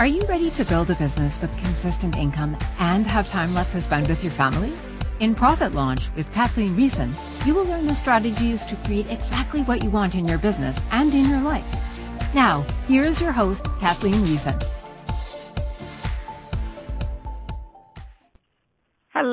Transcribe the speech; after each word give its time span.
Are 0.00 0.06
you 0.06 0.22
ready 0.22 0.48
to 0.52 0.64
build 0.64 0.88
a 0.88 0.94
business 0.94 1.38
with 1.38 1.54
consistent 1.58 2.16
income 2.16 2.56
and 2.78 3.06
have 3.06 3.28
time 3.28 3.52
left 3.52 3.72
to 3.72 3.82
spend 3.82 4.08
with 4.08 4.22
your 4.22 4.30
family? 4.30 4.72
In 5.18 5.34
Profit 5.34 5.74
Launch 5.74 6.08
with 6.16 6.32
Kathleen 6.32 6.70
Riessen, 6.70 7.14
you 7.44 7.52
will 7.54 7.66
learn 7.66 7.86
the 7.86 7.94
strategies 7.94 8.64
to 8.64 8.76
create 8.76 9.12
exactly 9.12 9.60
what 9.60 9.84
you 9.84 9.90
want 9.90 10.14
in 10.14 10.26
your 10.26 10.38
business 10.38 10.80
and 10.90 11.12
in 11.12 11.28
your 11.28 11.42
life. 11.42 11.66
Now, 12.32 12.64
here 12.88 13.04
is 13.04 13.20
your 13.20 13.32
host, 13.32 13.66
Kathleen 13.78 14.24
Riessen. 14.24 14.58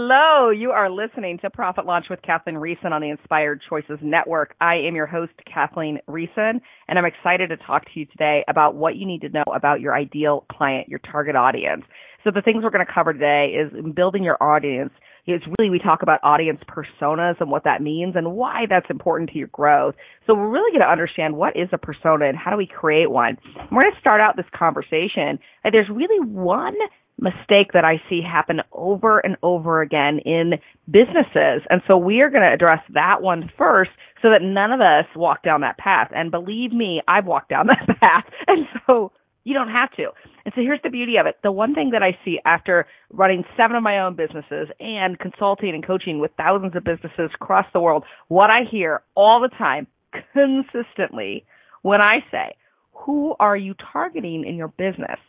Hello, 0.10 0.52
you 0.52 0.72
are 0.72 0.90
listening 0.90 1.38
to 1.40 1.50
Profit 1.50 1.86
Launch 1.86 2.06
with 2.10 2.22
Kathleen 2.22 2.56
Riessen 2.56 2.94
on 2.94 3.02
the 3.02 3.10
Inspired 3.10 3.62
Choices 3.68 4.00
Network. 4.02 4.56
I 4.62 4.76
am 4.76 4.96
your 4.96 5.06
host, 5.06 5.34
Kathleen 5.54 6.00
Riessen, 6.08 6.62
and 6.88 6.98
I'm 6.98 7.04
excited 7.04 7.50
to 7.50 7.58
talk 7.58 7.84
to 7.84 8.00
you 8.00 8.06
today 8.06 8.46
about 8.48 8.76
what 8.76 8.96
you 8.96 9.06
need 9.06 9.20
to 9.24 9.30
know 9.30 9.44
about 9.54 9.82
your 9.82 9.94
ideal 9.94 10.46
client, 10.50 10.88
your 10.88 11.00
target 11.00 11.36
audience. 11.36 11.84
So 12.24 12.32
the 12.34 12.42
things 12.42 12.64
we're 12.64 12.70
going 12.70 12.86
to 12.86 12.94
cover 12.94 13.12
today 13.12 13.54
is 13.60 13.70
building 13.94 14.24
your 14.24 14.42
audience. 14.42 14.92
It's 15.26 15.44
really, 15.60 15.70
we 15.70 15.78
talk 15.78 16.04
about 16.04 16.22
audience 16.24 16.62
personas 16.70 17.42
and 17.42 17.52
what 17.52 17.66
that 17.66 17.82
means 17.82 18.16
and 18.16 18.32
why 18.32 18.62
that's 18.70 18.90
important 18.90 19.32
to 19.32 19.38
your 19.38 19.50
growth. 19.50 19.96
So 20.26 20.34
we're 20.36 20.50
really 20.50 20.72
going 20.72 20.88
to 20.88 20.90
understand 20.90 21.36
what 21.36 21.58
is 21.58 21.68
a 21.74 21.78
persona 21.78 22.30
and 22.30 22.38
how 22.38 22.50
do 22.50 22.56
we 22.56 22.66
create 22.66 23.12
one. 23.12 23.38
We're 23.74 23.84
going 23.84 23.94
to 23.94 24.00
start 24.00 24.22
out 24.22 24.38
this 24.38 24.46
conversation. 24.58 25.38
There's 25.70 25.90
really 25.90 26.26
one 26.26 26.76
mistake 27.20 27.74
that 27.74 27.84
I 27.84 28.02
see 28.10 28.22
happen 28.22 28.62
over 28.72 29.20
and 29.20 29.38
over 29.42 29.82
again 29.82 30.20
in 30.20 30.54
businesses. 30.86 31.64
And 31.70 31.82
so 31.88 31.98
we 31.98 32.22
are 32.22 32.30
going 32.30 32.44
to 32.44 32.54
address 32.54 32.82
that 32.94 33.22
one 33.22 33.52
first 33.58 33.92
so 34.22 34.30
that 34.30 34.42
none 34.42 34.72
of 34.72 34.82
us 34.82 35.06
walk 35.16 35.44
down 35.44 35.62
that 35.62 35.78
path. 35.78 36.12
And 36.16 36.32
believe 36.32 36.72
me, 36.72 37.02
I've 37.08 37.26
walked 37.26 37.50
down 37.50 37.68
that 37.88 38.00
path. 38.00 38.26
And 38.48 38.66
so 38.86 39.12
you 39.44 39.54
don't 39.54 39.70
have 39.70 39.92
to. 39.92 40.10
And 40.46 40.54
so 40.56 40.62
here's 40.62 40.82
the 40.84 40.90
beauty 40.90 41.16
of 41.20 41.26
it. 41.26 41.36
The 41.44 41.52
one 41.52 41.74
thing 41.74 41.92
that 41.92 42.04
I 42.04 42.18
see 42.24 42.40
after 42.46 42.86
running 43.12 43.44
seven 43.56 43.76
of 43.76 43.84
my 43.84 44.00
own 44.00 44.16
businesses 44.16 44.68
and 44.80 45.18
consulting 45.18 45.70
and 45.70 45.86
coaching 45.86 46.20
with 46.20 46.32
thousands 46.38 46.76
of 46.76 46.84
businesses 46.84 47.32
across 47.34 47.66
the 47.74 47.80
world, 47.80 48.04
what 48.28 48.52
I 48.52 48.60
hear 48.70 49.02
all 49.16 49.42
the 49.42 49.56
time 49.56 49.88
consistently 50.34 51.46
when 51.82 52.02
I 52.02 52.16
say, 52.32 52.56
who 52.92 53.36
are 53.40 53.56
you 53.56 53.74
targeting 53.92 54.44
in 54.46 54.56
your 54.56 54.68
business? 54.70 55.20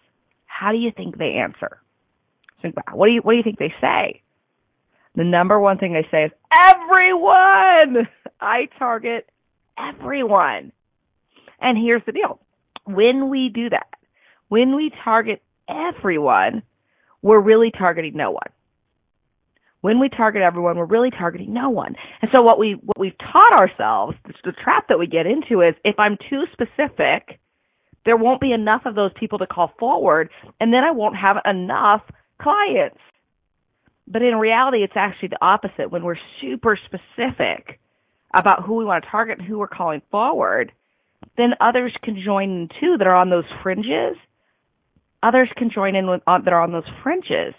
How 0.59 0.73
do 0.73 0.79
you 0.79 0.91
think 0.91 1.17
they 1.17 1.35
answer? 1.35 1.81
What 2.93 3.07
do 3.07 3.13
you 3.13 3.21
what 3.23 3.33
do 3.33 3.37
you 3.37 3.45
think 3.45 3.61
they 3.61 3.73
say? 3.81 4.23
The 5.15 5.23
number 5.23 5.61
one 5.61 5.79
thing 5.79 5.93
they 5.93 6.07
say 6.11 6.25
is 6.25 6.33
everyone. 6.61 8.09
I 8.41 8.69
target 8.77 9.29
everyone. 9.79 10.73
And 11.61 11.79
here's 11.79 12.03
the 12.07 12.13
deal. 12.13 12.41
When 12.87 13.31
we 13.31 13.51
do 13.55 13.71
that, 13.71 13.87
when 14.49 14.75
we 14.75 14.91
target 15.05 15.43
everyone, 15.69 16.63
we're 17.23 17.41
really 17.41 17.71
targeting 17.71 18.17
no 18.17 18.33
one. 18.33 18.51
When 19.81 20.01
we 20.01 20.09
target 20.09 20.43
everyone, 20.43 20.77
we're 20.77 20.87
really 20.87 21.11
targeting 21.13 21.55
no 21.55 21.71
one. 21.71 21.95
And 22.21 22.33
so 22.35 22.43
what 22.43 22.59
we 22.59 22.73
what 22.73 22.99
we've 22.99 23.19
taught 23.19 23.61
ourselves, 23.61 24.17
the 24.43 24.53
trap 24.65 24.89
that 24.89 24.99
we 24.99 25.07
get 25.07 25.27
into 25.27 25.61
is 25.61 25.77
if 25.85 26.01
I'm 26.01 26.17
too 26.29 26.47
specific, 26.53 27.39
there 28.09 28.17
won't 28.17 28.41
be 28.41 28.53
enough 28.53 28.87
of 28.87 28.95
those 28.95 29.11
people 29.21 29.39
to 29.39 29.47
call 29.47 29.71
forward, 29.79 30.31
and 30.59 30.73
then 30.73 30.83
I 30.83 30.93
won't 30.93 31.15
have 31.15 31.37
enough 31.45 32.01
clients. 32.41 32.97
But 34.07 34.23
in 34.23 34.37
reality, 34.37 34.79
it's 34.79 34.97
actually 34.97 35.29
the 35.29 35.45
opposite. 35.45 35.91
When 35.91 36.03
we're 36.05 36.17
super 36.41 36.79
specific 36.87 37.79
about 38.35 38.65
who 38.65 38.77
we 38.77 38.87
want 38.87 39.05
to 39.05 39.11
target 39.11 39.41
and 39.41 39.47
who 39.47 39.59
we're 39.59 39.69
calling 39.69 40.01
forward, 40.11 40.73
then 41.37 41.51
others 41.61 41.95
can 42.03 42.19
join 42.25 42.49
in 42.51 42.69
too 42.81 42.97
that 42.97 43.07
are 43.07 43.15
on 43.15 43.29
those 43.29 43.45
fringes. 43.63 44.17
Others 45.23 45.51
can 45.59 45.71
join 45.71 45.95
in 45.95 46.09
with, 46.09 46.23
that 46.25 46.49
are 46.49 46.63
on 46.63 46.73
those 46.73 46.89
fringes. 47.03 47.53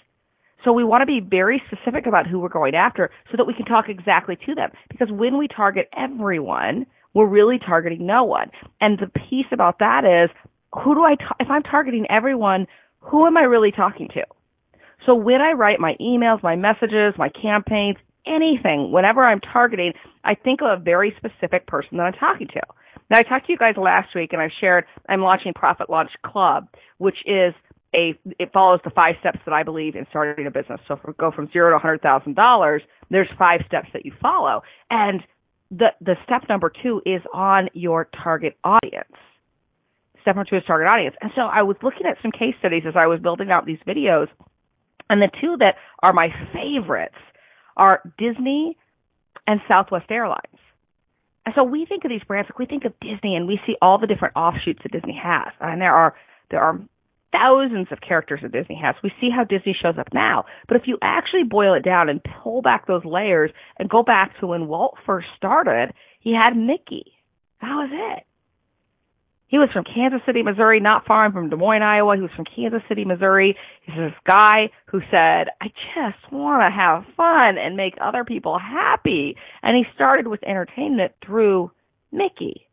So 0.65 0.73
we 0.73 0.83
want 0.83 1.03
to 1.03 1.05
be 1.05 1.19
very 1.19 1.61
specific 1.67 2.07
about 2.07 2.25
who 2.25 2.39
we're 2.39 2.49
going 2.49 2.73
after 2.73 3.11
so 3.29 3.37
that 3.37 3.45
we 3.45 3.53
can 3.53 3.65
talk 3.65 3.87
exactly 3.87 4.35
to 4.47 4.55
them. 4.55 4.71
Because 4.89 5.11
when 5.11 5.37
we 5.37 5.47
target 5.47 5.89
everyone, 5.95 6.87
we're 7.13 7.27
really 7.27 7.59
targeting 7.59 8.05
no 8.05 8.23
one. 8.23 8.51
And 8.81 8.99
the 8.99 9.07
piece 9.07 9.47
about 9.51 9.79
that 9.79 10.03
is, 10.05 10.29
who 10.73 10.93
do 10.95 11.03
I, 11.03 11.15
ta- 11.15 11.35
if 11.39 11.49
I'm 11.49 11.63
targeting 11.63 12.05
everyone, 12.09 12.67
who 12.99 13.25
am 13.25 13.37
I 13.37 13.41
really 13.41 13.71
talking 13.71 14.07
to? 14.13 14.23
So 15.05 15.15
when 15.15 15.41
I 15.41 15.53
write 15.53 15.79
my 15.79 15.95
emails, 15.99 16.43
my 16.43 16.55
messages, 16.55 17.13
my 17.17 17.29
campaigns, 17.29 17.97
anything, 18.27 18.91
whenever 18.91 19.25
I'm 19.25 19.39
targeting, 19.39 19.93
I 20.23 20.35
think 20.35 20.61
of 20.61 20.67
a 20.79 20.81
very 20.81 21.15
specific 21.17 21.65
person 21.67 21.97
that 21.97 22.03
I'm 22.03 22.13
talking 22.13 22.47
to. 22.47 22.61
Now 23.09 23.17
I 23.17 23.23
talked 23.23 23.47
to 23.47 23.51
you 23.51 23.57
guys 23.57 23.75
last 23.77 24.13
week 24.13 24.33
and 24.33 24.41
I've 24.41 24.51
shared, 24.59 24.85
I'm 25.07 25.21
launching 25.21 25.53
Profit 25.53 25.89
Launch 25.89 26.11
Club, 26.23 26.67
which 26.97 27.17
is 27.25 27.53
a, 27.95 28.13
it 28.37 28.51
follows 28.53 28.81
the 28.83 28.91
five 28.91 29.15
steps 29.19 29.39
that 29.45 29.53
I 29.53 29.63
believe 29.63 29.95
in 29.95 30.05
starting 30.11 30.45
a 30.45 30.51
business. 30.51 30.79
So 30.87 30.99
go 31.17 31.31
from 31.31 31.49
zero 31.51 31.77
to 31.77 31.83
$100,000, 31.83 32.79
there's 33.09 33.27
five 33.39 33.61
steps 33.65 33.87
that 33.93 34.05
you 34.05 34.13
follow. 34.21 34.61
And 34.91 35.21
the 35.71 35.87
the 36.01 36.15
step 36.25 36.43
number 36.49 36.71
two 36.81 37.01
is 37.05 37.21
on 37.33 37.69
your 37.73 38.09
target 38.23 38.57
audience. 38.63 39.13
Step 40.21 40.35
number 40.35 40.49
two 40.49 40.57
is 40.57 40.63
target 40.65 40.87
audience. 40.87 41.15
And 41.21 41.31
so 41.35 41.41
I 41.41 41.61
was 41.63 41.77
looking 41.81 42.05
at 42.05 42.17
some 42.21 42.31
case 42.31 42.55
studies 42.59 42.83
as 42.87 42.95
I 42.95 43.07
was 43.07 43.19
building 43.19 43.51
out 43.51 43.65
these 43.65 43.79
videos, 43.87 44.27
and 45.09 45.21
the 45.21 45.29
two 45.41 45.57
that 45.59 45.75
are 46.01 46.13
my 46.13 46.29
favorites 46.53 47.15
are 47.77 48.01
Disney 48.17 48.77
and 49.47 49.61
Southwest 49.67 50.09
Airlines. 50.09 50.59
And 51.45 51.55
so 51.55 51.63
we 51.63 51.85
think 51.85 52.03
of 52.03 52.09
these 52.09 52.23
brands, 52.27 52.49
like 52.49 52.59
we 52.59 52.65
think 52.65 52.85
of 52.85 52.93
Disney 52.99 53.35
and 53.35 53.47
we 53.47 53.59
see 53.65 53.75
all 53.81 53.97
the 53.97 54.07
different 54.07 54.35
offshoots 54.35 54.81
that 54.83 54.91
Disney 54.91 55.19
has. 55.21 55.53
And 55.59 55.81
there 55.81 55.93
are 55.93 56.13
there 56.51 56.61
are 56.61 56.79
thousands 57.31 57.87
of 57.91 58.01
characters 58.01 58.39
that 58.43 58.51
Disney 58.51 58.79
has. 58.81 58.95
We 59.03 59.11
see 59.21 59.29
how 59.29 59.43
Disney 59.43 59.75
shows 59.79 59.97
up 59.97 60.13
now. 60.13 60.45
But 60.67 60.77
if 60.77 60.83
you 60.85 60.97
actually 61.01 61.43
boil 61.43 61.73
it 61.73 61.83
down 61.83 62.09
and 62.09 62.21
pull 62.43 62.61
back 62.61 62.87
those 62.87 63.05
layers 63.05 63.51
and 63.77 63.89
go 63.89 64.03
back 64.03 64.39
to 64.39 64.47
when 64.47 64.67
Walt 64.67 64.95
first 65.05 65.27
started, 65.37 65.93
he 66.19 66.33
had 66.33 66.55
Mickey. 66.55 67.13
That 67.61 67.75
was 67.75 67.89
it. 67.91 68.25
He 69.47 69.57
was 69.57 69.69
from 69.73 69.83
Kansas 69.83 70.21
City, 70.27 70.43
Missouri, 70.43 70.79
not 70.79 71.07
far 71.07 71.31
from 71.31 71.49
Des 71.49 71.55
Moines, 71.55 71.81
Iowa. 71.81 72.15
He 72.15 72.21
was 72.21 72.29
from 72.35 72.45
Kansas 72.45 72.83
City, 72.87 73.03
Missouri. 73.03 73.57
He's 73.81 73.95
this 73.95 74.13
guy 74.27 74.69
who 74.85 75.01
said, 75.09 75.47
I 75.59 75.69
just 75.95 76.31
want 76.31 76.61
to 76.61 76.69
have 76.69 77.03
fun 77.17 77.57
and 77.57 77.75
make 77.75 77.95
other 77.99 78.23
people 78.23 78.59
happy. 78.59 79.35
And 79.63 79.75
he 79.75 79.85
started 79.95 80.27
with 80.27 80.43
entertainment 80.43 81.13
through 81.25 81.71
Mickey. 82.11 82.68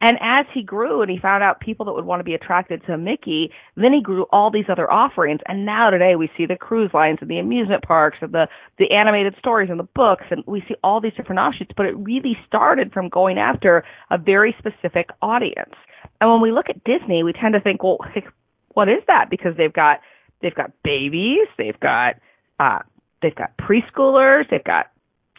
And 0.00 0.18
as 0.20 0.44
he 0.52 0.62
grew 0.62 1.00
and 1.00 1.10
he 1.10 1.18
found 1.18 1.42
out 1.42 1.60
people 1.60 1.86
that 1.86 1.94
would 1.94 2.04
want 2.04 2.20
to 2.20 2.24
be 2.24 2.34
attracted 2.34 2.84
to 2.86 2.98
Mickey, 2.98 3.50
then 3.76 3.94
he 3.94 4.02
grew 4.02 4.26
all 4.30 4.50
these 4.50 4.66
other 4.68 4.90
offerings. 4.90 5.40
And 5.46 5.64
now 5.64 5.88
today 5.88 6.16
we 6.16 6.30
see 6.36 6.44
the 6.44 6.56
cruise 6.56 6.90
lines 6.92 7.18
and 7.22 7.30
the 7.30 7.38
amusement 7.38 7.82
parks 7.82 8.18
and 8.20 8.32
the, 8.32 8.46
the 8.78 8.90
animated 8.90 9.34
stories 9.38 9.70
and 9.70 9.80
the 9.80 9.88
books 9.94 10.24
and 10.30 10.44
we 10.46 10.62
see 10.68 10.74
all 10.84 11.00
these 11.00 11.14
different 11.16 11.40
offshoots, 11.40 11.70
but 11.76 11.86
it 11.86 11.96
really 11.96 12.36
started 12.46 12.92
from 12.92 13.08
going 13.08 13.38
after 13.38 13.84
a 14.10 14.18
very 14.18 14.54
specific 14.58 15.08
audience. 15.22 15.74
And 16.20 16.30
when 16.30 16.42
we 16.42 16.52
look 16.52 16.66
at 16.68 16.84
Disney, 16.84 17.22
we 17.22 17.32
tend 17.32 17.54
to 17.54 17.60
think, 17.60 17.82
well, 17.82 17.98
what 18.74 18.88
is 18.88 19.02
that? 19.06 19.30
Because 19.30 19.56
they've 19.56 19.72
got, 19.72 20.00
they've 20.42 20.54
got 20.54 20.72
babies, 20.84 21.48
they've 21.56 21.80
got, 21.80 22.16
uh, 22.60 22.80
they've 23.22 23.34
got 23.34 23.56
preschoolers, 23.56 24.48
they've 24.50 24.62
got 24.62 24.90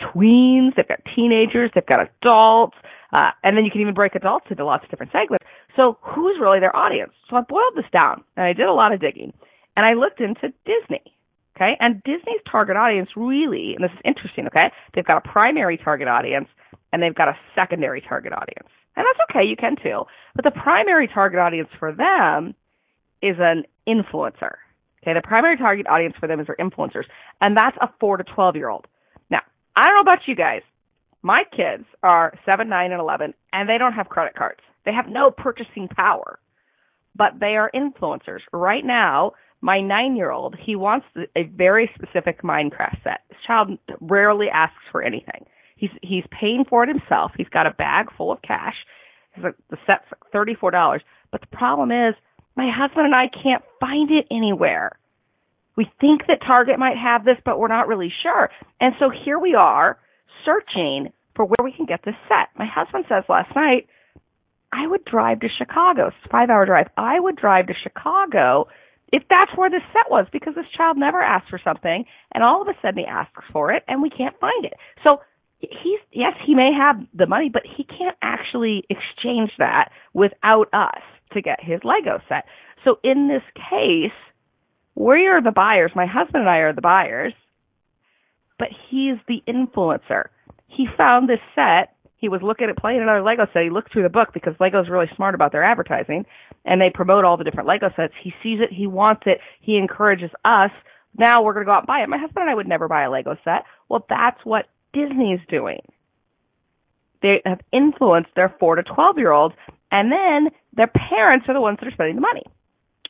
tweens, 0.02 0.76
they've 0.76 0.88
got 0.88 1.00
teenagers, 1.16 1.72
they've 1.74 1.86
got 1.86 2.10
adults, 2.10 2.78
uh, 3.14 3.32
and 3.44 3.56
then 3.56 3.66
you 3.66 3.72
can 3.72 3.82
even 3.82 3.94
break 3.94 4.16
adults 4.16 4.48
into 4.50 4.66
lots 4.66 4.84
of 4.84 4.90
different 4.90 5.12
segments. 5.12 5.46
So 5.76 5.98
who's 6.02 6.38
really 6.40 6.60
their 6.60 6.76
audience? 6.76 7.14
So 7.30 7.36
I 7.36 7.42
boiled 7.42 7.76
this 7.76 7.90
down 7.92 8.24
and 8.36 8.46
I 8.46 8.54
did 8.54 8.68
a 8.68 8.74
lot 8.74 8.94
of 8.94 9.00
digging 9.00 9.34
and 9.76 9.86
I 9.86 9.94
looked 9.94 10.20
into 10.20 10.54
Disney. 10.66 11.14
Okay. 11.56 11.74
And 11.80 12.04
Disney's 12.04 12.42
target 12.50 12.78
audience 12.78 13.10
really, 13.16 13.74
and 13.76 13.84
this 13.84 13.92
is 13.92 14.02
interesting. 14.06 14.48
Okay. 14.48 14.70
They've 14.94 15.06
got 15.06 15.26
a 15.26 15.28
primary 15.28 15.78
target 15.78 16.08
audience 16.08 16.48
and 16.92 17.02
they've 17.02 17.16
got 17.16 17.30
a 17.30 17.38
secondary 17.56 18.02
target 18.02 18.34
audience. 18.34 18.70
And 18.96 19.06
that's 19.06 19.30
okay. 19.30 19.48
You 19.48 19.56
can 19.56 19.76
too. 19.82 20.04
But 20.36 20.46
the 20.46 20.52
primary 20.52 21.08
target 21.08 21.40
audience 21.40 21.70
for 21.80 21.94
them 21.94 22.54
is 23.22 23.38
an 23.40 23.64
influencer. 23.88 24.58
Okay. 25.02 25.14
The 25.14 25.22
primary 25.24 25.58
target 25.58 25.88
audience 25.88 26.16
for 26.20 26.28
them 26.28 26.40
is 26.40 26.48
their 26.48 26.58
influencers. 26.58 27.06
And 27.42 27.58
that's 27.58 27.78
a 27.82 27.90
four 28.00 28.18
to 28.18 28.24
12 28.24 28.56
year 28.56 28.70
old. 28.70 28.86
Now, 29.32 29.42
I 29.76 29.84
don't 29.84 29.96
know 29.96 30.02
about 30.12 30.28
you 30.28 30.36
guys, 30.36 30.62
my 31.28 31.44
kids 31.52 31.84
are 32.04 32.34
7, 32.46 32.70
9, 32.70 32.92
and 32.92 33.02
11, 33.02 33.34
and 33.52 33.68
they 33.68 33.78
don't 33.78 33.92
have 33.92 34.08
credit 34.08 34.34
cards. 34.34 34.62
They 34.86 34.94
have 34.94 35.10
no 35.10 35.30
purchasing 35.30 35.90
power, 35.90 36.40
but 37.16 37.34
they 37.42 37.58
are 37.58 37.70
influencers. 37.76 38.40
Right 38.54 38.86
now, 38.86 39.34
my 39.60 39.82
nine 39.82 40.16
year 40.16 40.32
old, 40.32 40.56
he 40.58 40.78
wants 40.78 41.06
a 41.36 41.44
very 41.44 41.92
specific 41.96 42.44
Minecraft 42.44 43.04
set. 43.04 43.20
This 43.28 43.40
child 43.46 43.78
rarely 44.00 44.48
asks 44.48 44.82
for 44.90 45.04
anything. 45.04 45.46
He's 45.76 45.90
he's 46.02 46.24
paying 46.32 46.64
for 46.70 46.84
it 46.84 46.90
himself. 46.90 47.34
He's 47.36 47.50
got 47.50 47.68
a 47.68 47.72
bag 47.72 48.06
full 48.16 48.32
of 48.32 48.42
cash. 48.42 48.76
The 49.36 49.54
set's 49.86 50.06
thirty 50.32 50.56
four 50.56 50.72
dollars. 50.72 51.02
But 51.32 51.42
the 51.42 51.58
problem 51.58 51.92
is, 51.92 52.16
my 52.56 52.70
husband 52.74 53.08
and 53.08 53.16
I 53.16 53.28
can't 53.28 53.64
find 53.82 54.10
it 54.12 54.28
anywhere. 54.32 54.98
We 55.76 55.92
think 56.00 56.22
that 56.28 56.40
Target 56.42 56.80
might 56.80 56.98
have 56.98 57.26
this, 57.26 57.38
but 57.44 57.60
we're 57.60 57.68
not 57.68 57.90
really 57.90 58.14
sure. 58.24 58.50
And 58.80 58.94
so 58.98 59.10
here 59.10 59.38
we 59.38 59.54
are 59.54 60.00
searching 60.46 61.12
for 61.38 61.46
where 61.46 61.64
we 61.64 61.72
can 61.72 61.86
get 61.86 62.02
this 62.04 62.16
set. 62.28 62.50
My 62.58 62.66
husband 62.66 63.06
says 63.08 63.24
last 63.30 63.56
night, 63.56 63.88
I 64.74 64.86
would 64.86 65.06
drive 65.06 65.40
to 65.42 65.48
Chicago. 65.58 66.08
It's 66.08 66.18
a 66.26 66.30
five 66.30 66.50
hour 66.50 66.66
drive. 66.66 66.88
I 66.98 67.20
would 67.20 67.38
drive 67.38 67.68
to 67.68 67.74
Chicago 67.82 68.68
if 69.14 69.24
that's 69.30 69.56
where 69.56 69.70
this 69.70 69.84
set 69.94 70.12
was 70.12 70.26
because 70.34 70.56
this 70.56 70.66
child 70.76 70.98
never 70.98 71.22
asked 71.22 71.50
for 71.50 71.62
something 71.64 72.04
and 72.34 72.44
all 72.44 72.62
of 72.62 72.68
a 72.68 72.74
sudden 72.82 72.98
he 72.98 73.06
asks 73.06 73.46
for 73.54 73.72
it 73.72 73.84
and 73.88 74.02
we 74.02 74.10
can't 74.10 74.38
find 74.42 74.66
it. 74.66 74.74
So 75.06 75.22
he's 75.60 76.00
yes, 76.12 76.34
he 76.46 76.56
may 76.56 76.72
have 76.78 76.98
the 77.14 77.28
money, 77.28 77.50
but 77.54 77.64
he 77.66 77.86
can't 77.86 78.18
actually 78.22 78.84
exchange 78.90 79.52
that 79.60 79.92
without 80.14 80.68
us 80.74 81.02
to 81.32 81.42
get 81.42 81.64
his 81.64 81.80
Lego 81.84 82.20
set. 82.28 82.46
So 82.84 83.00
in 83.04 83.30
this 83.30 83.44
case, 83.56 84.12
we 84.96 85.28
are 85.28 85.42
the 85.42 85.52
buyers. 85.52 85.92
My 85.96 86.08
husband 86.08 86.42
and 86.42 86.50
I 86.50 86.58
are 86.58 86.74
the 86.74 86.82
buyers, 86.82 87.34
but 88.58 88.70
he's 88.90 89.18
the 89.28 89.42
influencer. 89.48 90.30
He 90.68 90.86
found 90.98 91.28
this 91.28 91.40
set 91.56 91.98
he 92.18 92.30
was 92.30 92.42
looking 92.42 92.68
at 92.70 92.78
playing 92.78 93.02
another 93.02 93.22
Lego 93.22 93.46
set. 93.54 93.64
He 93.64 93.70
looked 93.70 93.94
through 93.94 94.04
the 94.04 94.10
book 94.10 94.30
because 94.34 94.56
Lego's 94.60 94.90
really 94.90 95.10
smart 95.16 95.36
about 95.36 95.52
their 95.52 95.64
advertising 95.64 96.26
and 96.66 96.82
they 96.82 96.90
promote 96.94 97.24
all 97.24 97.38
the 97.38 97.44
different 97.44 97.70
Lego 97.70 97.90
sets. 97.96 98.14
He 98.22 98.34
sees 98.42 98.60
it, 98.60 98.74
he 98.74 98.88
wants 98.88 99.24
it, 99.28 99.40
he 99.62 99.78
encourages 99.78 100.32
us. 100.44 100.72
Now 101.16 101.44
we're 101.44 101.54
going 101.54 101.66
to 101.66 101.70
go 101.70 101.74
out 101.74 101.82
and 101.82 101.88
buy 101.88 102.00
it. 102.00 102.10
My 102.10 102.18
husband 102.18 102.42
and 102.42 102.50
I 102.50 102.56
would 102.56 102.68
never 102.68 102.88
buy 102.88 103.04
a 103.04 103.12
Lego 103.12 103.38
set. 103.44 103.66
Well, 103.88 104.04
that's 104.10 104.40
what 104.44 104.66
Disney 104.94 105.34
is 105.34 105.42
doing. 105.48 105.82
They 107.22 107.42
have 107.46 107.62
influenced 107.72 108.32
their 108.36 108.54
4 108.60 108.76
to 108.78 108.84
12 108.84 109.18
year 109.20 109.32
olds 109.32 109.56
and 109.92 110.12
then 110.12 110.52
their 110.74 110.88
parents 110.88 111.46
are 111.48 111.54
the 111.54 111.62
ones 111.62 111.78
that 111.80 111.88
are 111.88 111.92
spending 111.92 112.16
the 112.16 112.22
money. 112.22 112.44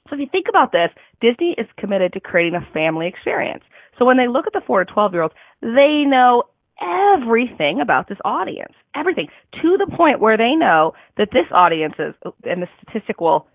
So 0.09 0.15
if 0.15 0.19
you 0.19 0.27
think 0.29 0.47
about 0.49 0.73
this, 0.73 0.89
Disney 1.21 1.55
is 1.57 1.67
committed 1.77 2.13
to 2.13 2.19
creating 2.19 2.55
a 2.55 2.73
family 2.73 3.07
experience. 3.07 3.63
So 3.97 4.05
when 4.05 4.17
they 4.17 4.27
look 4.27 4.47
at 4.47 4.53
the 4.53 4.61
4 4.67 4.83
to 4.83 4.93
12 4.93 5.13
year 5.13 5.21
olds, 5.21 5.35
they 5.61 6.03
know 6.05 6.43
everything 6.81 7.79
about 7.81 8.07
this 8.07 8.17
audience, 8.25 8.73
everything, 8.95 9.27
to 9.61 9.77
the 9.77 9.91
point 9.95 10.19
where 10.19 10.37
they 10.37 10.55
know 10.55 10.93
that 11.17 11.29
this 11.31 11.45
audience 11.51 11.95
is, 11.99 12.13
and 12.43 12.61
the 12.61 12.67
statistic 12.81 13.19
will 13.21 13.47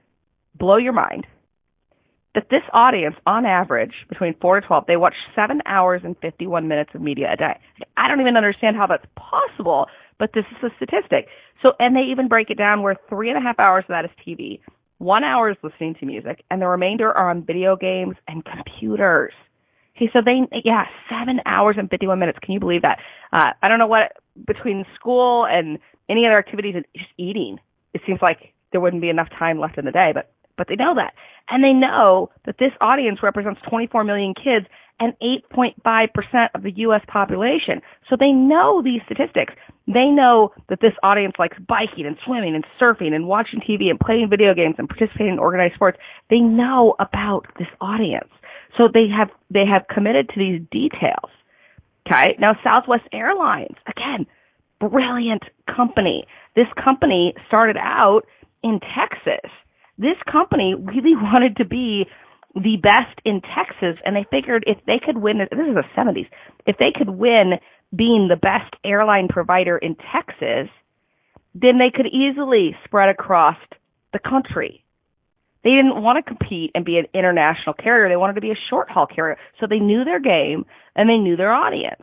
blow 0.54 0.76
your 0.76 0.92
mind, 0.92 1.26
that 2.34 2.48
this 2.50 2.62
audience, 2.72 3.16
on 3.26 3.44
average, 3.44 3.92
between 4.08 4.34
4 4.40 4.60
to 4.60 4.66
12, 4.66 4.84
they 4.86 4.96
watch 4.96 5.14
7 5.34 5.60
hours 5.66 6.00
and 6.04 6.16
51 6.22 6.66
minutes 6.66 6.90
of 6.94 7.00
media 7.00 7.32
a 7.32 7.36
day. 7.36 7.58
I 7.96 8.08
don't 8.08 8.20
even 8.20 8.36
understand 8.36 8.76
how 8.76 8.86
that's 8.86 9.06
possible, 9.16 9.86
but 10.18 10.30
this 10.34 10.44
is 10.50 10.70
a 10.70 10.75
statistic. 10.76 11.28
So, 11.64 11.72
and 11.78 11.94
they 11.94 12.10
even 12.10 12.28
break 12.28 12.50
it 12.50 12.58
down 12.58 12.82
where 12.82 12.96
three 13.08 13.28
and 13.28 13.38
a 13.38 13.40
half 13.40 13.58
hours 13.58 13.84
of 13.84 13.88
that 13.88 14.04
is 14.04 14.10
TV, 14.26 14.60
one 14.98 15.25
hour 15.25 15.50
is 15.50 15.56
listening 15.62 15.94
to 16.00 16.06
music, 16.06 16.44
and 16.50 16.62
the 16.62 16.66
remainder 16.66 17.12
are 17.12 17.28
on 17.28 17.44
video 17.44 17.76
games 17.76 18.16
and 18.28 18.44
computers. 18.44 19.32
Said 20.12 20.25
they, 20.25 20.40
yeah, 20.64 20.84
seven 21.08 21.40
hours 21.46 21.76
and 21.78 21.90
51 21.90 22.19
minutes. 22.19 22.38
Can 22.43 22.52
you 22.52 22.60
believe 22.60 22.82
that? 22.82 22.99
Uh, 23.32 23.52
I 23.62 23.69
don't 23.69 23.78
know 23.78 23.87
what, 23.87 24.12
between 24.46 24.84
school 24.94 25.46
and 25.46 25.78
any 26.08 26.26
other 26.26 26.38
activities 26.38 26.75
and 26.75 26.84
just 26.96 27.10
eating, 27.19 27.58
it 27.94 28.00
seems 28.06 28.20
like 28.22 28.52
there 28.72 28.81
wouldn't 28.81 29.02
be 29.02 29.10
enough 29.10 29.28
time 29.38 29.58
left 29.58 29.78
in 29.78 29.84
the 29.84 29.93
day, 29.93 30.10
but, 30.14 30.32
but 30.56 30.69
they 30.69 30.76
know 30.76 30.94
that. 30.94 31.12
And 31.49 31.62
they 31.62 31.72
know 31.72 32.31
that 32.46 32.56
this 32.58 32.72
audience 32.81 33.19
represents 33.22 33.60
24 33.69 34.04
million 34.04 34.34
kids 34.34 34.66
and 35.00 35.14
8.5% 35.20 36.49
of 36.54 36.62
the 36.62 36.72
U.S. 36.76 37.00
population. 37.08 37.82
So 38.08 38.16
they 38.19 38.31
know 38.31 38.82
these 38.82 39.00
statistics. 39.04 39.54
They 39.87 40.06
know 40.06 40.52
that 40.69 40.81
this 40.81 40.93
audience 41.02 41.34
likes 41.38 41.56
biking 41.66 42.06
and 42.06 42.16
swimming 42.25 42.54
and 42.54 42.64
surfing 42.81 43.12
and 43.12 43.26
watching 43.26 43.60
TV 43.60 43.90
and 43.90 43.99
playing 43.99 44.28
video 44.31 44.54
games 44.54 44.76
and 44.78 44.88
participating 44.88 45.34
in 45.34 45.38
organized 45.38 45.75
sports. 45.75 45.99
They 46.31 46.38
know 46.38 46.94
about 47.00 47.46
this 47.58 47.69
audience. 47.81 48.31
So 48.78 48.88
they 48.92 49.06
have 49.16 49.30
they 49.50 49.64
have 49.70 49.86
committed 49.92 50.28
to 50.30 50.38
these 50.38 50.60
details. 50.70 51.30
Okay. 52.06 52.36
Now 52.38 52.56
Southwest 52.64 53.04
Airlines, 53.12 53.76
again, 53.86 54.26
brilliant 54.80 55.42
company. 55.74 56.24
This 56.56 56.66
company 56.82 57.34
started 57.48 57.76
out 57.76 58.22
in 58.62 58.80
Texas. 58.80 59.50
This 59.98 60.16
company 60.30 60.74
really 60.74 61.14
wanted 61.16 61.56
to 61.56 61.64
be 61.64 62.06
the 62.54 62.76
best 62.82 63.19
in 63.24 63.40
Texas 63.40 63.98
and 64.04 64.14
they 64.14 64.26
figured 64.30 64.64
if 64.66 64.78
they 64.86 65.00
could 65.04 65.16
win 65.16 65.38
this 65.38 65.48
is 65.50 65.75
the 65.75 65.84
70s. 65.96 66.28
If 66.66 66.76
they 66.78 66.92
could 66.94 67.08
win 67.08 67.54
being 67.94 68.28
the 68.28 68.36
best 68.36 68.75
airline 68.84 69.28
provider 69.28 69.78
in 69.78 69.96
Texas, 69.96 70.68
then 71.54 71.78
they 71.78 71.90
could 71.94 72.06
easily 72.06 72.76
spread 72.84 73.08
across 73.08 73.56
the 74.12 74.18
country. 74.18 74.84
They 75.64 75.70
didn't 75.70 76.03
want 76.03 76.25
to 76.25 76.29
compete 76.29 76.73
and 76.75 76.85
be 76.85 76.99
an 76.99 77.06
international 77.14 77.75
carrier. 77.75 78.09
They 78.09 78.17
wanted 78.17 78.35
to 78.35 78.41
be 78.41 78.50
a 78.50 78.59
short 78.69 78.91
haul 78.91 79.06
carrier. 79.06 79.37
So 79.61 79.67
they 79.69 79.79
knew 79.79 80.05
their 80.05 80.20
game 80.20 80.64
and 80.97 81.09
they 81.09 81.19
knew 81.19 81.37
their 81.37 81.53
audience. 81.53 82.03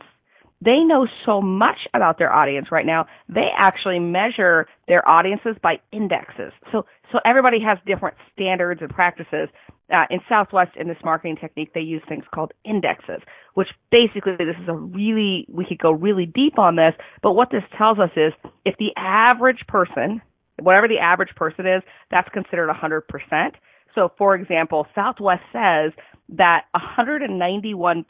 They 0.62 0.80
know 0.80 1.06
so 1.24 1.40
much 1.40 1.78
about 1.94 2.18
their 2.18 2.32
audience 2.32 2.68
right 2.70 2.84
now. 2.84 3.06
They 3.28 3.48
actually 3.56 3.98
measure 3.98 4.66
their 4.88 5.06
audiences 5.08 5.56
by 5.62 5.80
indexes. 5.90 6.52
So, 6.70 6.84
so 7.12 7.18
everybody 7.24 7.58
has 7.60 7.78
different 7.86 8.16
standards 8.34 8.82
and 8.82 8.90
practices. 8.90 9.48
Uh, 9.90 10.04
in 10.10 10.20
Southwest, 10.28 10.72
in 10.76 10.86
this 10.86 10.98
marketing 11.02 11.36
technique, 11.40 11.72
they 11.74 11.80
use 11.80 12.02
things 12.08 12.24
called 12.32 12.52
indexes, 12.64 13.22
which 13.54 13.68
basically 13.90 14.36
this 14.38 14.56
is 14.62 14.68
a 14.68 14.74
really, 14.74 15.46
we 15.48 15.64
could 15.64 15.78
go 15.78 15.90
really 15.90 16.26
deep 16.26 16.58
on 16.58 16.76
this, 16.76 16.92
but 17.22 17.32
what 17.32 17.50
this 17.50 17.64
tells 17.76 17.98
us 17.98 18.10
is 18.14 18.32
if 18.64 18.76
the 18.78 18.92
average 18.96 19.64
person 19.66 20.20
whatever 20.62 20.88
the 20.88 20.98
average 20.98 21.34
person 21.36 21.66
is, 21.66 21.82
that's 22.10 22.28
considered 22.30 22.68
100%. 22.68 23.52
So 23.94 24.12
for 24.16 24.34
example, 24.34 24.86
Southwest 24.94 25.42
says 25.52 25.92
that 26.30 26.66
191% 26.74 28.04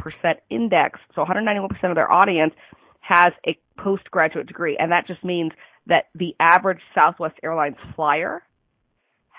index, 0.51 1.01
so 1.15 1.25
191% 1.25 1.71
of 1.85 1.95
their 1.95 2.11
audience 2.11 2.53
has 3.01 3.33
a 3.47 3.59
postgraduate 3.79 4.47
degree. 4.47 4.77
And 4.79 4.93
that 4.93 5.07
just 5.07 5.25
means 5.25 5.53
that 5.87 6.09
the 6.15 6.37
average 6.39 6.81
Southwest 6.95 7.37
Airlines 7.43 7.77
flyer 7.97 8.43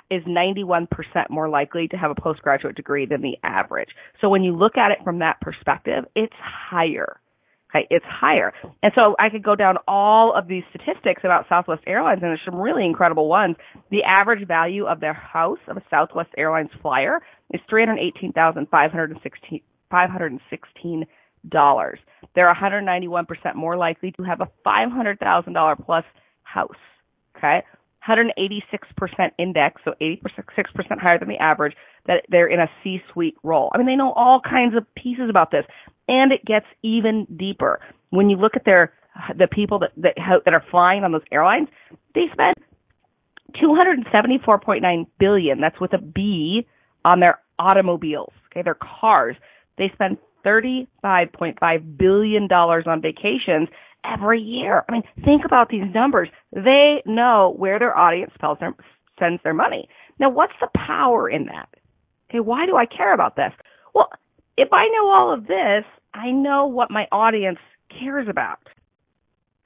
is 0.09 0.23
91% 0.23 0.87
more 1.29 1.47
likely 1.47 1.87
to 1.87 1.95
have 1.95 2.11
a 2.11 2.21
postgraduate 2.21 2.75
degree 2.75 3.05
than 3.05 3.21
the 3.21 3.37
average. 3.43 3.89
So 4.19 4.29
when 4.29 4.43
you 4.43 4.55
look 4.55 4.77
at 4.77 4.91
it 4.91 4.97
from 5.03 5.19
that 5.19 5.39
perspective, 5.39 6.03
it's 6.15 6.33
higher. 6.37 7.19
Okay, 7.73 7.87
it's 7.89 8.05
higher. 8.05 8.51
And 8.83 8.91
so 8.95 9.15
I 9.17 9.29
could 9.29 9.43
go 9.43 9.55
down 9.55 9.77
all 9.87 10.35
of 10.37 10.47
these 10.49 10.63
statistics 10.69 11.21
about 11.23 11.45
Southwest 11.47 11.83
Airlines, 11.87 12.19
and 12.21 12.29
there's 12.29 12.41
some 12.43 12.59
really 12.59 12.85
incredible 12.85 13.29
ones. 13.29 13.55
The 13.91 14.03
average 14.03 14.45
value 14.45 14.85
of 14.87 14.99
their 14.99 15.13
house 15.13 15.59
of 15.69 15.77
a 15.77 15.83
Southwest 15.89 16.29
Airlines 16.37 16.69
flyer 16.81 17.21
is 17.53 17.61
three 17.69 17.85
hundred 17.85 17.99
eighteen 17.99 18.33
thousand 18.33 18.67
five 18.69 18.91
hundred 18.91 19.17
sixteen 19.23 19.61
five 19.89 20.09
hundred 20.09 20.37
sixteen 20.49 21.05
dollars. 21.49 21.99
They're 22.35 22.53
191% 22.53 23.55
more 23.55 23.77
likely 23.77 24.11
to 24.11 24.23
have 24.23 24.41
a 24.41 24.49
$500,000 24.65 25.85
plus 25.85 26.03
house. 26.43 26.69
Okay, 27.37 27.63
186% 28.07 29.31
index, 29.39 29.81
so 29.83 29.93
86% 30.01 30.21
higher 30.99 31.17
than 31.17 31.29
the 31.29 31.37
average, 31.37 31.73
that 32.07 32.25
they're 32.29 32.47
in 32.47 32.59
a 32.59 32.67
C-suite 32.83 33.35
role. 33.43 33.71
I 33.73 33.77
mean, 33.77 33.87
they 33.87 33.95
know 33.95 34.11
all 34.13 34.41
kinds 34.41 34.75
of 34.75 34.85
pieces 34.95 35.29
about 35.29 35.51
this, 35.51 35.65
and 36.07 36.31
it 36.31 36.43
gets 36.45 36.65
even 36.83 37.27
deeper. 37.37 37.79
When 38.09 38.29
you 38.29 38.37
look 38.37 38.53
at 38.55 38.65
their 38.65 38.93
the 39.37 39.47
people 39.47 39.79
that 39.79 39.91
that, 39.97 40.15
that 40.45 40.53
are 40.53 40.63
flying 40.71 41.03
on 41.03 41.11
those 41.11 41.21
airlines, 41.31 41.67
they 42.15 42.25
spend 42.31 42.55
274.9 43.61 45.07
billion. 45.19 45.61
That's 45.61 45.79
with 45.79 45.93
a 45.93 45.97
B 45.97 46.65
on 47.03 47.19
their 47.19 47.39
automobiles. 47.59 48.33
Okay, 48.51 48.61
their 48.61 48.77
cars. 49.01 49.35
They 49.77 49.89
spend 49.93 50.17
35.5 50.45 51.97
billion 51.97 52.47
dollars 52.47 52.85
on 52.87 53.01
vacations 53.01 53.69
every 54.03 54.41
year. 54.41 54.83
I 54.87 54.91
mean, 54.91 55.03
think 55.23 55.45
about 55.45 55.69
these 55.69 55.85
numbers. 55.93 56.29
They 56.51 57.01
know 57.05 57.53
where 57.57 57.79
their 57.79 57.97
audience 57.97 58.31
their, 58.59 58.73
sends 59.19 59.41
their 59.43 59.53
money. 59.53 59.87
Now, 60.19 60.29
what's 60.29 60.53
the 60.59 60.69
power 60.75 61.29
in 61.29 61.45
that? 61.45 61.69
Okay, 62.29 62.39
why 62.39 62.65
do 62.65 62.75
I 62.75 62.85
care 62.85 63.13
about 63.13 63.35
this? 63.35 63.51
Well, 63.93 64.09
if 64.61 64.69
I 64.71 64.87
know 64.89 65.09
all 65.09 65.33
of 65.33 65.47
this, 65.47 65.83
I 66.13 66.29
know 66.29 66.67
what 66.67 66.91
my 66.91 67.07
audience 67.11 67.57
cares 67.89 68.27
about. 68.29 68.59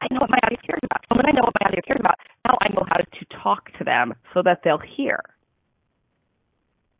I 0.01 0.07
know 0.09 0.21
what 0.21 0.29
my 0.29 0.39
audience 0.45 0.63
cares 0.65 0.79
about. 0.83 1.03
And 1.09 1.17
when 1.17 1.25
I 1.25 1.31
know 1.31 1.43
what 1.43 1.53
my 1.59 1.67
audience 1.67 1.85
cares 1.85 1.99
about, 1.99 2.17
now 2.45 2.57
I 2.61 2.69
know 2.69 2.85
how 2.87 2.97
to 2.97 3.05
talk 3.43 3.77
to 3.77 3.83
them 3.83 4.13
so 4.33 4.41
that 4.43 4.61
they'll 4.63 4.79
hear. 4.79 5.19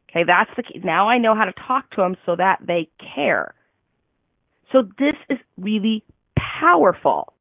Okay, 0.09 0.23
that's 0.27 0.49
the 0.57 0.63
key. 0.63 0.81
Now 0.83 1.07
I 1.07 1.19
know 1.19 1.35
how 1.35 1.45
to 1.45 1.53
talk 1.67 1.89
to 1.91 2.01
them 2.01 2.17
so 2.25 2.35
that 2.35 2.59
they 2.67 2.89
care. 3.15 3.53
So 4.73 4.83
this 4.99 5.15
is 5.29 5.37
really 5.57 6.03
powerful. 6.37 7.31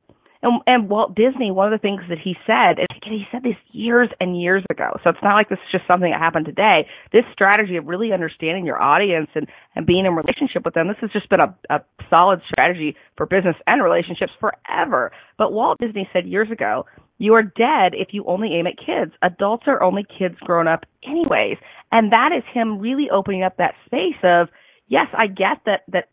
And, 0.44 0.60
and 0.66 0.90
Walt 0.90 1.14
Disney, 1.14 1.50
one 1.50 1.72
of 1.72 1.80
the 1.80 1.82
things 1.82 2.02
that 2.10 2.18
he 2.22 2.36
said, 2.46 2.78
and 2.78 2.86
he 3.02 3.24
said 3.32 3.42
this 3.42 3.56
years 3.72 4.10
and 4.20 4.38
years 4.38 4.62
ago. 4.70 4.90
So 5.02 5.08
it's 5.08 5.22
not 5.22 5.34
like 5.34 5.48
this 5.48 5.58
is 5.58 5.72
just 5.72 5.86
something 5.88 6.10
that 6.10 6.20
happened 6.20 6.44
today. 6.44 6.86
This 7.12 7.24
strategy 7.32 7.76
of 7.76 7.86
really 7.86 8.12
understanding 8.12 8.66
your 8.66 8.80
audience 8.80 9.30
and, 9.34 9.48
and 9.74 9.86
being 9.86 10.04
in 10.04 10.14
relationship 10.14 10.66
with 10.66 10.74
them, 10.74 10.88
this 10.88 10.98
has 11.00 11.10
just 11.12 11.30
been 11.30 11.40
a, 11.40 11.56
a 11.70 11.80
solid 12.10 12.42
strategy 12.46 12.94
for 13.16 13.24
business 13.24 13.56
and 13.66 13.82
relationships 13.82 14.32
forever. 14.38 15.12
But 15.38 15.52
Walt 15.52 15.78
Disney 15.80 16.06
said 16.12 16.26
years 16.26 16.50
ago, 16.50 16.84
you 17.16 17.32
are 17.34 17.42
dead 17.42 17.94
if 17.94 18.08
you 18.12 18.24
only 18.26 18.52
aim 18.52 18.66
at 18.66 18.76
kids. 18.76 19.12
Adults 19.22 19.64
are 19.66 19.82
only 19.82 20.04
kids 20.18 20.34
grown 20.40 20.68
up 20.68 20.84
anyways. 21.02 21.56
And 21.90 22.12
that 22.12 22.32
is 22.36 22.44
him 22.52 22.80
really 22.80 23.08
opening 23.10 23.44
up 23.44 23.56
that 23.56 23.76
space 23.86 24.20
of, 24.22 24.48
yes, 24.88 25.06
I 25.14 25.26
get 25.26 25.64
that, 25.64 25.84
that, 25.88 26.10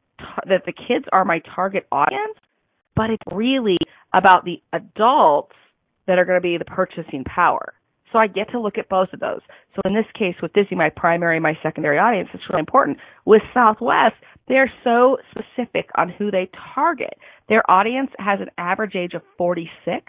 that 0.48 0.64
the 0.66 0.72
kids 0.72 1.04
are 1.12 1.26
my 1.26 1.42
target 1.54 1.86
audience, 1.92 2.38
but 2.96 3.10
it's 3.10 3.24
really 3.30 3.78
about 4.14 4.46
the 4.46 4.62
adults 4.74 5.56
that 6.08 6.20
are 6.20 6.26
going 6.26 6.38
to 6.38 6.42
be 6.42 6.58
the 6.58 6.66
purchasing 6.66 7.24
power. 7.24 7.74
So 8.12 8.20
I 8.20 8.28
get 8.28 8.50
to 8.52 8.60
look 8.60 8.78
at 8.78 8.90
both 8.90 9.10
of 9.14 9.20
those. 9.20 9.40
So 9.76 9.82
in 9.86 9.94
this 9.94 10.06
case 10.18 10.36
with 10.42 10.54
Disney, 10.54 10.76
my 10.76 10.90
primary, 10.90 11.40
my 11.40 11.58
secondary 11.64 11.98
audience, 11.98 12.30
it's 12.34 12.44
really 12.50 12.60
important. 12.60 12.98
With 13.26 13.42
Southwest, 13.54 14.16
they're 14.48 14.72
so 14.84 15.18
specific 15.32 15.90
on 15.96 16.10
who 16.10 16.30
they 16.30 16.50
target. 16.76 17.14
Their 17.48 17.70
audience 17.72 18.10
has 18.20 18.40
an 18.42 18.50
average 18.58 18.96
age 18.96 19.14
of 19.14 19.22
46. 19.38 20.06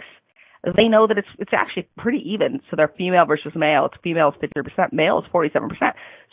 They 0.77 0.87
know 0.87 1.09
that 1.09 1.19
it's 1.19 1.29
it's 1.41 1.53
actually 1.53 1.89
pretty 1.99 2.23
even. 2.25 2.61
So 2.71 2.77
they're 2.77 2.93
female 2.97 3.25
versus 3.27 3.53
male. 3.57 3.87
It's 3.87 4.01
females 4.03 4.35
50%, 4.41 4.93
males 4.93 5.25
47%. 5.35 5.71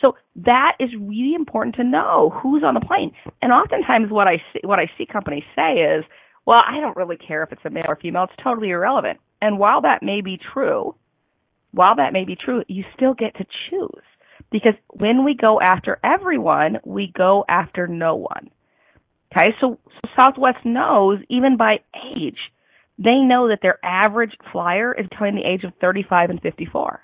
So 0.04 0.14
that 0.36 0.76
is 0.78 0.90
really 1.00 1.34
important 1.34 1.74
to 1.76 1.84
know 1.84 2.32
who's 2.40 2.62
on 2.62 2.74
the 2.74 2.80
plane. 2.80 3.10
And 3.42 3.50
oftentimes 3.52 4.10
what 4.10 4.28
I 4.28 4.36
see 4.52 4.60
what 4.62 4.78
I 4.78 4.88
see 4.96 5.04
companies 5.04 5.42
say 5.56 5.72
is, 5.80 6.04
well, 6.46 6.62
I 6.66 6.80
don't 6.80 6.96
really 6.96 7.16
care 7.16 7.42
if 7.42 7.52
it's 7.52 7.64
a 7.64 7.70
male 7.70 7.84
or 7.88 7.96
female. 7.96 8.24
It's 8.24 8.42
totally 8.42 8.70
irrelevant. 8.70 9.20
And 9.40 9.58
while 9.58 9.82
that 9.82 10.02
may 10.02 10.20
be 10.20 10.38
true, 10.52 10.94
while 11.72 11.96
that 11.96 12.12
may 12.12 12.24
be 12.24 12.36
true, 12.36 12.64
you 12.68 12.84
still 12.94 13.14
get 13.14 13.36
to 13.36 13.46
choose. 13.68 14.04
Because 14.50 14.74
when 14.88 15.24
we 15.24 15.34
go 15.34 15.60
after 15.60 15.98
everyone, 16.02 16.78
we 16.84 17.12
go 17.16 17.44
after 17.48 17.86
no 17.86 18.16
one. 18.16 18.50
Okay, 19.32 19.50
so, 19.60 19.78
so 19.84 20.08
Southwest 20.16 20.64
knows 20.64 21.18
even 21.28 21.56
by 21.56 21.76
age, 21.94 22.38
they 22.98 23.18
know 23.20 23.48
that 23.48 23.60
their 23.62 23.78
average 23.84 24.32
flyer 24.52 24.92
is 24.92 25.06
between 25.08 25.36
the 25.36 25.48
age 25.48 25.62
of 25.64 25.72
35 25.80 26.30
and 26.30 26.42
54. 26.42 27.00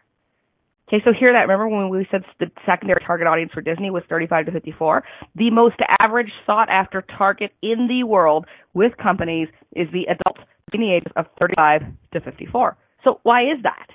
Okay, 0.88 1.02
so 1.04 1.12
hear 1.12 1.32
that. 1.32 1.48
Remember 1.48 1.66
when 1.66 1.88
we 1.88 2.06
said 2.12 2.22
the 2.38 2.46
secondary 2.68 3.02
target 3.04 3.26
audience 3.26 3.50
for 3.52 3.60
Disney 3.60 3.90
was 3.90 4.04
35 4.08 4.46
to 4.46 4.52
54? 4.52 5.02
The 5.34 5.50
most 5.50 5.76
average 6.00 6.30
sought 6.46 6.68
after 6.70 7.02
target 7.18 7.52
in 7.60 7.88
the 7.88 8.04
world 8.04 8.46
with 8.72 8.92
companies 8.96 9.48
is 9.74 9.88
the 9.92 10.04
adults 10.04 10.48
between 10.66 10.88
the 10.88 10.94
ages 10.94 11.12
of 11.16 11.26
35 11.40 11.82
to 12.12 12.20
54. 12.20 12.76
So 13.02 13.18
why 13.24 13.42
is 13.42 13.62
that? 13.64 13.88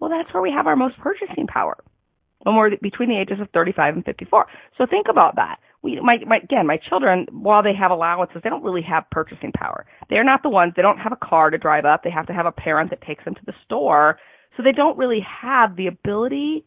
Well, 0.00 0.10
that's 0.10 0.32
where 0.34 0.42
we 0.42 0.50
have 0.50 0.66
our 0.66 0.76
most 0.76 0.98
purchasing 0.98 1.46
power 1.46 1.76
when 2.42 2.56
we're 2.56 2.70
between 2.82 3.08
the 3.08 3.18
ages 3.18 3.40
of 3.40 3.48
35 3.52 3.94
and 3.96 4.04
54. 4.04 4.46
So 4.76 4.86
think 4.86 5.06
about 5.10 5.36
that. 5.36 5.60
We, 5.82 5.98
my, 6.02 6.18
my, 6.26 6.36
again, 6.36 6.66
my 6.66 6.78
children, 6.88 7.26
while 7.30 7.62
they 7.62 7.74
have 7.74 7.90
allowances, 7.90 8.42
they 8.44 8.50
don't 8.50 8.62
really 8.62 8.82
have 8.82 9.04
purchasing 9.10 9.52
power. 9.52 9.86
They're 10.10 10.24
not 10.24 10.42
the 10.42 10.50
ones, 10.50 10.74
they 10.76 10.82
don't 10.82 10.98
have 10.98 11.12
a 11.12 11.24
car 11.24 11.48
to 11.48 11.56
drive 11.56 11.86
up. 11.86 12.02
They 12.02 12.10
have 12.10 12.26
to 12.26 12.34
have 12.34 12.44
a 12.44 12.52
parent 12.52 12.90
that 12.90 13.00
takes 13.00 13.24
them 13.24 13.34
to 13.34 13.40
the 13.46 13.54
store. 13.64 14.18
So 14.60 14.64
they 14.64 14.72
don't 14.72 14.98
really 14.98 15.24
have 15.42 15.76
the 15.76 15.86
ability 15.86 16.66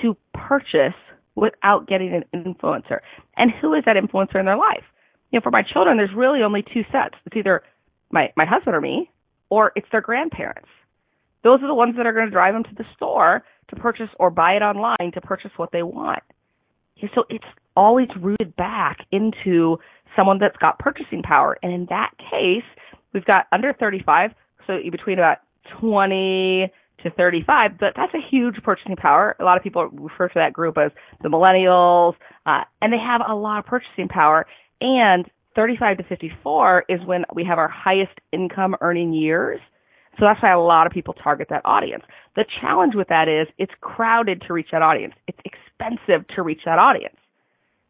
to 0.00 0.16
purchase 0.32 0.94
without 1.34 1.88
getting 1.88 2.14
an 2.14 2.44
influencer. 2.44 3.00
And 3.36 3.50
who 3.50 3.74
is 3.74 3.82
that 3.84 3.96
influencer 3.96 4.38
in 4.38 4.46
their 4.46 4.56
life? 4.56 4.84
You 5.32 5.38
know, 5.38 5.42
for 5.42 5.50
my 5.50 5.62
children, 5.62 5.96
there's 5.96 6.14
really 6.14 6.42
only 6.44 6.62
two 6.62 6.82
sets. 6.92 7.16
It's 7.24 7.36
either 7.36 7.62
my, 8.12 8.32
my 8.36 8.44
husband 8.44 8.76
or 8.76 8.80
me, 8.80 9.10
or 9.50 9.72
it's 9.74 9.88
their 9.90 10.00
grandparents. 10.00 10.68
Those 11.42 11.60
are 11.62 11.66
the 11.66 11.74
ones 11.74 11.96
that 11.96 12.06
are 12.06 12.12
going 12.12 12.26
to 12.26 12.30
drive 12.30 12.54
them 12.54 12.62
to 12.62 12.74
the 12.76 12.84
store 12.94 13.42
to 13.70 13.76
purchase 13.76 14.08
or 14.20 14.30
buy 14.30 14.52
it 14.52 14.62
online 14.62 15.10
to 15.14 15.20
purchase 15.20 15.50
what 15.56 15.72
they 15.72 15.82
want. 15.82 16.22
So 17.12 17.24
it's 17.28 17.44
always 17.76 18.08
rooted 18.20 18.54
back 18.54 18.98
into 19.10 19.78
someone 20.14 20.38
that's 20.38 20.56
got 20.58 20.78
purchasing 20.78 21.22
power. 21.22 21.58
And 21.60 21.72
in 21.72 21.86
that 21.90 22.12
case, 22.18 22.64
we've 23.12 23.24
got 23.24 23.46
under 23.50 23.72
35, 23.72 24.30
so 24.68 24.78
between 24.92 25.18
about 25.18 25.38
20 25.80 26.72
to 27.02 27.10
35, 27.10 27.78
but 27.78 27.92
that's 27.96 28.14
a 28.14 28.30
huge 28.30 28.56
purchasing 28.62 28.96
power. 28.96 29.36
A 29.38 29.44
lot 29.44 29.56
of 29.56 29.62
people 29.62 29.88
refer 29.88 30.28
to 30.28 30.34
that 30.36 30.52
group 30.52 30.78
as 30.78 30.92
the 31.22 31.28
millennials, 31.28 32.14
uh, 32.46 32.62
and 32.80 32.92
they 32.92 32.98
have 32.98 33.20
a 33.26 33.34
lot 33.34 33.58
of 33.58 33.66
purchasing 33.66 34.08
power. 34.08 34.46
And 34.80 35.26
35 35.54 35.98
to 35.98 36.04
54 36.04 36.84
is 36.88 37.00
when 37.04 37.24
we 37.34 37.44
have 37.44 37.58
our 37.58 37.68
highest 37.68 38.12
income 38.32 38.76
earning 38.80 39.12
years. 39.12 39.60
So 40.18 40.24
that's 40.24 40.42
why 40.42 40.52
a 40.52 40.60
lot 40.60 40.86
of 40.86 40.92
people 40.92 41.14
target 41.14 41.48
that 41.50 41.62
audience. 41.64 42.04
The 42.36 42.44
challenge 42.60 42.94
with 42.94 43.08
that 43.08 43.28
is 43.28 43.48
it's 43.58 43.72
crowded 43.80 44.42
to 44.46 44.52
reach 44.52 44.68
that 44.72 44.82
audience. 44.82 45.14
It's 45.26 45.38
expensive 45.44 46.26
to 46.36 46.42
reach 46.42 46.60
that 46.64 46.78
audience. 46.78 47.16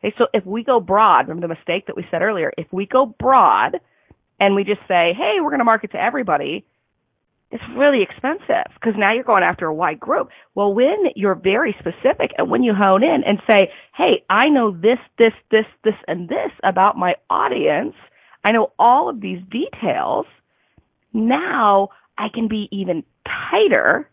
Okay, 0.05 0.15
so 0.19 0.27
if 0.33 0.45
we 0.45 0.65
go 0.65 0.81
broad, 0.81 1.29
remember 1.29 1.49
the 1.49 1.55
mistake 1.55 1.87
that 1.87 1.97
we 1.97 2.05
said 2.11 2.23
earlier, 2.23 2.53
if 2.59 2.67
we 2.73 2.87
go 2.87 3.07
broad 3.07 3.77
and 4.39 4.55
we 4.55 4.65
just 4.65 4.81
say, 4.89 5.13
hey, 5.17 5.37
we're 5.41 5.51
going 5.51 5.61
to 5.61 5.65
market 5.65 5.93
to 5.93 6.03
everybody, 6.03 6.65
it's 7.51 7.63
really 7.77 8.03
expensive 8.03 8.73
because 8.75 8.95
now 8.97 9.15
you're 9.15 9.25
going 9.25 9.45
after 9.45 9.67
a 9.67 9.75
wide 9.75 10.01
group. 10.01 10.31
Well, 10.55 10.75
when 10.75 11.07
you're 11.15 11.37
very 11.37 11.77
specific 11.79 12.33
and 12.39 12.51
when 12.51 12.63
you 12.63 12.75
hone 12.75 13.05
in 13.05 13.23
and 13.25 13.39
say, 13.49 13.71
hey, 13.97 14.25
I 14.29 14.49
know 14.49 14.73
this, 14.73 14.99
this, 15.19 15.33
this, 15.51 15.67
this, 15.85 15.95
and 16.09 16.29
this 16.29 16.51
about 16.65 16.99
my 16.99 17.15
audience, 17.31 17.95
I 18.45 18.53
know 18.53 18.73
all 18.79 19.09
of 19.09 19.21
these 19.21 19.41
details, 19.51 20.27
now 21.13 21.91
I 22.19 22.29
can 22.33 22.49
be 22.49 22.69
even 22.73 23.05
tighter. 23.25 24.11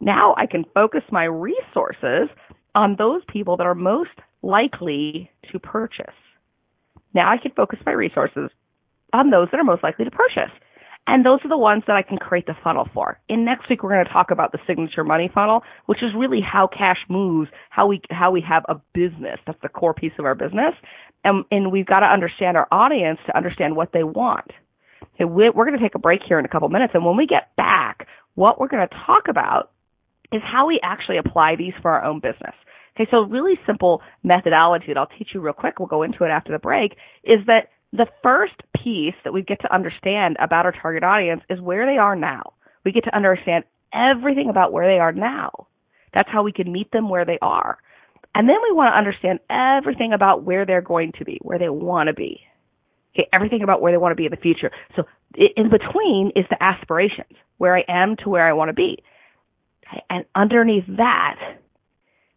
Now 0.00 0.34
I 0.38 0.46
can 0.46 0.64
focus 0.72 1.02
my 1.10 1.24
resources 1.24 2.28
on 2.74 2.96
those 2.96 3.22
people 3.28 3.58
that 3.58 3.66
are 3.66 3.74
most 3.74 4.10
likely 4.42 5.30
to 5.52 5.58
purchase. 5.58 6.06
Now 7.12 7.30
I 7.30 7.36
can 7.36 7.52
focus 7.52 7.78
my 7.84 7.92
resources 7.92 8.50
on 9.12 9.30
those 9.30 9.48
that 9.50 9.60
are 9.60 9.64
most 9.64 9.82
likely 9.82 10.06
to 10.06 10.10
purchase. 10.10 10.52
And 11.10 11.26
those 11.26 11.40
are 11.42 11.48
the 11.48 11.58
ones 11.58 11.82
that 11.88 11.96
I 11.96 12.02
can 12.02 12.18
create 12.18 12.46
the 12.46 12.54
funnel 12.62 12.88
for. 12.94 13.18
In 13.28 13.44
next 13.44 13.68
week, 13.68 13.82
we're 13.82 13.90
going 13.90 14.06
to 14.06 14.12
talk 14.12 14.30
about 14.30 14.52
the 14.52 14.60
signature 14.64 15.02
money 15.02 15.28
funnel, 15.34 15.64
which 15.86 16.04
is 16.04 16.10
really 16.16 16.40
how 16.40 16.68
cash 16.68 16.98
moves, 17.08 17.50
how 17.68 17.88
we, 17.88 18.00
how 18.10 18.30
we 18.30 18.40
have 18.48 18.62
a 18.68 18.76
business. 18.94 19.40
That's 19.44 19.58
the 19.60 19.68
core 19.68 19.92
piece 19.92 20.12
of 20.20 20.24
our 20.24 20.36
business. 20.36 20.72
And, 21.24 21.44
and 21.50 21.72
we've 21.72 21.84
got 21.84 21.98
to 22.00 22.06
understand 22.06 22.56
our 22.56 22.68
audience 22.70 23.18
to 23.26 23.36
understand 23.36 23.74
what 23.74 23.90
they 23.92 24.04
want. 24.04 24.52
Okay, 25.16 25.24
we're 25.24 25.50
going 25.52 25.76
to 25.76 25.82
take 25.82 25.96
a 25.96 25.98
break 25.98 26.20
here 26.28 26.38
in 26.38 26.44
a 26.44 26.48
couple 26.48 26.68
minutes. 26.68 26.92
And 26.94 27.04
when 27.04 27.16
we 27.16 27.26
get 27.26 27.56
back, 27.56 28.06
what 28.36 28.60
we're 28.60 28.68
going 28.68 28.86
to 28.88 28.94
talk 29.04 29.24
about 29.28 29.72
is 30.32 30.42
how 30.44 30.68
we 30.68 30.78
actually 30.80 31.18
apply 31.18 31.56
these 31.56 31.72
for 31.82 31.90
our 31.90 32.04
own 32.04 32.20
business. 32.20 32.54
Okay, 32.94 33.10
so 33.10 33.22
really 33.22 33.58
simple 33.66 34.00
methodology 34.22 34.86
that 34.88 34.96
I'll 34.96 35.10
teach 35.18 35.30
you 35.34 35.40
real 35.40 35.54
quick. 35.54 35.80
We'll 35.80 35.88
go 35.88 36.04
into 36.04 36.22
it 36.22 36.28
after 36.28 36.52
the 36.52 36.60
break 36.60 36.92
is 37.24 37.40
that 37.46 37.70
the 37.92 38.06
first 38.22 38.54
piece 38.82 39.14
that 39.24 39.32
we 39.32 39.42
get 39.42 39.60
to 39.62 39.74
understand 39.74 40.36
about 40.40 40.64
our 40.64 40.72
target 40.72 41.02
audience 41.02 41.42
is 41.50 41.60
where 41.60 41.86
they 41.86 41.98
are 41.98 42.14
now. 42.14 42.52
We 42.84 42.92
get 42.92 43.04
to 43.04 43.16
understand 43.16 43.64
everything 43.92 44.48
about 44.48 44.72
where 44.72 44.86
they 44.86 45.00
are 45.00 45.12
now. 45.12 45.66
That's 46.14 46.28
how 46.30 46.42
we 46.42 46.52
can 46.52 46.72
meet 46.72 46.90
them 46.92 47.08
where 47.08 47.24
they 47.24 47.38
are. 47.42 47.78
And 48.34 48.48
then 48.48 48.56
we 48.62 48.74
want 48.74 48.92
to 48.92 48.98
understand 48.98 49.40
everything 49.50 50.12
about 50.12 50.44
where 50.44 50.64
they're 50.64 50.80
going 50.82 51.12
to 51.18 51.24
be, 51.24 51.38
where 51.42 51.58
they 51.58 51.68
want 51.68 52.06
to 52.06 52.14
be. 52.14 52.40
Okay, 53.14 53.28
everything 53.32 53.62
about 53.62 53.82
where 53.82 53.92
they 53.92 53.98
want 53.98 54.12
to 54.12 54.16
be 54.16 54.26
in 54.26 54.30
the 54.30 54.36
future. 54.36 54.70
So 54.94 55.02
in 55.34 55.68
between 55.68 56.30
is 56.36 56.44
the 56.48 56.62
aspirations, 56.62 57.36
where 57.58 57.76
I 57.76 57.82
am 57.88 58.16
to 58.22 58.28
where 58.28 58.46
I 58.46 58.52
want 58.52 58.68
to 58.68 58.72
be. 58.72 59.02
And 60.08 60.24
underneath 60.36 60.84
that 60.96 61.36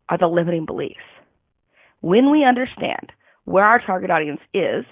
are 0.10 0.18
the 0.18 0.28
limiting 0.28 0.66
beliefs. 0.66 0.98
When 2.02 2.32
we 2.32 2.44
understand 2.44 3.12
where 3.46 3.64
our 3.64 3.80
target 3.86 4.10
audience 4.10 4.42
is, 4.54 4.86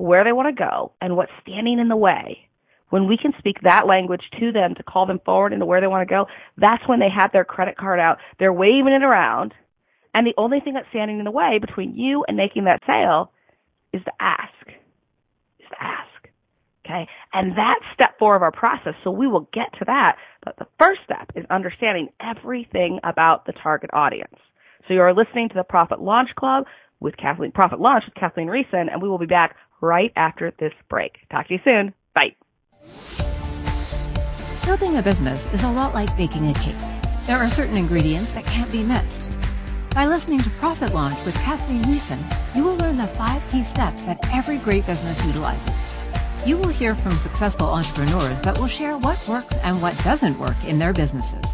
where 0.00 0.24
they 0.24 0.32
want 0.32 0.54
to 0.54 0.64
go, 0.64 0.92
and 1.00 1.16
what's 1.16 1.32
standing 1.42 1.78
in 1.78 1.88
the 1.88 1.96
way, 1.96 2.48
when 2.88 3.06
we 3.06 3.16
can 3.16 3.32
speak 3.38 3.56
that 3.62 3.86
language 3.86 4.22
to 4.40 4.50
them 4.50 4.74
to 4.74 4.82
call 4.82 5.06
them 5.06 5.20
forward 5.24 5.52
into 5.52 5.66
where 5.66 5.80
they 5.80 5.86
want 5.86 6.06
to 6.06 6.12
go, 6.12 6.26
that's 6.56 6.82
when 6.88 6.98
they 6.98 7.08
have 7.08 7.30
their 7.32 7.44
credit 7.44 7.76
card 7.76 8.00
out. 8.00 8.18
They're 8.38 8.52
waving 8.52 8.92
it 8.92 9.04
around. 9.04 9.54
And 10.12 10.26
the 10.26 10.34
only 10.36 10.58
thing 10.60 10.74
that's 10.74 10.88
standing 10.88 11.18
in 11.18 11.24
the 11.24 11.30
way 11.30 11.58
between 11.60 11.96
you 11.96 12.24
and 12.26 12.36
making 12.36 12.64
that 12.64 12.80
sale 12.86 13.30
is 13.92 14.02
to 14.04 14.12
ask. 14.18 14.68
Is 15.60 15.68
to 15.70 15.82
ask. 15.82 16.28
Okay. 16.84 17.06
And 17.32 17.52
that's 17.52 17.84
step 17.94 18.18
four 18.18 18.34
of 18.34 18.42
our 18.42 18.50
process. 18.50 18.94
So 19.04 19.12
we 19.12 19.28
will 19.28 19.48
get 19.52 19.70
to 19.78 19.84
that. 19.86 20.16
But 20.44 20.56
the 20.58 20.66
first 20.78 21.00
step 21.04 21.30
is 21.36 21.44
understanding 21.50 22.08
everything 22.20 22.98
about 23.04 23.46
the 23.46 23.52
target 23.52 23.90
audience. 23.92 24.34
So 24.88 24.94
you 24.94 25.00
are 25.02 25.14
listening 25.14 25.48
to 25.50 25.54
the 25.54 25.62
Profit 25.62 26.00
Launch 26.00 26.30
Club 26.36 26.64
with 26.98 27.16
Kathleen, 27.16 27.52
Profit 27.52 27.78
Launch 27.78 28.04
with 28.06 28.14
Kathleen 28.14 28.48
Riessen, 28.48 28.90
and 28.90 29.00
we 29.00 29.08
will 29.08 29.18
be 29.18 29.26
back 29.26 29.54
right 29.80 30.12
after 30.16 30.52
this 30.58 30.72
break. 30.88 31.16
Talk 31.30 31.48
to 31.48 31.54
you 31.54 31.60
soon. 31.64 31.94
Bye. 32.14 32.36
Building 34.64 34.96
a 34.96 35.02
business 35.02 35.52
is 35.52 35.62
a 35.62 35.70
lot 35.70 35.94
like 35.94 36.16
baking 36.16 36.48
a 36.48 36.54
cake. 36.54 36.76
There 37.26 37.38
are 37.38 37.50
certain 37.50 37.76
ingredients 37.76 38.32
that 38.32 38.44
can't 38.46 38.70
be 38.70 38.82
missed. 38.82 39.40
By 39.94 40.06
listening 40.06 40.40
to 40.42 40.50
Profit 40.50 40.94
Launch 40.94 41.24
with 41.24 41.34
Kathleen 41.34 41.82
Riessen, 41.84 42.22
you 42.54 42.64
will 42.64 42.76
learn 42.76 42.96
the 42.96 43.06
five 43.06 43.48
key 43.50 43.64
steps 43.64 44.04
that 44.04 44.18
every 44.32 44.58
great 44.58 44.86
business 44.86 45.24
utilizes. 45.24 45.98
You 46.46 46.56
will 46.56 46.68
hear 46.68 46.94
from 46.94 47.16
successful 47.16 47.66
entrepreneurs 47.66 48.40
that 48.42 48.58
will 48.58 48.68
share 48.68 48.96
what 48.96 49.26
works 49.26 49.54
and 49.56 49.82
what 49.82 49.98
doesn't 50.04 50.38
work 50.38 50.56
in 50.64 50.78
their 50.78 50.92
businesses. 50.92 51.44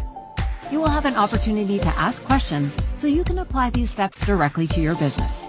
You 0.71 0.79
will 0.79 0.89
have 0.89 1.05
an 1.05 1.15
opportunity 1.15 1.79
to 1.79 1.99
ask 1.99 2.23
questions 2.23 2.77
so 2.95 3.07
you 3.07 3.23
can 3.23 3.39
apply 3.39 3.71
these 3.71 3.89
steps 3.89 4.25
directly 4.25 4.67
to 4.67 4.81
your 4.81 4.95
business. 4.95 5.47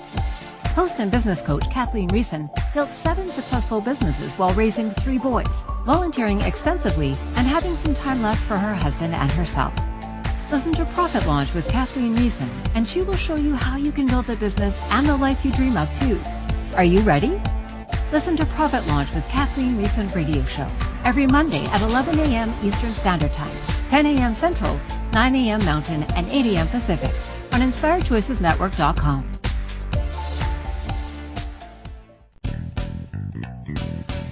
Host 0.75 1.01
and 1.01 1.11
business 1.11 1.43
coach 1.43 1.69
Kathleen 1.71 2.09
Riessen 2.11 2.51
built 2.73 2.93
seven 2.93 3.31
successful 3.31 3.81
businesses 3.81 4.35
while 4.35 4.55
raising 4.55 4.91
three 4.91 5.19
boys, 5.19 5.65
volunteering 5.85 6.41
extensively, 6.41 7.15
and 7.37 7.47
having 7.47 7.75
some 7.77 7.95
time 7.95 8.23
left 8.23 8.41
for 8.43 8.57
her 8.57 8.75
husband 8.75 9.13
and 9.15 9.31
herself. 9.31 9.73
Listen 10.51 10.73
to 10.75 10.85
Profit 10.87 11.27
Launch 11.27 11.53
with 11.53 11.69
Kathleen 11.69 12.17
Riessen, 12.17 12.49
and 12.75 12.87
she 12.89 13.03
will 13.03 13.17
show 13.17 13.37
you 13.37 13.55
how 13.55 13.77
you 13.77 13.93
can 13.93 14.07
build 14.07 14.31
a 14.31 14.37
business 14.37 14.79
and 14.91 15.07
the 15.07 15.17
life 15.17 15.45
you 15.45 15.53
dream 15.53 15.77
of 15.77 15.93
too. 15.99 16.19
Are 16.77 16.85
you 16.85 17.01
ready? 17.01 17.41
Listen 18.13 18.37
to 18.37 18.47
Profit 18.47 18.87
Launch 18.87 19.11
with 19.15 19.27
Kathleen 19.29 19.77
Riessen 19.77 20.15
Radio 20.15 20.45
Show 20.45 20.67
every 21.05 21.27
Monday 21.27 21.65
at 21.67 21.83
11 21.83 22.19
a.m. 22.21 22.55
Eastern 22.63 22.95
Standard 22.95 23.33
Time, 23.33 23.57
10 23.91 24.07
a.m. 24.07 24.35
Central, 24.35 24.79
9 25.13 25.37
a.m. 25.37 25.65
Mountain, 25.65 26.05
and 26.15 26.27
8 26.31 26.47
a.m. 26.55 26.69
Pacific 26.69 27.15
on 27.53 27.61
InspiredChoicesNetwork.com. 27.61 29.33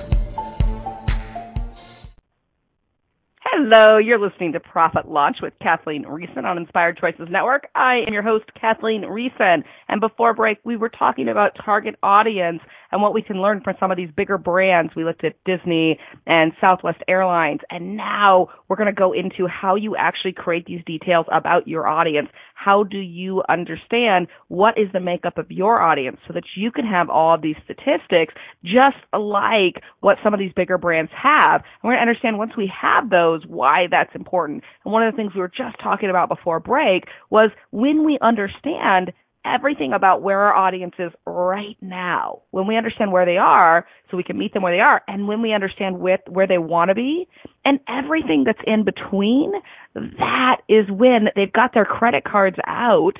Hello, 3.60 3.98
you're 3.98 4.20
listening 4.20 4.54
to 4.54 4.60
Profit 4.60 5.10
Launch 5.10 5.38
with 5.42 5.52
Kathleen 5.60 6.04
Riessen 6.04 6.44
on 6.44 6.60
Inspired 6.60 7.00
Choices 7.00 7.28
Network. 7.28 7.68
I 7.74 8.04
am 8.06 8.14
your 8.14 8.22
host, 8.22 8.46
Kathleen 8.54 9.02
Riessen. 9.02 9.64
And 9.88 10.00
before 10.00 10.36
break, 10.36 10.60
we 10.64 10.78
were 10.78 10.90
talking 10.90 11.28
about 11.28 11.58
target 11.66 11.96
audience 12.04 12.60
and 12.92 13.02
what 13.02 13.16
we 13.16 13.24
can 13.24 13.42
learn 13.42 13.62
from 13.62 13.74
some 13.80 13.90
of 13.90 13.98
these 13.98 14.12
bigger 14.16 14.38
brands. 14.38 14.94
We 14.96 15.04
looked 15.04 15.24
at 15.24 15.44
Disney 15.44 15.98
and 16.28 16.52
Southwest 16.64 17.00
Airlines. 17.08 17.62
And 17.72 17.98
now 17.98 18.50
we're 18.68 18.76
going 18.76 18.94
to 18.94 18.94
go 18.94 19.12
into 19.12 19.48
how 19.48 19.74
you 19.74 19.96
actually 19.96 20.34
create 20.34 20.68
these 20.68 20.84
details 20.86 21.26
about 21.32 21.68
your 21.68 21.88
audience. 21.88 22.30
How 22.54 22.84
do 22.84 23.00
you 23.00 23.42
understand 23.50 24.28
what 24.50 24.78
is 24.78 24.88
the 24.94 25.00
makeup 25.00 25.40
of 25.40 25.50
your 25.50 25.82
audience 25.82 26.18
so 26.28 26.34
that 26.34 26.44
you 26.56 26.72
can 26.72 26.86
have 26.86 27.10
all 27.10 27.34
of 27.34 27.42
these 27.42 27.56
statistics 27.64 28.36
just 28.64 28.98
like 29.14 29.82
what 30.02 30.18
some 30.24 30.34
of 30.34 30.40
these 30.40 30.54
bigger 30.56 30.78
brands 30.78 31.12
have. 31.12 31.62
And 31.62 31.84
we're 31.84 31.92
going 31.94 32.06
to 32.06 32.10
understand 32.10 32.38
once 32.38 32.52
we 32.56 32.72
have 32.80 33.10
those 33.10 33.47
why 33.48 33.88
that's 33.90 34.14
important. 34.16 34.64
And 34.84 34.94
one 34.94 35.04
of 35.04 35.14
the 35.14 35.18
things 35.18 35.34
we 35.34 35.42
were 35.42 35.52
just 35.56 35.80
talking 35.82 36.10
about 36.10 36.30
before 36.30 36.60
break 36.60 37.06
was 37.30 37.52
when 37.72 38.06
we 38.06 38.18
understand 38.22 39.14
everything 39.46 39.94
about 39.94 40.22
where 40.22 40.40
our 40.42 40.54
audience 40.54 40.96
is 41.00 41.12
right 41.26 41.78
now. 41.82 42.42
When 42.52 42.68
we 42.68 42.78
understand 42.78 43.12
where 43.12 43.26
they 43.26 43.38
are, 43.38 43.88
so 44.10 44.18
we 44.18 44.24
can 44.24 44.38
meet 44.38 44.54
them 44.54 44.64
where 44.64 44.76
they 44.76 44.82
are, 44.82 45.02
and 45.08 45.28
when 45.28 45.42
we 45.42 45.54
understand 45.54 46.00
with, 46.00 46.20
where 46.28 46.48
they 46.48 46.58
want 46.58 46.90
to 46.90 46.96
be, 46.96 47.28
and 47.64 47.80
everything 47.88 48.44
that's 48.46 48.60
in 48.66 48.84
between, 48.84 49.54
that 49.94 50.58
is 50.68 50.90
when 50.90 51.30
they've 51.36 51.52
got 51.52 51.74
their 51.74 51.86
credit 51.86 52.24
cards 52.24 52.58
out, 52.66 53.18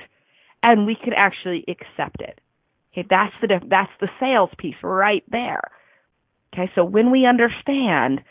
and 0.64 0.86
we 0.86 0.96
can 0.96 1.14
actually 1.14 1.64
accept 1.68 2.22
it. 2.22 2.40
Okay, 2.94 3.08
that's 3.10 3.34
the 3.42 3.60
that's 3.70 3.92
the 4.02 4.10
sales 4.20 4.50
piece 4.58 4.76
right 4.82 5.24
there. 5.32 5.62
Okay, 6.54 6.72
so 6.76 6.84
when 6.84 7.12
we 7.12 7.26
understand 7.26 8.22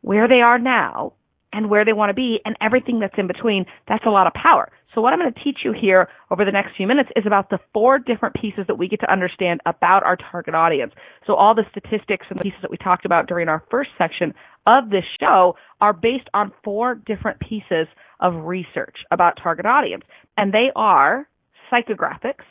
where 0.00 0.28
they 0.28 0.40
are 0.40 0.58
now 0.58 1.12
and 1.54 1.70
where 1.70 1.84
they 1.84 1.92
want 1.92 2.10
to 2.10 2.14
be 2.14 2.40
and 2.44 2.56
everything 2.60 2.98
that's 2.98 3.14
in 3.16 3.26
between, 3.26 3.64
that's 3.88 4.04
a 4.04 4.10
lot 4.10 4.26
of 4.26 4.34
power. 4.34 4.70
So 4.94 5.00
what 5.00 5.12
I'm 5.12 5.18
going 5.18 5.32
to 5.32 5.44
teach 5.44 5.58
you 5.64 5.72
here 5.72 6.08
over 6.30 6.44
the 6.44 6.52
next 6.52 6.76
few 6.76 6.86
minutes 6.86 7.10
is 7.16 7.24
about 7.26 7.50
the 7.50 7.58
four 7.72 7.98
different 7.98 8.34
pieces 8.34 8.64
that 8.68 8.76
we 8.76 8.88
get 8.88 9.00
to 9.00 9.12
understand 9.12 9.60
about 9.66 10.04
our 10.04 10.16
target 10.16 10.54
audience. 10.54 10.92
So 11.26 11.34
all 11.34 11.54
the 11.54 11.64
statistics 11.70 12.26
and 12.30 12.38
the 12.38 12.42
pieces 12.42 12.58
that 12.62 12.70
we 12.70 12.76
talked 12.76 13.04
about 13.04 13.26
during 13.26 13.48
our 13.48 13.64
first 13.70 13.90
section 13.96 14.34
of 14.66 14.90
this 14.90 15.04
show 15.20 15.56
are 15.80 15.92
based 15.92 16.28
on 16.32 16.52
four 16.62 16.94
different 16.94 17.40
pieces 17.40 17.86
of 18.20 18.34
research 18.44 18.96
about 19.10 19.38
target 19.42 19.66
audience. 19.66 20.04
And 20.36 20.52
they 20.52 20.70
are 20.76 21.28
psychographics, 21.72 22.44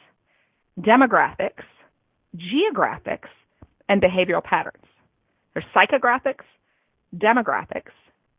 demographics, 0.79 1.63
geographics, 2.35 3.29
and 3.87 4.01
behavioral 4.01 4.43
patterns. 4.43 4.83
There's 5.53 5.65
psychographics, 5.75 6.45
demographics, 7.15 7.91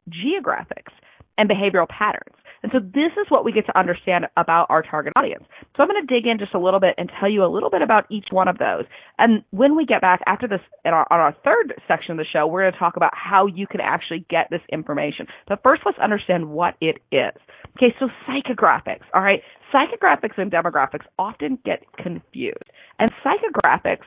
geographics, 0.08 0.92
and 1.38 1.48
behavioral 1.48 1.88
patterns. 1.88 2.34
And 2.62 2.72
so 2.72 2.78
this 2.80 3.12
is 3.20 3.26
what 3.28 3.44
we 3.44 3.52
get 3.52 3.66
to 3.66 3.78
understand 3.78 4.24
about 4.38 4.68
our 4.70 4.80
target 4.80 5.12
audience. 5.16 5.44
So 5.76 5.82
I'm 5.82 5.88
going 5.88 6.00
to 6.00 6.14
dig 6.14 6.26
in 6.26 6.38
just 6.38 6.54
a 6.54 6.58
little 6.58 6.80
bit 6.80 6.94
and 6.96 7.12
tell 7.20 7.30
you 7.30 7.44
a 7.44 7.50
little 7.52 7.68
bit 7.68 7.82
about 7.82 8.06
each 8.10 8.28
one 8.30 8.48
of 8.48 8.56
those. 8.56 8.84
And 9.18 9.44
when 9.50 9.76
we 9.76 9.84
get 9.84 10.00
back 10.00 10.20
after 10.26 10.48
this, 10.48 10.60
our, 10.86 11.06
on 11.10 11.20
our 11.20 11.36
third 11.44 11.74
section 11.86 12.12
of 12.12 12.16
the 12.16 12.24
show, 12.24 12.46
we're 12.46 12.62
going 12.62 12.72
to 12.72 12.78
talk 12.78 12.96
about 12.96 13.12
how 13.12 13.46
you 13.46 13.66
can 13.66 13.82
actually 13.82 14.24
get 14.30 14.48
this 14.50 14.62
information. 14.72 15.26
But 15.46 15.62
first, 15.62 15.82
let's 15.84 15.98
understand 15.98 16.48
what 16.48 16.74
it 16.80 16.96
is. 17.12 17.38
Okay, 17.76 17.94
so 18.00 18.08
psychographics. 18.26 19.04
All 19.12 19.20
right, 19.20 19.42
psychographics 19.70 20.38
and 20.38 20.50
demographics 20.50 21.04
often 21.18 21.58
get 21.66 21.82
confused. 22.02 22.70
And 22.98 23.10
psychographics 23.22 24.06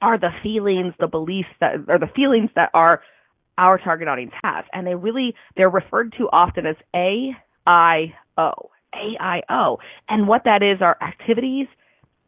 are 0.00 0.18
the 0.18 0.30
feelings, 0.42 0.94
the 0.98 1.06
beliefs 1.06 1.48
that, 1.60 1.74
or 1.88 1.98
the 1.98 2.10
feelings 2.16 2.48
that 2.56 2.70
are 2.72 3.02
our 3.58 3.78
target 3.78 4.08
audience 4.08 4.32
has. 4.42 4.64
And 4.72 4.86
they 4.86 4.94
really, 4.94 5.34
they're 5.56 5.70
referred 5.70 6.14
to 6.18 6.28
often 6.32 6.66
as 6.66 6.76
AIO. 6.94 8.14
AIO. 8.38 9.78
And 10.08 10.28
what 10.28 10.42
that 10.44 10.62
is 10.62 10.80
are 10.80 10.96
activities, 11.02 11.66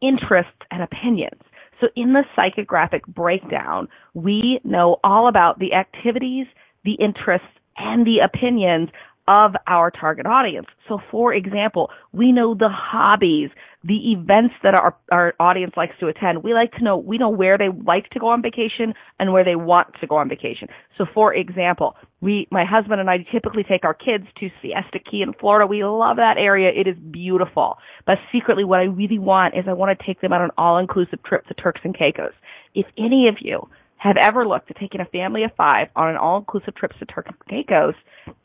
interests, 0.01 0.51
and 0.71 0.83
opinions. 0.83 1.41
So 1.79 1.87
in 1.95 2.13
the 2.13 2.23
psychographic 2.37 3.05
breakdown, 3.07 3.87
we 4.13 4.59
know 4.63 4.97
all 5.03 5.27
about 5.27 5.59
the 5.59 5.73
activities, 5.73 6.47
the 6.83 6.93
interests, 6.93 7.47
and 7.77 8.05
the 8.05 8.19
opinions 8.19 8.89
of 9.27 9.55
our 9.67 9.91
target 9.91 10.25
audience. 10.25 10.67
So 10.87 10.99
for 11.11 11.33
example, 11.33 11.89
we 12.13 12.31
know 12.31 12.53
the 12.53 12.69
hobbies, 12.69 13.49
the 13.83 14.11
events 14.11 14.55
that 14.63 14.73
our, 14.73 14.95
our 15.11 15.33
audience 15.39 15.73
likes 15.75 15.93
to 15.99 16.07
attend. 16.07 16.43
We 16.43 16.53
like 16.53 16.71
to 16.73 16.83
know, 16.83 16.97
we 16.97 17.17
know 17.17 17.29
where 17.29 17.57
they 17.57 17.69
like 17.85 18.09
to 18.11 18.19
go 18.19 18.27
on 18.27 18.41
vacation 18.41 18.93
and 19.19 19.33
where 19.33 19.43
they 19.43 19.55
want 19.55 19.87
to 19.99 20.07
go 20.07 20.15
on 20.15 20.29
vacation. 20.29 20.69
So 20.97 21.05
for 21.13 21.33
example, 21.33 21.95
we, 22.21 22.47
my 22.51 22.63
husband 22.65 23.01
and 23.01 23.09
I 23.09 23.17
typically 23.31 23.63
take 23.63 23.83
our 23.83 23.93
kids 23.93 24.25
to 24.39 24.49
Siesta 24.61 24.99
Key 24.99 25.21
in 25.21 25.33
Florida. 25.33 25.67
We 25.67 25.83
love 25.83 26.17
that 26.17 26.37
area. 26.37 26.69
It 26.69 26.87
is 26.87 26.95
beautiful. 27.11 27.77
But 28.05 28.17
secretly 28.31 28.63
what 28.63 28.79
I 28.79 28.85
really 28.85 29.19
want 29.19 29.55
is 29.57 29.65
I 29.67 29.73
want 29.73 29.97
to 29.97 30.05
take 30.05 30.21
them 30.21 30.33
on 30.33 30.41
an 30.41 30.51
all-inclusive 30.57 31.21
trip 31.23 31.45
to 31.47 31.53
Turks 31.53 31.81
and 31.83 31.97
Caicos. 31.97 32.33
If 32.73 32.85
any 32.97 33.27
of 33.27 33.35
you 33.41 33.69
have 33.97 34.15
ever 34.21 34.47
looked 34.47 34.69
at 34.71 34.77
taking 34.77 35.01
a 35.01 35.05
family 35.05 35.43
of 35.43 35.51
five 35.57 35.89
on 35.95 36.09
an 36.09 36.17
all-inclusive 36.17 36.75
trip 36.75 36.93
to 36.99 37.05
Turks 37.05 37.31
and 37.31 37.49
Caicos, 37.49 37.95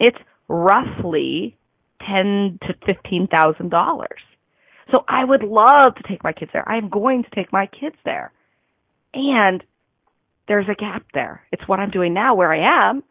it's 0.01 0.19
roughly 0.49 1.57
ten 2.01 2.59
to 2.63 2.75
fifteen 2.87 3.29
thousand 3.29 3.71
dollars. 3.71 4.21
So 4.93 5.05
I 5.09 5.25
would 5.25 5.43
love 5.43 5.95
to 5.95 6.03
take 6.09 6.23
my 6.25 6.33
kids 6.33 6.51
there. 6.53 6.69
I 6.69 6.77
am 6.77 6.89
going 6.89 7.23
to 7.25 7.31
take 7.35 7.53
my 7.53 7.67
kids 7.67 7.97
there. 8.05 8.33
And 9.15 9.63
there's 10.49 10.67
a 10.69 10.75
gap 10.75 11.05
there. 11.15 11.43
It's 11.53 11.67
what 11.67 11.79
I'm 11.81 11.91
doing 11.91 12.13
now 12.15 12.35
where 12.35 12.53
I 12.53 12.91
am. 12.91 13.03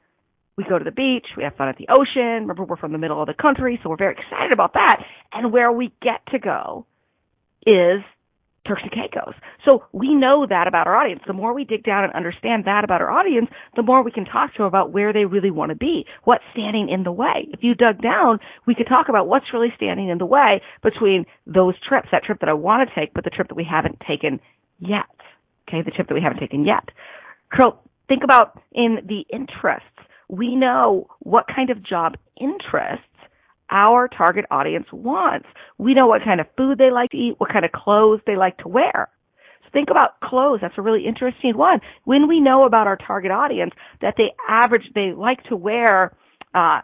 We 0.58 0.66
go 0.66 0.78
to 0.78 0.84
the 0.84 0.92
beach, 0.92 1.26
we 1.38 1.44
have 1.44 1.56
fun 1.56 1.70
at 1.70 1.78
the 1.78 1.88
ocean. 1.90 2.42
Remember, 2.42 2.66
we're 2.66 2.76
from 2.78 2.92
the 2.92 2.98
middle 2.98 3.22
of 3.22 3.28
the 3.28 3.34
country, 3.34 3.80
so 3.82 3.90
we're 3.90 3.98
very 3.98 4.14
excited 4.14 4.52
about 4.52 4.74
that. 4.74 5.02
And 5.32 5.52
where 5.52 5.72
we 5.72 5.92
get 6.02 6.22
to 6.32 6.40
go 6.40 6.86
is 7.66 8.02
Turks 8.68 8.84
and 8.84 8.92
Caicos. 8.92 9.34
So 9.66 9.84
we 9.92 10.14
know 10.14 10.46
that 10.48 10.68
about 10.68 10.86
our 10.86 10.96
audience. 10.96 11.22
The 11.26 11.34
more 11.34 11.54
we 11.54 11.64
dig 11.64 11.84
down 11.84 12.04
and 12.04 12.14
understand 12.14 12.66
that 12.66 12.84
about 12.84 13.02
our 13.02 13.10
audience, 13.10 13.50
the 13.76 13.82
more 13.82 14.04
we 14.04 14.12
can 14.12 14.26
talk 14.26 14.52
to 14.54 14.60
them 14.60 14.68
about 14.68 14.92
where 14.92 15.12
they 15.12 15.26
really 15.26 15.50
want 15.50 15.70
to 15.70 15.76
be, 15.76 16.06
what's 16.26 16.44
standing 16.54 16.90
in 16.90 17.04
the 17.04 17.12
way. 17.12 17.48
If 17.52 17.64
you 17.64 17.74
dug 17.74 18.02
down, 18.02 18.40
we 18.68 18.76
could 18.76 18.88
talk 18.88 19.10
about 19.10 19.28
what's 19.28 19.52
really 19.54 19.74
standing 19.76 20.10
in 20.10 20.20
the 20.20 20.26
way 20.26 20.62
between 20.84 21.26
those 21.48 21.74
trips, 21.88 22.10
that 22.12 22.24
trip 22.24 22.40
that 22.42 22.50
I 22.50 22.54
want 22.54 22.88
to 22.88 22.96
take, 22.96 23.14
but 23.14 23.24
the 23.24 23.32
trip 23.32 23.48
that 23.48 23.56
we 23.56 23.68
haven't 23.70 24.00
taken 24.08 24.40
yet. 24.80 25.06
Okay, 25.68 25.82
the 25.84 25.92
trip 25.92 26.08
that 26.08 26.14
we 26.14 26.22
haven't 26.22 26.40
taken 26.40 26.66
yet. 26.66 26.90
Curl, 27.52 27.82
think 28.08 28.24
about 28.24 28.62
in 28.72 29.00
the 29.08 29.26
interests. 29.34 29.88
We 30.30 30.56
know 30.56 31.08
what 31.20 31.46
kind 31.54 31.70
of 31.70 31.84
job 31.84 32.16
interests 32.40 33.06
our 33.72 34.08
target 34.08 34.46
audience 34.52 34.86
wants. 34.92 35.48
We 35.78 35.94
know 35.94 36.08
what 36.08 36.24
kind 36.24 36.40
of 36.40 36.48
food 36.58 36.78
they 36.78 36.92
like 36.92 37.12
to 37.12 37.18
eat, 37.18 37.36
what 37.38 37.52
kind 37.52 37.66
of 37.66 37.72
clothes 37.72 38.22
they 38.28 38.36
like 38.36 38.58
to 38.60 38.68
wear. 38.68 39.10
So 39.64 39.70
think 39.74 39.90
about 39.90 40.20
clothes. 40.20 40.60
That's 40.62 40.78
a 40.78 40.82
really 40.82 41.06
interesting 41.08 41.58
one. 41.58 41.80
When 42.04 42.28
we 42.28 42.40
know 42.40 42.66
about 42.66 42.88
our 42.88 42.98
target 42.98 43.32
audience 43.32 43.72
that 44.02 44.16
they 44.18 44.34
average, 44.48 44.84
they 44.94 45.14
like 45.16 45.44
to 45.46 45.56
wear, 45.56 46.16
uh, 46.54 46.82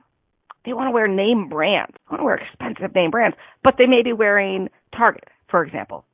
they 0.65 0.73
want 0.73 0.87
to 0.87 0.91
wear 0.91 1.07
name 1.07 1.49
brands, 1.49 1.93
they 1.93 2.13
want 2.13 2.21
to 2.21 2.25
wear 2.25 2.35
expensive 2.35 2.95
name 2.95 3.11
brands, 3.11 3.37
but 3.63 3.75
they 3.77 3.85
may 3.85 4.01
be 4.03 4.13
wearing 4.13 4.69
Target, 4.95 5.25
for 5.49 5.63
example. 5.63 6.05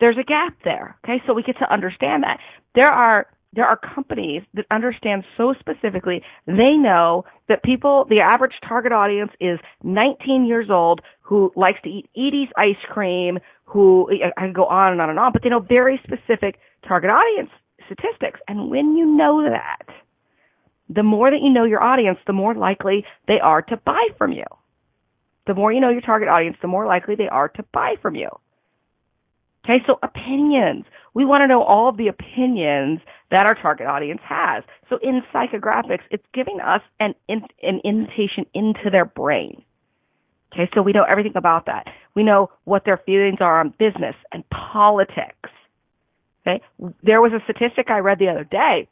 There's 0.00 0.16
a 0.18 0.22
gap 0.22 0.54
there. 0.64 0.96
Okay. 1.04 1.22
So 1.26 1.32
we 1.34 1.42
get 1.42 1.58
to 1.58 1.72
understand 1.72 2.22
that 2.22 2.38
there 2.74 2.90
are 2.90 3.26
there 3.54 3.66
are 3.66 3.78
companies 3.94 4.42
that 4.54 4.66
understand 4.70 5.24
so 5.36 5.54
specifically 5.58 6.22
they 6.46 6.76
know 6.76 7.24
that 7.48 7.62
people 7.62 8.06
the 8.08 8.20
average 8.20 8.52
target 8.66 8.92
audience 8.92 9.30
is 9.40 9.58
19 9.82 10.44
years 10.44 10.66
old 10.70 11.00
who 11.22 11.50
likes 11.56 11.80
to 11.82 11.88
eat 11.88 12.08
Edy's 12.16 12.48
ice 12.56 12.82
cream 12.88 13.38
who 13.64 14.08
I 14.36 14.40
can 14.40 14.52
go 14.52 14.66
on 14.66 14.92
and 14.92 15.00
on 15.00 15.10
and 15.10 15.18
on 15.18 15.32
but 15.32 15.42
they 15.42 15.48
know 15.48 15.60
very 15.60 16.00
specific 16.04 16.58
target 16.86 17.10
audience 17.10 17.50
statistics. 17.86 18.40
And 18.48 18.70
when 18.70 18.96
you 18.96 19.06
know 19.06 19.42
that 19.42 19.86
the 20.88 21.02
more 21.02 21.30
that 21.30 21.40
you 21.42 21.50
know 21.50 21.64
your 21.64 21.82
audience 21.82 22.18
the 22.26 22.32
more 22.32 22.54
likely 22.54 23.04
they 23.26 23.40
are 23.40 23.62
to 23.62 23.76
buy 23.76 24.08
from 24.16 24.32
you. 24.32 24.44
The 25.46 25.54
more 25.54 25.72
you 25.72 25.80
know 25.80 25.90
your 25.90 26.00
target 26.00 26.28
audience 26.28 26.56
the 26.60 26.68
more 26.68 26.86
likely 26.86 27.14
they 27.14 27.28
are 27.28 27.48
to 27.48 27.64
buy 27.72 27.94
from 28.00 28.14
you. 28.14 28.28
Okay, 29.64 29.84
so 29.86 29.98
opinions. 30.02 30.84
We 31.14 31.24
want 31.24 31.42
to 31.42 31.46
know 31.46 31.62
all 31.62 31.88
of 31.88 31.96
the 31.96 32.08
opinions 32.08 33.00
that 33.30 33.46
our 33.46 33.54
target 33.54 33.86
audience 33.86 34.20
has. 34.26 34.64
So 34.88 34.98
in 35.02 35.22
psychographics, 35.34 36.02
it's 36.10 36.24
giving 36.32 36.60
us 36.60 36.80
an, 36.98 37.14
in, 37.28 37.42
an 37.62 37.80
invitation 37.84 38.46
into 38.54 38.90
their 38.90 39.04
brain. 39.04 39.62
Okay, 40.52 40.70
so 40.74 40.80
we 40.80 40.92
know 40.92 41.04
everything 41.08 41.36
about 41.36 41.66
that. 41.66 41.86
We 42.14 42.22
know 42.22 42.50
what 42.64 42.84
their 42.84 42.96
feelings 43.04 43.38
are 43.40 43.60
on 43.60 43.74
business 43.78 44.14
and 44.32 44.44
politics. 44.48 45.50
Okay, 46.46 46.62
there 47.02 47.20
was 47.20 47.32
a 47.32 47.42
statistic 47.44 47.90
I 47.90 47.98
read 47.98 48.18
the 48.18 48.28
other 48.28 48.44
day 48.44 48.88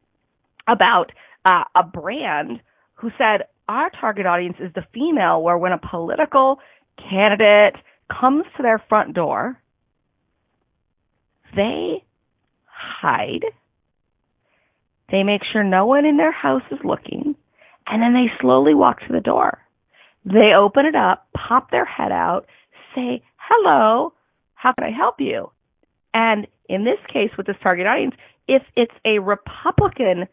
about 0.69 1.13
uh, 1.45 1.65
a 1.75 1.83
brand 1.83 2.61
who 2.95 3.11
said 3.17 3.47
our 3.69 3.91
target 3.91 4.27
audience 4.27 4.57
is 4.61 4.73
the 4.75 4.85
female 4.93 5.43
where 5.43 5.57
when 5.57 5.73
a 5.73 5.79
political 5.79 6.59
candidate 6.99 7.77
comes 8.09 8.45
to 8.57 8.63
their 8.63 8.83
front 8.89 9.15
door, 9.15 9.59
they 11.55 12.05
hide. 12.67 13.45
They 15.11 15.23
make 15.23 15.43
sure 15.53 15.63
no 15.63 15.87
one 15.87 16.05
in 16.05 16.17
their 16.17 16.33
house 16.33 16.63
is 16.71 16.79
looking, 16.85 17.37
and 17.87 18.03
then 18.03 18.13
they 18.13 18.31
slowly 18.41 18.75
walk 18.75 19.01
to 19.01 19.13
the 19.13 19.21
door. 19.21 19.59
They 20.25 20.53
open 20.55 20.87
it 20.87 20.97
up, 20.97 21.29
pop 21.37 21.71
their 21.71 21.85
head 21.85 22.11
out, 22.11 22.47
say, 22.95 23.23
hello, 23.37 24.13
how 24.55 24.73
can 24.73 24.85
I 24.85 24.97
help 24.97 25.21
you? 25.21 25.51
And 26.13 26.47
in 26.69 26.85
this 26.85 26.99
case, 27.13 27.31
with 27.37 27.47
this 27.47 27.57
target 27.63 27.87
audience, 27.87 28.15
if 28.49 28.63
it's 28.75 28.95
a 29.05 29.21
Republican 29.21 30.27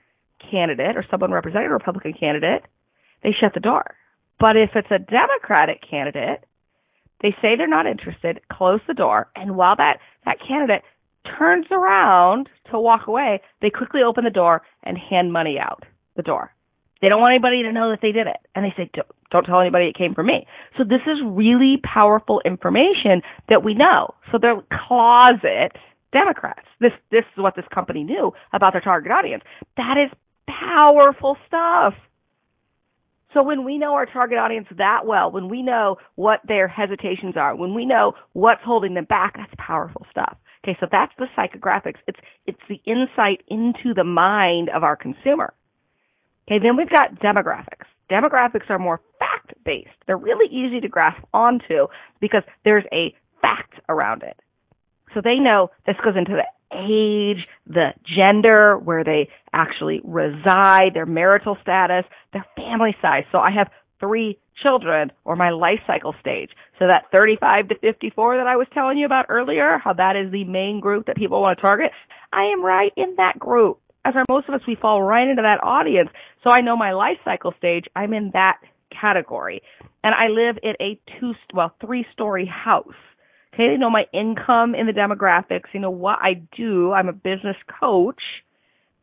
candidate 0.49 0.97
or 0.97 1.05
someone 1.09 1.31
representing 1.31 1.67
a 1.67 1.73
Republican 1.73 2.13
candidate, 2.13 2.63
they 3.21 3.35
shut 3.39 3.53
the 3.53 3.59
door. 3.59 3.95
But 4.39 4.55
if 4.57 4.71
it's 4.75 4.91
a 4.91 4.99
Democratic 4.99 5.81
candidate, 5.87 6.43
they 7.21 7.35
say 7.41 7.55
they're 7.55 7.67
not 7.67 7.85
interested, 7.85 8.41
close 8.51 8.81
the 8.87 8.93
door, 8.93 9.29
and 9.35 9.55
while 9.55 9.75
that, 9.77 9.99
that 10.25 10.39
candidate 10.45 10.81
turns 11.37 11.65
around 11.71 12.49
to 12.71 12.79
walk 12.79 13.07
away, 13.07 13.41
they 13.61 13.69
quickly 13.69 14.01
open 14.01 14.23
the 14.23 14.29
door 14.29 14.61
and 14.83 14.97
hand 14.97 15.31
money 15.31 15.57
out 15.59 15.83
the 16.15 16.23
door. 16.23 16.53
They 17.01 17.09
don't 17.09 17.19
want 17.19 17.33
anybody 17.33 17.63
to 17.63 17.71
know 17.73 17.89
that 17.89 17.99
they 18.01 18.13
did 18.13 18.27
it. 18.27 18.37
And 18.55 18.63
they 18.63 18.73
say, 18.77 18.89
don't, 18.93 19.07
don't 19.29 19.43
tell 19.43 19.59
anybody 19.59 19.87
it 19.87 19.97
came 19.97 20.13
from 20.13 20.27
me. 20.27 20.47
So 20.77 20.83
this 20.83 21.01
is 21.05 21.19
really 21.25 21.81
powerful 21.83 22.41
information 22.45 23.21
that 23.49 23.63
we 23.63 23.73
know. 23.73 24.13
So 24.31 24.37
they're 24.41 24.61
closet 24.87 25.73
Democrats. 26.13 26.67
This, 26.79 26.93
this 27.11 27.25
is 27.35 27.43
what 27.43 27.55
this 27.55 27.65
company 27.73 28.03
knew 28.03 28.31
about 28.53 28.73
their 28.73 28.81
target 28.81 29.11
audience. 29.11 29.43
That 29.75 29.97
is 29.97 30.17
powerful 30.47 31.35
stuff. 31.47 31.93
So 33.33 33.41
when 33.43 33.65
we 33.65 33.77
know 33.77 33.93
our 33.95 34.05
target 34.05 34.37
audience 34.37 34.67
that 34.77 35.05
well, 35.05 35.31
when 35.31 35.49
we 35.49 35.63
know 35.63 35.97
what 36.15 36.39
their 36.47 36.67
hesitations 36.67 37.35
are, 37.35 37.55
when 37.55 37.73
we 37.73 37.85
know 37.85 38.13
what's 38.33 38.61
holding 38.63 38.93
them 38.93 39.05
back, 39.05 39.35
that's 39.35 39.53
powerful 39.57 40.05
stuff. 40.11 40.37
Okay, 40.63 40.77
so 40.79 40.87
that's 40.89 41.11
the 41.17 41.27
psychographics. 41.37 41.97
It's 42.07 42.19
it's 42.45 42.59
the 42.69 42.79
insight 42.85 43.43
into 43.49 43.93
the 43.93 44.05
mind 44.05 44.69
of 44.69 44.83
our 44.83 44.95
consumer. 44.95 45.53
Okay, 46.47 46.59
then 46.63 46.77
we've 46.77 46.89
got 46.89 47.19
demographics. 47.19 47.85
Demographics 48.09 48.69
are 48.69 48.79
more 48.79 49.01
fact 49.19 49.53
based. 49.65 49.89
They're 50.07 50.17
really 50.17 50.53
easy 50.53 50.79
to 50.81 50.87
grasp 50.87 51.21
onto 51.33 51.87
because 52.21 52.43
there's 52.63 52.85
a 52.93 53.13
fact 53.41 53.73
around 53.89 54.23
it. 54.23 54.37
So 55.13 55.21
they 55.21 55.35
know 55.35 55.69
this 55.85 55.95
goes 56.03 56.15
into 56.17 56.31
the 56.31 56.47
age, 56.75 57.45
the 57.67 57.89
gender, 58.17 58.77
where 58.77 59.03
they 59.03 59.29
actually 59.51 60.01
reside, 60.03 60.91
their 60.93 61.05
marital 61.05 61.57
status, 61.61 62.05
their 62.31 62.45
family 62.55 62.95
size. 63.01 63.23
So 63.31 63.37
I 63.37 63.51
have 63.51 63.69
three 63.99 64.39
children 64.63 65.11
or 65.25 65.35
my 65.35 65.51
life 65.51 65.79
cycle 65.85 66.15
stage. 66.19 66.49
So 66.79 66.87
that 66.87 67.05
35 67.11 67.69
to 67.69 67.75
54 67.79 68.37
that 68.37 68.47
I 68.47 68.55
was 68.55 68.67
telling 68.73 68.97
you 68.97 69.05
about 69.05 69.27
earlier, 69.29 69.77
how 69.83 69.93
that 69.93 70.15
is 70.15 70.31
the 70.31 70.45
main 70.45 70.79
group 70.79 71.05
that 71.05 71.17
people 71.17 71.41
want 71.41 71.57
to 71.57 71.61
target, 71.61 71.91
I 72.31 72.45
am 72.45 72.63
right 72.63 72.91
in 72.97 73.15
that 73.17 73.37
group. 73.37 73.79
As 74.05 74.15
are 74.15 74.25
most 74.27 74.49
of 74.49 74.55
us, 74.55 74.61
we 74.67 74.75
fall 74.75 75.01
right 75.03 75.27
into 75.27 75.43
that 75.43 75.63
audience. 75.63 76.09
So 76.43 76.49
I 76.49 76.61
know 76.61 76.75
my 76.75 76.93
life 76.93 77.17
cycle 77.23 77.53
stage, 77.57 77.85
I'm 77.95 78.13
in 78.13 78.31
that 78.33 78.57
category. 78.89 79.61
And 80.03 80.13
I 80.13 80.27
live 80.27 80.57
in 80.63 80.73
a 80.81 80.99
two, 81.19 81.33
well, 81.53 81.73
three 81.79 82.05
story 82.13 82.45
house. 82.45 82.87
Okay, 83.53 83.69
they 83.69 83.77
know 83.77 83.89
my 83.89 84.05
income 84.13 84.73
in 84.73 84.87
the 84.87 84.93
demographics, 84.93 85.73
you 85.73 85.79
know 85.79 85.91
what 85.91 86.17
I 86.21 86.41
do. 86.57 86.91
I'm 86.91 87.07
a 87.07 87.13
business 87.13 87.55
coach. 87.79 88.21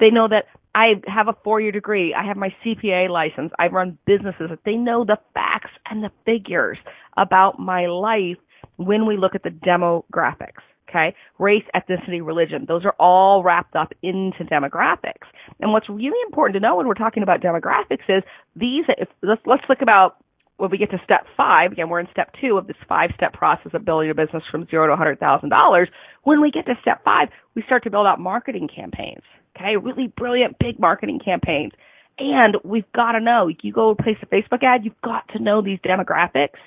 They 0.01 0.11
know 0.11 0.29
that 0.29 0.47
I 0.75 0.95
have 1.07 1.29
a 1.29 1.35
four 1.45 1.61
year 1.61 1.73
degree. 1.73 2.15
I 2.15 2.27
have 2.27 2.37
my 2.37 2.55
CPA 2.65 3.09
license. 3.09 3.53
I 3.59 3.67
run 3.67 3.99
businesses. 4.07 4.51
They 4.65 4.75
know 4.75 5.05
the 5.05 5.19
facts 5.35 5.71
and 5.89 6.03
the 6.03 6.11
figures 6.25 6.79
about 7.17 7.59
my 7.59 7.87
life 7.87 8.39
when 8.77 9.07
we 9.07 9.17
look 9.17 9.35
at 9.35 9.43
the 9.43 9.51
demographics. 9.51 10.63
Okay. 10.89 11.15
Race, 11.39 11.65
ethnicity, 11.75 12.25
religion. 12.25 12.65
Those 12.67 12.85
are 12.85 12.95
all 12.99 13.45
wrapped 13.45 13.77
up 13.77 13.93
into 14.03 14.45
demographics. 14.45 15.29
And 15.61 15.73
what's 15.73 15.89
really 15.89 16.19
important 16.27 16.55
to 16.55 16.61
know 16.61 16.77
when 16.77 16.89
we're 16.89 16.95
talking 16.95 17.23
about 17.23 17.41
demographics 17.41 18.09
is 18.09 18.25
these, 18.57 18.85
if, 18.89 19.09
let's, 19.23 19.43
let's 19.47 19.63
look 19.69 19.83
about 19.83 20.17
when 20.57 20.71
we 20.71 20.79
get 20.79 20.91
to 20.91 21.01
step 21.05 21.27
five, 21.37 21.73
again, 21.73 21.89
we're 21.89 22.01
in 22.01 22.09
step 22.11 22.33
two 22.41 22.59
of 22.59 22.67
this 22.67 22.77
five 22.89 23.11
step 23.15 23.33
process 23.33 23.73
of 23.73 23.85
building 23.85 24.11
a 24.11 24.15
business 24.15 24.43
from 24.51 24.67
zero 24.67 24.89
to 24.89 25.01
$100,000. 25.01 25.87
When 26.25 26.43
we 26.43 26.51
get 26.51 26.67
to 26.67 26.75
step 26.83 27.03
five, 27.05 27.29
we 27.55 27.63
start 27.63 27.85
to 27.85 27.91
build 27.91 28.07
out 28.07 28.21
marketing 28.21 28.69
campaigns. 28.75 29.23
Okay, 29.57 29.77
really 29.77 30.09
brilliant 30.09 30.59
big 30.59 30.79
marketing 30.79 31.21
campaigns. 31.25 31.73
And 32.19 32.57
we've 32.65 32.91
got 32.93 33.13
to 33.13 33.21
know, 33.21 33.49
you 33.63 33.73
go 33.73 33.95
place 33.95 34.17
a 34.23 34.27
Facebook 34.27 34.63
ad, 34.63 34.85
you've 34.85 35.01
got 35.03 35.27
to 35.29 35.43
know 35.43 35.63
these 35.63 35.79
demographics. 35.81 36.59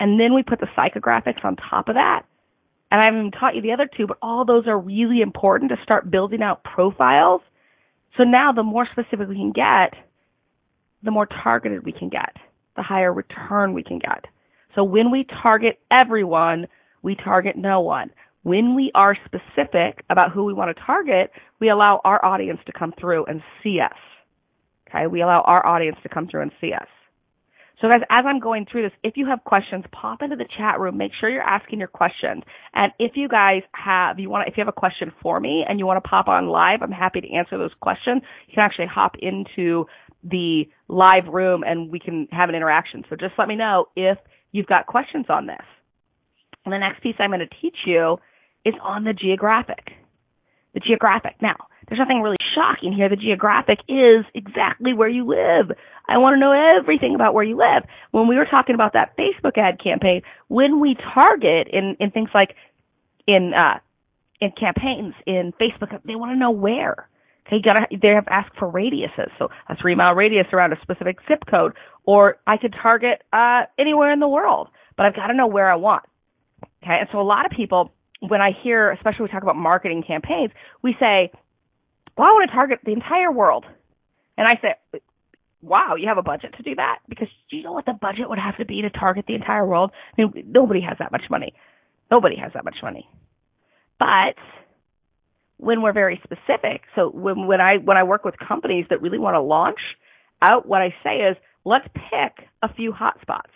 And 0.00 0.18
then 0.18 0.34
we 0.34 0.42
put 0.42 0.60
the 0.60 0.66
psychographics 0.76 1.44
on 1.44 1.56
top 1.56 1.88
of 1.88 1.94
that. 1.94 2.22
And 2.90 3.00
I 3.00 3.04
haven't 3.04 3.32
taught 3.32 3.54
you 3.54 3.62
the 3.62 3.72
other 3.72 3.88
two, 3.96 4.06
but 4.06 4.18
all 4.20 4.44
those 4.44 4.66
are 4.66 4.78
really 4.78 5.20
important 5.20 5.70
to 5.70 5.76
start 5.82 6.10
building 6.10 6.42
out 6.42 6.64
profiles. 6.64 7.42
So 8.16 8.24
now 8.24 8.52
the 8.52 8.64
more 8.64 8.86
specific 8.90 9.28
we 9.28 9.36
can 9.36 9.52
get, 9.52 9.94
the 11.02 11.12
more 11.12 11.26
targeted 11.26 11.84
we 11.84 11.92
can 11.92 12.08
get, 12.08 12.36
the 12.76 12.82
higher 12.82 13.12
return 13.12 13.74
we 13.74 13.84
can 13.84 14.00
get. 14.00 14.24
So 14.74 14.82
when 14.82 15.10
we 15.10 15.24
target 15.42 15.78
everyone, 15.90 16.66
we 17.02 17.14
target 17.14 17.56
no 17.56 17.80
one. 17.80 18.10
When 18.42 18.74
we 18.74 18.90
are 18.94 19.16
specific 19.26 20.04
about 20.08 20.32
who 20.32 20.44
we 20.44 20.54
want 20.54 20.74
to 20.74 20.82
target, 20.84 21.30
we 21.60 21.68
allow 21.68 22.00
our 22.04 22.24
audience 22.24 22.60
to 22.66 22.72
come 22.72 22.94
through 22.98 23.26
and 23.26 23.42
see 23.62 23.80
us. 23.80 23.96
Okay, 24.88 25.06
we 25.06 25.20
allow 25.22 25.42
our 25.42 25.64
audience 25.66 25.96
to 26.02 26.08
come 26.08 26.26
through 26.26 26.42
and 26.42 26.52
see 26.60 26.72
us. 26.72 26.88
So 27.80 27.88
guys, 27.88 28.00
as 28.10 28.20
I'm 28.26 28.40
going 28.40 28.66
through 28.70 28.82
this, 28.82 28.92
if 29.02 29.16
you 29.16 29.26
have 29.26 29.42
questions, 29.44 29.84
pop 29.90 30.20
into 30.20 30.36
the 30.36 30.46
chat 30.58 30.78
room. 30.78 30.98
Make 30.98 31.12
sure 31.18 31.30
you're 31.30 31.42
asking 31.42 31.78
your 31.78 31.88
questions. 31.88 32.42
And 32.74 32.92
if 32.98 33.12
you 33.14 33.26
guys 33.26 33.62
have, 33.72 34.18
you 34.18 34.28
want, 34.28 34.48
if 34.48 34.56
you 34.56 34.60
have 34.60 34.68
a 34.68 34.72
question 34.72 35.12
for 35.22 35.40
me 35.40 35.64
and 35.66 35.78
you 35.78 35.86
want 35.86 36.02
to 36.02 36.06
pop 36.06 36.28
on 36.28 36.48
live, 36.48 36.82
I'm 36.82 36.92
happy 36.92 37.22
to 37.22 37.32
answer 37.32 37.56
those 37.56 37.70
questions. 37.80 38.20
You 38.48 38.54
can 38.54 38.64
actually 38.64 38.86
hop 38.86 39.16
into 39.20 39.86
the 40.22 40.64
live 40.88 41.26
room 41.28 41.62
and 41.66 41.90
we 41.90 41.98
can 41.98 42.28
have 42.32 42.50
an 42.50 42.54
interaction. 42.54 43.04
So 43.08 43.16
just 43.16 43.32
let 43.38 43.48
me 43.48 43.56
know 43.56 43.86
if 43.96 44.18
you've 44.52 44.66
got 44.66 44.86
questions 44.86 45.26
on 45.30 45.46
this. 45.46 45.64
And 46.66 46.74
the 46.74 46.78
next 46.78 47.02
piece 47.02 47.14
I'm 47.18 47.30
going 47.30 47.40
to 47.40 47.48
teach 47.62 47.76
you 47.86 48.18
is 48.64 48.74
on 48.82 49.04
the 49.04 49.12
geographic. 49.12 49.92
The 50.74 50.80
geographic. 50.80 51.36
Now, 51.40 51.56
there's 51.88 51.98
nothing 51.98 52.22
really 52.22 52.36
shocking 52.54 52.92
here. 52.92 53.08
The 53.08 53.16
geographic 53.16 53.80
is 53.88 54.24
exactly 54.34 54.92
where 54.92 55.08
you 55.08 55.26
live. 55.26 55.76
I 56.08 56.18
want 56.18 56.34
to 56.34 56.40
know 56.40 56.52
everything 56.52 57.14
about 57.14 57.34
where 57.34 57.44
you 57.44 57.56
live. 57.56 57.84
When 58.12 58.28
we 58.28 58.36
were 58.36 58.46
talking 58.46 58.74
about 58.74 58.92
that 58.92 59.16
Facebook 59.16 59.58
ad 59.58 59.82
campaign, 59.82 60.22
when 60.48 60.80
we 60.80 60.96
target 61.14 61.68
in, 61.72 61.96
in 61.98 62.10
things 62.10 62.30
like 62.32 62.54
in, 63.26 63.52
uh, 63.54 63.80
in 64.40 64.52
campaigns 64.52 65.14
in 65.26 65.52
Facebook, 65.60 66.00
they 66.04 66.14
want 66.14 66.32
to 66.32 66.38
know 66.38 66.50
where. 66.50 67.08
Okay, 67.46 67.56
you 67.56 67.62
gotta, 67.62 67.86
they 67.90 68.14
have 68.14 68.28
asked 68.28 68.56
for 68.56 68.70
radiuses. 68.70 69.30
So 69.38 69.48
a 69.68 69.76
three 69.76 69.94
mile 69.94 70.14
radius 70.14 70.46
around 70.52 70.72
a 70.72 70.80
specific 70.82 71.18
zip 71.26 71.42
code, 71.50 71.72
or 72.04 72.38
I 72.46 72.56
could 72.56 72.74
target, 72.80 73.22
uh, 73.32 73.62
anywhere 73.78 74.12
in 74.12 74.20
the 74.20 74.28
world, 74.28 74.68
but 74.96 75.06
I've 75.06 75.16
got 75.16 75.28
to 75.28 75.34
know 75.34 75.48
where 75.48 75.70
I 75.70 75.76
want. 75.76 76.04
Okay, 76.82 76.96
and 77.00 77.08
so 77.10 77.20
a 77.20 77.22
lot 77.22 77.46
of 77.46 77.52
people 77.52 77.92
when 78.20 78.40
I 78.40 78.50
hear, 78.62 78.90
especially 78.92 79.24
we 79.24 79.28
talk 79.28 79.42
about 79.42 79.56
marketing 79.56 80.04
campaigns, 80.06 80.52
we 80.82 80.94
say, 81.00 81.30
well, 82.16 82.28
I 82.28 82.32
want 82.32 82.50
to 82.50 82.54
target 82.54 82.80
the 82.84 82.92
entire 82.92 83.32
world. 83.32 83.64
And 84.36 84.46
I 84.46 84.54
say, 84.60 85.00
wow, 85.62 85.94
you 85.96 86.08
have 86.08 86.18
a 86.18 86.22
budget 86.22 86.54
to 86.56 86.62
do 86.62 86.74
that? 86.76 86.98
Because 87.08 87.28
do 87.50 87.56
you 87.56 87.62
know 87.62 87.72
what 87.72 87.86
the 87.86 87.92
budget 87.92 88.28
would 88.28 88.38
have 88.38 88.56
to 88.58 88.64
be 88.64 88.82
to 88.82 88.90
target 88.90 89.24
the 89.26 89.34
entire 89.34 89.66
world? 89.66 89.90
I 90.16 90.22
mean, 90.22 90.44
nobody 90.48 90.80
has 90.80 90.98
that 90.98 91.12
much 91.12 91.24
money. 91.30 91.54
Nobody 92.10 92.36
has 92.36 92.52
that 92.54 92.64
much 92.64 92.76
money. 92.82 93.08
But 93.98 94.36
when 95.58 95.82
we're 95.82 95.92
very 95.92 96.20
specific, 96.24 96.82
so 96.96 97.10
when, 97.10 97.46
when 97.46 97.60
I 97.60 97.76
when 97.76 97.96
I 97.96 98.02
work 98.04 98.24
with 98.24 98.34
companies 98.38 98.86
that 98.90 99.02
really 99.02 99.18
want 99.18 99.34
to 99.34 99.40
launch 99.40 99.78
out, 100.42 100.66
what 100.66 100.80
I 100.80 100.94
say 101.04 101.18
is 101.18 101.36
let's 101.64 101.86
pick 101.94 102.46
a 102.62 102.72
few 102.72 102.92
hotspots. 102.92 103.52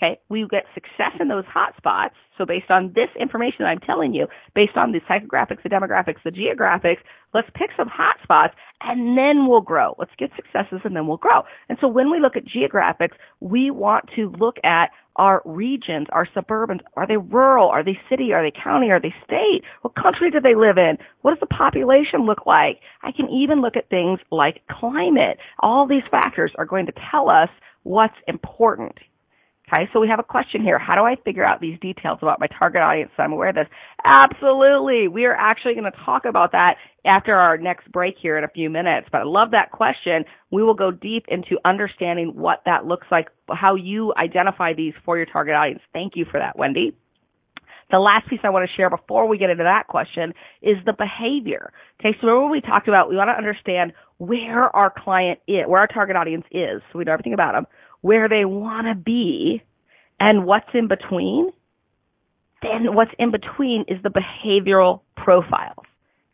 Okay, 0.00 0.18
we 0.30 0.46
get 0.50 0.64
success 0.72 1.12
in 1.20 1.28
those 1.28 1.44
hotspots. 1.44 2.12
So 2.38 2.46
based 2.46 2.70
on 2.70 2.92
this 2.94 3.10
information 3.20 3.58
that 3.60 3.66
I'm 3.66 3.80
telling 3.80 4.14
you, 4.14 4.28
based 4.54 4.76
on 4.76 4.92
the 4.92 5.00
psychographics, 5.00 5.62
the 5.62 5.68
demographics, 5.68 6.22
the 6.24 6.30
geographics, 6.30 7.00
let's 7.34 7.48
pick 7.54 7.68
some 7.76 7.90
hotspots 7.90 8.52
and 8.80 9.18
then 9.18 9.46
we'll 9.46 9.60
grow. 9.60 9.94
Let's 9.98 10.12
get 10.18 10.30
successes 10.36 10.80
and 10.84 10.96
then 10.96 11.06
we'll 11.06 11.18
grow. 11.18 11.42
And 11.68 11.76
so 11.82 11.88
when 11.88 12.10
we 12.10 12.18
look 12.18 12.34
at 12.34 12.44
geographics, 12.46 13.12
we 13.40 13.70
want 13.70 14.08
to 14.16 14.32
look 14.38 14.56
at 14.64 14.86
our 15.16 15.42
regions, 15.44 16.06
our 16.12 16.26
suburbans. 16.34 16.80
Are 16.96 17.06
they 17.06 17.18
rural? 17.18 17.68
Are 17.68 17.84
they 17.84 17.98
city? 18.08 18.32
Are 18.32 18.42
they 18.42 18.56
county? 18.56 18.90
Are 18.90 19.00
they 19.00 19.14
state? 19.22 19.64
What 19.82 19.96
country 19.96 20.30
do 20.30 20.40
they 20.40 20.54
live 20.54 20.78
in? 20.78 20.96
What 21.20 21.32
does 21.32 21.40
the 21.40 21.54
population 21.54 22.24
look 22.24 22.46
like? 22.46 22.80
I 23.02 23.12
can 23.12 23.28
even 23.28 23.60
look 23.60 23.76
at 23.76 23.90
things 23.90 24.18
like 24.30 24.62
climate. 24.70 25.36
All 25.58 25.86
these 25.86 26.04
factors 26.10 26.52
are 26.56 26.64
going 26.64 26.86
to 26.86 26.92
tell 27.10 27.28
us 27.28 27.50
what's 27.82 28.16
important. 28.26 28.96
Okay, 29.72 29.88
so 29.92 30.00
we 30.00 30.08
have 30.08 30.18
a 30.18 30.24
question 30.24 30.62
here. 30.62 30.78
How 30.78 30.96
do 30.96 31.02
I 31.02 31.14
figure 31.24 31.44
out 31.44 31.60
these 31.60 31.78
details 31.80 32.18
about 32.22 32.40
my 32.40 32.48
target 32.58 32.82
audience 32.82 33.10
so 33.16 33.22
I'm 33.22 33.32
aware 33.32 33.50
of 33.50 33.54
this? 33.54 33.68
Absolutely. 34.04 35.06
We 35.06 35.26
are 35.26 35.34
actually 35.34 35.74
going 35.74 35.90
to 35.90 35.96
talk 36.04 36.24
about 36.24 36.52
that 36.52 36.74
after 37.04 37.34
our 37.34 37.56
next 37.56 37.90
break 37.92 38.16
here 38.20 38.36
in 38.36 38.42
a 38.42 38.48
few 38.48 38.68
minutes. 38.68 39.06
But 39.12 39.20
I 39.22 39.24
love 39.24 39.52
that 39.52 39.70
question. 39.70 40.24
We 40.50 40.64
will 40.64 40.74
go 40.74 40.90
deep 40.90 41.26
into 41.28 41.56
understanding 41.64 42.32
what 42.34 42.62
that 42.66 42.84
looks 42.86 43.06
like, 43.12 43.28
how 43.48 43.76
you 43.76 44.12
identify 44.16 44.72
these 44.74 44.94
for 45.04 45.16
your 45.16 45.26
target 45.26 45.54
audience. 45.54 45.82
Thank 45.92 46.14
you 46.16 46.24
for 46.28 46.40
that, 46.40 46.58
Wendy. 46.58 46.96
The 47.92 47.98
last 47.98 48.28
piece 48.28 48.40
I 48.44 48.50
want 48.50 48.68
to 48.68 48.76
share 48.76 48.88
before 48.90 49.26
we 49.28 49.38
get 49.38 49.50
into 49.50 49.64
that 49.64 49.86
question 49.88 50.32
is 50.62 50.76
the 50.86 50.92
behavior. 50.92 51.72
Okay, 52.00 52.16
so 52.20 52.26
remember 52.26 52.50
we 52.50 52.60
talked 52.60 52.88
about 52.88 53.08
we 53.08 53.16
want 53.16 53.28
to 53.28 53.38
understand 53.38 53.92
where 54.18 54.74
our 54.74 54.92
client 54.96 55.40
is, 55.48 55.66
where 55.66 55.80
our 55.80 55.88
target 55.88 56.14
audience 56.16 56.44
is, 56.52 56.82
so 56.92 56.98
we 56.98 57.04
know 57.04 57.12
everything 57.12 57.34
about 57.34 57.54
them 57.54 57.66
where 58.00 58.28
they 58.28 58.44
want 58.44 58.86
to 58.86 58.94
be 58.94 59.62
and 60.18 60.44
what's 60.44 60.68
in 60.74 60.88
between, 60.88 61.50
then 62.62 62.94
what's 62.94 63.12
in 63.18 63.30
between 63.30 63.84
is 63.88 64.02
the 64.02 64.10
behavioral 64.10 65.00
profiles. 65.16 65.84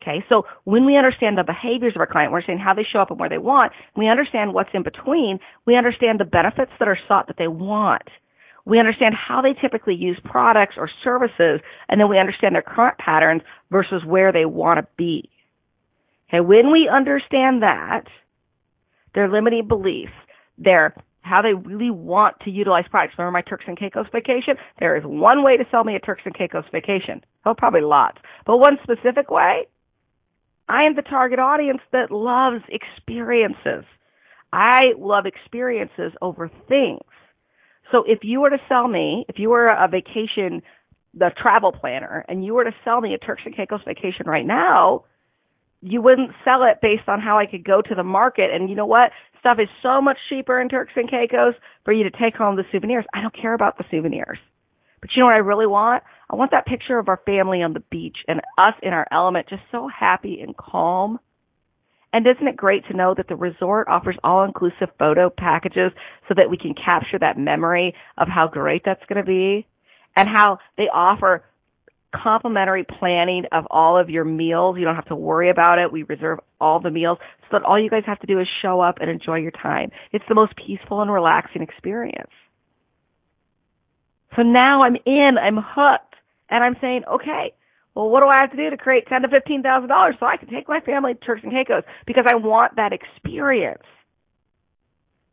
Okay, 0.02 0.24
so 0.28 0.44
when 0.64 0.86
we 0.86 0.96
understand 0.96 1.36
the 1.36 1.42
behaviors 1.42 1.94
of 1.96 2.00
our 2.00 2.06
client, 2.06 2.30
we're 2.30 2.44
saying 2.44 2.60
how 2.60 2.74
they 2.74 2.84
show 2.84 3.00
up 3.00 3.10
and 3.10 3.18
where 3.18 3.28
they 3.28 3.38
want, 3.38 3.72
we 3.96 4.08
understand 4.08 4.54
what's 4.54 4.70
in 4.72 4.84
between, 4.84 5.40
we 5.66 5.76
understand 5.76 6.20
the 6.20 6.24
benefits 6.24 6.70
that 6.78 6.86
are 6.86 6.98
sought 7.08 7.26
that 7.26 7.36
they 7.38 7.48
want. 7.48 8.02
We 8.64 8.78
understand 8.78 9.14
how 9.14 9.42
they 9.42 9.54
typically 9.60 9.94
use 9.94 10.18
products 10.24 10.74
or 10.76 10.88
services, 11.02 11.60
and 11.88 12.00
then 12.00 12.08
we 12.08 12.18
understand 12.18 12.54
their 12.54 12.62
current 12.62 12.98
patterns 12.98 13.42
versus 13.70 14.02
where 14.04 14.32
they 14.32 14.44
want 14.44 14.78
to 14.78 14.86
be. 14.96 15.28
Okay, 16.28 16.40
when 16.40 16.70
we 16.70 16.88
understand 16.92 17.62
that, 17.62 18.04
their 19.14 19.28
limiting 19.28 19.66
beliefs, 19.66 20.12
their 20.58 20.94
how 21.26 21.42
they 21.42 21.54
really 21.54 21.90
want 21.90 22.36
to 22.44 22.50
utilize 22.50 22.84
products. 22.88 23.14
Remember 23.18 23.36
my 23.36 23.42
Turks 23.42 23.64
and 23.66 23.78
Caicos 23.78 24.06
vacation? 24.12 24.54
There 24.78 24.96
is 24.96 25.02
one 25.04 25.42
way 25.42 25.56
to 25.56 25.64
sell 25.70 25.84
me 25.84 25.96
a 25.96 26.00
Turks 26.00 26.22
and 26.24 26.36
Caicos 26.36 26.64
vacation. 26.72 27.24
Oh, 27.44 27.54
probably 27.54 27.82
lots. 27.82 28.18
But 28.46 28.58
one 28.58 28.78
specific 28.82 29.30
way, 29.30 29.66
I 30.68 30.84
am 30.84 30.94
the 30.94 31.02
target 31.02 31.38
audience 31.38 31.80
that 31.92 32.10
loves 32.10 32.64
experiences. 32.68 33.84
I 34.52 34.92
love 34.98 35.26
experiences 35.26 36.12
over 36.22 36.50
things. 36.68 37.02
So 37.92 38.04
if 38.06 38.20
you 38.22 38.40
were 38.40 38.50
to 38.50 38.58
sell 38.68 38.88
me, 38.88 39.26
if 39.28 39.38
you 39.38 39.50
were 39.50 39.66
a 39.66 39.88
vacation, 39.88 40.62
the 41.14 41.30
travel 41.40 41.72
planner, 41.72 42.24
and 42.28 42.44
you 42.44 42.54
were 42.54 42.64
to 42.64 42.74
sell 42.84 43.00
me 43.00 43.14
a 43.14 43.18
Turks 43.18 43.42
and 43.44 43.54
Caicos 43.54 43.80
vacation 43.84 44.26
right 44.26 44.46
now, 44.46 45.04
you 45.82 46.00
wouldn't 46.02 46.30
sell 46.44 46.62
it 46.64 46.78
based 46.80 47.08
on 47.08 47.20
how 47.20 47.38
I 47.38 47.46
could 47.46 47.64
go 47.64 47.82
to 47.82 47.94
the 47.94 48.02
market. 48.02 48.50
And 48.52 48.68
you 48.68 48.76
know 48.76 48.86
what? 48.86 49.10
Stuff 49.40 49.58
is 49.60 49.68
so 49.82 50.00
much 50.00 50.18
cheaper 50.28 50.60
in 50.60 50.68
Turks 50.68 50.92
and 50.96 51.10
Caicos 51.10 51.54
for 51.84 51.92
you 51.92 52.04
to 52.04 52.10
take 52.10 52.34
home 52.34 52.56
the 52.56 52.64
souvenirs. 52.72 53.04
I 53.14 53.22
don't 53.22 53.36
care 53.36 53.54
about 53.54 53.78
the 53.78 53.84
souvenirs. 53.90 54.38
But 55.00 55.10
you 55.14 55.20
know 55.20 55.26
what 55.26 55.34
I 55.34 55.38
really 55.38 55.66
want? 55.66 56.02
I 56.30 56.36
want 56.36 56.50
that 56.50 56.66
picture 56.66 56.98
of 56.98 57.08
our 57.08 57.20
family 57.24 57.62
on 57.62 57.72
the 57.72 57.82
beach 57.90 58.16
and 58.26 58.40
us 58.58 58.74
in 58.82 58.92
our 58.92 59.06
element, 59.12 59.48
just 59.48 59.62
so 59.70 59.88
happy 59.88 60.40
and 60.40 60.56
calm. 60.56 61.20
And 62.12 62.26
isn't 62.26 62.48
it 62.48 62.56
great 62.56 62.86
to 62.86 62.96
know 62.96 63.14
that 63.14 63.28
the 63.28 63.36
resort 63.36 63.88
offers 63.88 64.16
all 64.24 64.44
inclusive 64.44 64.88
photo 64.98 65.28
packages 65.28 65.92
so 66.28 66.34
that 66.34 66.48
we 66.50 66.56
can 66.56 66.74
capture 66.74 67.18
that 67.18 67.38
memory 67.38 67.94
of 68.16 68.26
how 68.26 68.48
great 68.48 68.82
that's 68.84 69.04
going 69.08 69.22
to 69.22 69.26
be? 69.26 69.66
And 70.16 70.28
how 70.28 70.58
they 70.78 70.88
offer 70.92 71.44
complimentary 72.22 72.84
planning 72.84 73.44
of 73.52 73.64
all 73.70 73.98
of 73.98 74.10
your 74.10 74.24
meals. 74.24 74.76
You 74.78 74.84
don't 74.84 74.94
have 74.94 75.08
to 75.08 75.16
worry 75.16 75.50
about 75.50 75.78
it. 75.78 75.92
We 75.92 76.02
reserve 76.04 76.38
all 76.60 76.80
the 76.80 76.90
meals 76.90 77.18
so 77.42 77.58
that 77.58 77.62
all 77.62 77.80
you 77.82 77.90
guys 77.90 78.02
have 78.06 78.20
to 78.20 78.26
do 78.26 78.40
is 78.40 78.46
show 78.62 78.80
up 78.80 78.98
and 79.00 79.10
enjoy 79.10 79.36
your 79.36 79.50
time. 79.50 79.90
It's 80.12 80.24
the 80.28 80.34
most 80.34 80.54
peaceful 80.56 81.02
and 81.02 81.12
relaxing 81.12 81.62
experience. 81.62 82.30
So 84.34 84.42
now 84.42 84.82
I'm 84.82 84.96
in, 85.06 85.36
I'm 85.40 85.56
hooked, 85.56 86.14
and 86.50 86.62
I'm 86.62 86.76
saying, 86.80 87.02
okay, 87.10 87.54
well, 87.94 88.10
what 88.10 88.22
do 88.22 88.28
I 88.28 88.40
have 88.40 88.50
to 88.50 88.56
do 88.56 88.68
to 88.68 88.76
create 88.76 89.06
ten 89.08 89.22
to 89.22 89.28
fifteen 89.28 89.62
thousand 89.62 89.88
dollars 89.88 90.16
so 90.20 90.26
I 90.26 90.36
can 90.36 90.48
take 90.48 90.68
my 90.68 90.80
family 90.80 91.14
to 91.14 91.20
Turks 91.20 91.40
and 91.42 91.52
Caicos 91.52 91.84
because 92.06 92.24
I 92.28 92.34
want 92.34 92.76
that 92.76 92.92
experience. 92.92 93.82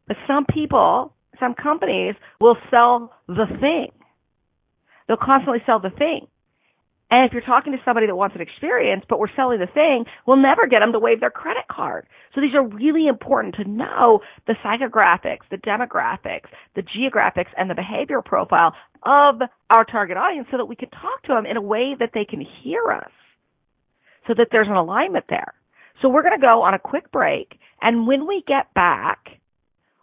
But 0.07 0.17
some 0.27 0.45
people, 0.45 1.13
some 1.39 1.53
companies 1.55 2.15
will 2.39 2.55
sell 2.71 3.13
the 3.27 3.45
thing. 3.59 3.91
They'll 5.07 5.17
constantly 5.17 5.61
sell 5.65 5.79
the 5.79 5.89
thing. 5.89 6.27
And 7.13 7.27
if 7.27 7.31
you're 7.31 7.45
talking 7.45 7.73
to 7.73 7.77
somebody 7.85 8.07
that 8.07 8.15
wants 8.15 8.35
an 8.35 8.41
experience, 8.41 9.05
but 9.07 9.19
we're 9.19 9.35
selling 9.35 9.59
the 9.59 9.67
thing, 9.67 10.05
we'll 10.25 10.41
never 10.41 10.65
get 10.65 10.79
them 10.79 10.93
to 10.93 10.99
waive 10.99 11.19
their 11.19 11.29
credit 11.29 11.65
card. 11.69 12.07
So 12.33 12.41
these 12.41 12.55
are 12.55 12.65
really 12.65 13.05
important 13.05 13.53
to 13.61 13.69
know 13.69 14.21
the 14.47 14.55
psychographics, 14.65 15.45
the 15.51 15.57
demographics, 15.57 16.49
the 16.75 16.81
geographics, 16.81 17.53
and 17.55 17.69
the 17.69 17.75
behavior 17.75 18.23
profile 18.25 18.73
of 19.03 19.35
our 19.69 19.85
target 19.85 20.17
audience 20.17 20.47
so 20.49 20.57
that 20.57 20.65
we 20.65 20.75
can 20.75 20.89
talk 20.89 21.21
to 21.25 21.35
them 21.35 21.45
in 21.45 21.55
a 21.55 21.61
way 21.61 21.95
that 21.99 22.09
they 22.15 22.25
can 22.25 22.43
hear 22.63 22.91
us 22.91 23.11
so 24.27 24.33
that 24.35 24.47
there's 24.51 24.67
an 24.67 24.73
alignment 24.73 25.25
there. 25.29 25.53
So 26.01 26.09
we're 26.09 26.23
going 26.23 26.39
to 26.39 26.41
go 26.41 26.63
on 26.63 26.73
a 26.73 26.79
quick 26.79 27.11
break. 27.11 27.59
And 27.79 28.07
when 28.07 28.25
we 28.25 28.43
get 28.47 28.73
back, 28.73 29.19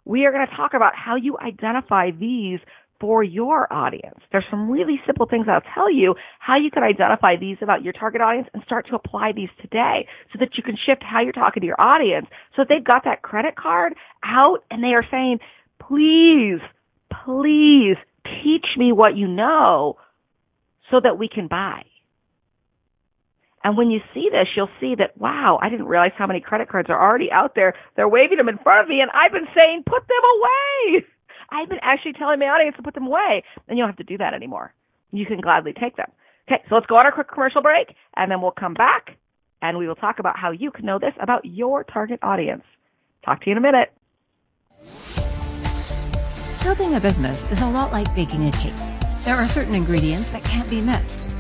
we 0.05 0.27
are 0.27 0.33
going 0.33 0.47
to 0.47 0.57
talk 0.57 0.75
about 0.75 0.93
how 0.95 1.17
you 1.17 1.37
identify 1.39 2.13
these 2.13 2.61
for 3.01 3.25
your 3.25 3.73
audience. 3.73 4.19
There's 4.31 4.45
some 4.51 4.71
really 4.71 5.01
simple 5.07 5.27
things 5.27 5.47
I'll 5.49 5.63
tell 5.75 5.91
you 5.91 6.15
how 6.39 6.59
you 6.59 6.71
can 6.71 6.83
identify 6.83 7.37
these 7.37 7.57
about 7.63 7.83
your 7.83 7.95
target 7.95 8.21
audience 8.21 8.49
and 8.53 8.63
start 8.65 8.87
to 8.89 8.95
apply 8.95 9.33
these 9.35 9.49
today 9.61 10.07
so 10.33 10.39
that 10.39 10.51
you 10.57 10.63
can 10.63 10.77
shift 10.87 11.03
how 11.03 11.23
you're 11.23 11.33
talking 11.33 11.63
to 11.63 11.67
your 11.67 11.81
audience. 11.81 12.27
So 12.55 12.63
if 12.63 12.69
they've 12.69 12.85
got 12.85 13.05
that 13.05 13.23
credit 13.23 13.57
card 13.57 13.95
out 14.23 14.59
and 14.71 14.85
they 14.85 14.95
are 14.95 15.05
saying, 15.11 15.39
please, 15.81 16.61
please 17.25 17.97
teach 18.45 18.67
me 18.77 18.93
what 18.93 19.17
you 19.17 19.27
know 19.27 19.97
so 20.91 21.01
that 21.03 21.19
we 21.19 21.29
can 21.29 21.49
buy. 21.49 21.83
And 23.63 23.77
when 23.77 23.91
you 23.91 24.01
see 24.15 24.29
this, 24.31 24.49
you'll 24.57 24.71
see 24.81 24.95
that, 24.99 25.19
wow, 25.19 25.59
I 25.61 25.69
didn't 25.69 25.87
realize 25.87 26.13
how 26.17 26.27
many 26.27 26.41
credit 26.41 26.69
cards 26.69 26.89
are 26.89 27.01
already 27.01 27.31
out 27.31 27.55
there. 27.55 27.75
They're 27.95 28.09
waving 28.09 28.39
them 28.39 28.49
in 28.49 28.59
front 28.59 28.85
of 28.85 28.89
me 28.89 29.01
and 29.01 29.11
I've 29.11 29.33
been 29.33 29.49
saying, 29.55 29.85
put 29.87 30.03
them 30.07 30.25
away. 30.37 31.05
I've 31.51 31.69
been 31.69 31.81
actually 31.83 32.13
telling 32.13 32.39
my 32.39 32.47
audience 32.47 32.77
to 32.77 32.83
put 32.83 32.95
them 32.95 33.07
away, 33.07 33.43
and 33.69 33.77
you 33.77 33.83
don't 33.83 33.91
have 33.91 33.99
to 33.99 34.05
do 34.05 34.19
that 34.19 34.35
anymore. 34.35 34.73
You 35.11 35.27
can 35.27 35.41
gladly 35.41 35.73
take 35.73 35.97
them. 35.97 36.11
Okay, 36.49 36.63
so 36.69 36.77
let's 36.77 36.87
go 36.87 36.97
on 36.97 37.07
our 37.07 37.13
quick 37.13 37.29
commercial 37.29 37.63
break, 37.63 37.95
and 38.17 38.31
then 38.31 38.41
we'll 38.41 38.53
come 38.53 38.75
back, 38.75 39.17
and 39.61 39.77
we 39.79 39.89
will 39.89 39.97
talk 39.97 40.19
about 40.19 40.39
how 40.39 40.53
you 40.53 40.71
can 40.71 40.87
know 40.87 40.99
this 40.99 41.15
about 41.21 41.45
your 41.45 41.85
target 41.85 42.21
audience. 42.23 42.63
Talk 43.25 43.41
to 43.43 43.51
you 43.51 43.53
in 43.53 43.59
a 43.59 43.61
minute. 43.61 43.93
Building 46.63 46.95
a 46.95 47.01
business 47.01 47.51
is 47.51 47.61
a 47.61 47.67
lot 47.67 47.93
like 47.93 48.15
baking 48.15 48.47
a 48.47 48.53
cake. 48.53 48.77
There 49.25 49.37
are 49.37 49.49
certain 49.49 49.75
ingredients 49.75 50.31
that 50.31 50.45
can't 50.45 50.69
be 50.71 50.81
missed. 50.81 51.37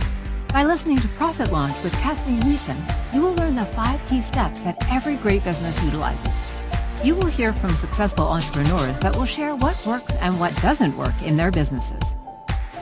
By 0.49 0.64
listening 0.64 0.99
to 0.99 1.09
Profit 1.09 1.53
Launch 1.53 1.81
with 1.85 1.92
Kathleen 1.94 2.42
Riessen, 2.42 2.79
you 3.14 3.23
will 3.23 3.35
learn 3.35 3.55
the 3.55 3.64
five 3.64 4.05
key 4.09 4.20
steps 4.20 4.62
that 4.62 4.77
every 4.90 5.16
great 5.16 5.44
business 5.44 5.83
utilizes. 5.83 6.61
You 7.02 7.14
will 7.14 7.26
hear 7.26 7.54
from 7.54 7.74
successful 7.76 8.26
entrepreneurs 8.28 9.00
that 9.00 9.16
will 9.16 9.24
share 9.24 9.56
what 9.56 9.86
works 9.86 10.12
and 10.20 10.38
what 10.38 10.54
doesn't 10.60 10.98
work 10.98 11.14
in 11.22 11.38
their 11.38 11.50
businesses. 11.50 12.14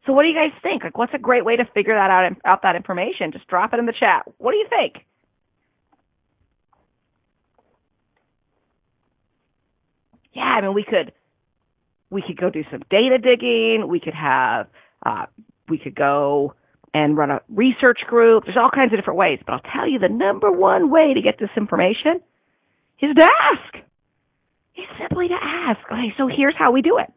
So 0.05 0.13
what 0.13 0.23
do 0.23 0.29
you 0.29 0.35
guys 0.35 0.57
think? 0.63 0.83
Like 0.83 0.97
what's 0.97 1.13
a 1.13 1.19
great 1.19 1.45
way 1.45 1.55
to 1.55 1.65
figure 1.73 1.93
that 1.93 2.09
out 2.09 2.31
out 2.45 2.61
that 2.63 2.75
information? 2.75 3.31
Just 3.31 3.47
drop 3.47 3.73
it 3.73 3.79
in 3.79 3.85
the 3.85 3.93
chat. 3.97 4.23
What 4.37 4.51
do 4.51 4.57
you 4.57 4.67
think? 4.69 5.05
Yeah, 10.33 10.43
I 10.43 10.61
mean 10.61 10.73
we 10.73 10.83
could 10.83 11.11
we 12.09 12.21
could 12.21 12.37
go 12.37 12.49
do 12.49 12.63
some 12.71 12.81
data 12.89 13.17
digging. 13.17 13.87
We 13.87 13.99
could 13.99 14.13
have 14.13 14.67
uh, 15.05 15.25
we 15.69 15.77
could 15.77 15.95
go 15.95 16.55
and 16.93 17.15
run 17.15 17.31
a 17.31 17.41
research 17.49 17.99
group. 18.07 18.45
There's 18.45 18.57
all 18.57 18.69
kinds 18.69 18.91
of 18.93 18.99
different 18.99 19.17
ways, 19.17 19.39
but 19.45 19.53
I'll 19.53 19.71
tell 19.73 19.87
you 19.87 19.99
the 19.99 20.09
number 20.09 20.51
one 20.51 20.89
way 20.89 21.13
to 21.13 21.21
get 21.21 21.39
this 21.39 21.49
information 21.55 22.21
is 23.01 23.15
to 23.15 23.23
ask. 23.23 23.85
Is 24.77 24.85
simply 24.99 25.27
to 25.27 25.37
ask. 25.41 25.79
Okay, 25.91 26.13
so 26.17 26.27
here's 26.27 26.55
how 26.57 26.71
we 26.71 26.81
do 26.81 26.97
it. 26.97 27.11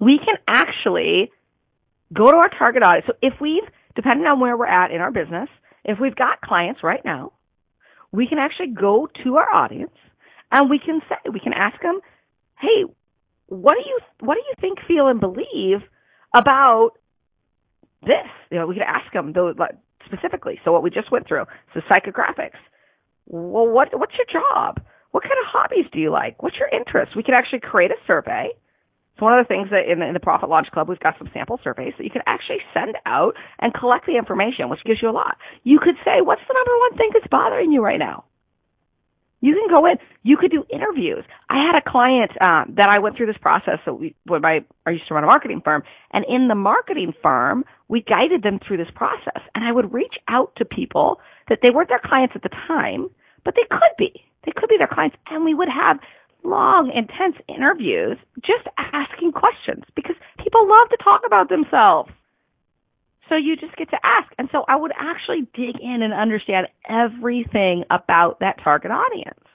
We 0.00 0.18
can 0.18 0.36
actually 0.46 1.30
go 2.12 2.30
to 2.30 2.36
our 2.36 2.50
target 2.58 2.82
audience. 2.82 3.06
So 3.06 3.14
if 3.22 3.34
we've, 3.40 3.62
depending 3.94 4.26
on 4.26 4.40
where 4.40 4.56
we're 4.56 4.66
at 4.66 4.90
in 4.90 5.00
our 5.00 5.10
business, 5.10 5.48
if 5.84 5.98
we've 6.00 6.16
got 6.16 6.40
clients 6.40 6.82
right 6.82 7.04
now, 7.04 7.32
we 8.12 8.26
can 8.26 8.38
actually 8.38 8.68
go 8.68 9.08
to 9.24 9.36
our 9.36 9.50
audience 9.52 9.94
and 10.52 10.70
we 10.70 10.78
can 10.78 11.00
say, 11.08 11.16
we 11.32 11.40
can 11.40 11.52
ask 11.52 11.80
them, 11.82 12.00
hey, 12.60 12.84
what 13.46 13.74
do 13.74 13.88
you, 13.88 13.98
what 14.20 14.34
do 14.34 14.40
you 14.40 14.54
think, 14.60 14.78
feel, 14.86 15.08
and 15.08 15.20
believe 15.20 15.82
about 16.34 16.92
this. 18.02 18.30
You 18.50 18.58
know, 18.58 18.66
we 18.66 18.74
could 18.74 18.82
ask 18.82 19.12
them 19.12 19.32
though, 19.32 19.52
specifically. 20.04 20.60
So 20.64 20.72
what 20.72 20.82
we 20.82 20.90
just 20.90 21.10
went 21.10 21.26
through, 21.26 21.44
so 21.74 21.80
psychographics. 21.90 22.58
Well, 23.26 23.66
what 23.66 23.88
what's 23.98 24.14
your 24.14 24.26
job? 24.30 24.80
What 25.10 25.22
kind 25.22 25.34
of 25.42 25.46
hobbies 25.48 25.86
do 25.92 25.98
you 25.98 26.10
like? 26.10 26.42
What's 26.42 26.56
your 26.58 26.68
interest? 26.68 27.16
We 27.16 27.22
could 27.22 27.34
actually 27.34 27.60
create 27.60 27.90
a 27.90 27.96
survey. 28.06 28.50
So 29.18 29.24
one 29.24 29.38
of 29.38 29.44
the 29.44 29.48
things 29.48 29.70
that 29.70 29.90
in 29.90 30.00
the, 30.00 30.06
in 30.06 30.12
the 30.12 30.20
Profit 30.20 30.48
Launch 30.48 30.68
Club, 30.72 30.88
we've 30.88 31.00
got 31.00 31.16
some 31.18 31.30
sample 31.32 31.58
surveys 31.64 31.94
that 31.96 32.04
you 32.04 32.10
can 32.10 32.22
actually 32.26 32.58
send 32.74 32.96
out 33.06 33.34
and 33.58 33.72
collect 33.72 34.06
the 34.06 34.16
information, 34.16 34.68
which 34.68 34.84
gives 34.84 35.00
you 35.00 35.08
a 35.08 35.16
lot. 35.16 35.36
You 35.64 35.78
could 35.78 35.96
say, 36.04 36.20
what's 36.20 36.42
the 36.46 36.54
number 36.54 36.78
one 36.78 36.96
thing 36.98 37.10
that's 37.14 37.26
bothering 37.30 37.72
you 37.72 37.82
right 37.82 37.98
now? 37.98 38.24
You 39.40 39.54
can 39.54 39.74
go 39.74 39.86
in. 39.86 39.96
You 40.22 40.36
could 40.36 40.50
do 40.50 40.64
interviews. 40.72 41.24
I 41.48 41.64
had 41.64 41.78
a 41.78 41.90
client 41.90 42.32
um, 42.40 42.74
that 42.76 42.88
I 42.88 42.98
went 42.98 43.16
through 43.16 43.26
this 43.26 43.36
process. 43.40 43.78
So 43.84 43.92
we, 43.94 44.14
I, 44.30 44.64
I 44.86 44.90
used 44.90 45.06
to 45.08 45.14
run 45.14 45.24
a 45.24 45.26
marketing 45.26 45.60
firm, 45.64 45.82
and 46.12 46.24
in 46.28 46.48
the 46.48 46.54
marketing 46.54 47.12
firm, 47.22 47.64
we 47.88 48.02
guided 48.02 48.42
them 48.42 48.58
through 48.66 48.78
this 48.78 48.90
process. 48.94 49.40
And 49.54 49.64
I 49.64 49.72
would 49.72 49.92
reach 49.92 50.14
out 50.28 50.52
to 50.56 50.64
people 50.64 51.20
that 51.48 51.58
they 51.62 51.70
weren't 51.70 51.88
their 51.88 52.00
clients 52.04 52.34
at 52.34 52.42
the 52.42 52.50
time, 52.66 53.08
but 53.44 53.54
they 53.54 53.66
could 53.70 53.94
be. 53.98 54.24
They 54.44 54.52
could 54.56 54.68
be 54.68 54.78
their 54.78 54.88
clients, 54.90 55.16
and 55.28 55.44
we 55.44 55.54
would 55.54 55.68
have 55.68 55.98
long, 56.46 56.92
intense 56.94 57.36
interviews 57.48 58.18
just 58.40 58.66
asking 58.78 59.32
questions 59.32 59.84
because 59.94 60.16
people 60.42 60.68
love 60.68 60.88
to 60.90 60.96
talk 61.02 61.22
about 61.26 61.48
themselves. 61.48 62.10
So 63.28 63.34
you 63.34 63.56
just 63.56 63.76
get 63.76 63.90
to 63.90 63.98
ask. 64.04 64.32
And 64.38 64.48
so 64.52 64.64
I 64.68 64.76
would 64.76 64.92
actually 64.98 65.48
dig 65.54 65.80
in 65.80 66.02
and 66.02 66.12
understand 66.12 66.68
everything 66.88 67.84
about 67.90 68.38
that 68.40 68.62
target 68.62 68.90
audience. 68.90 69.45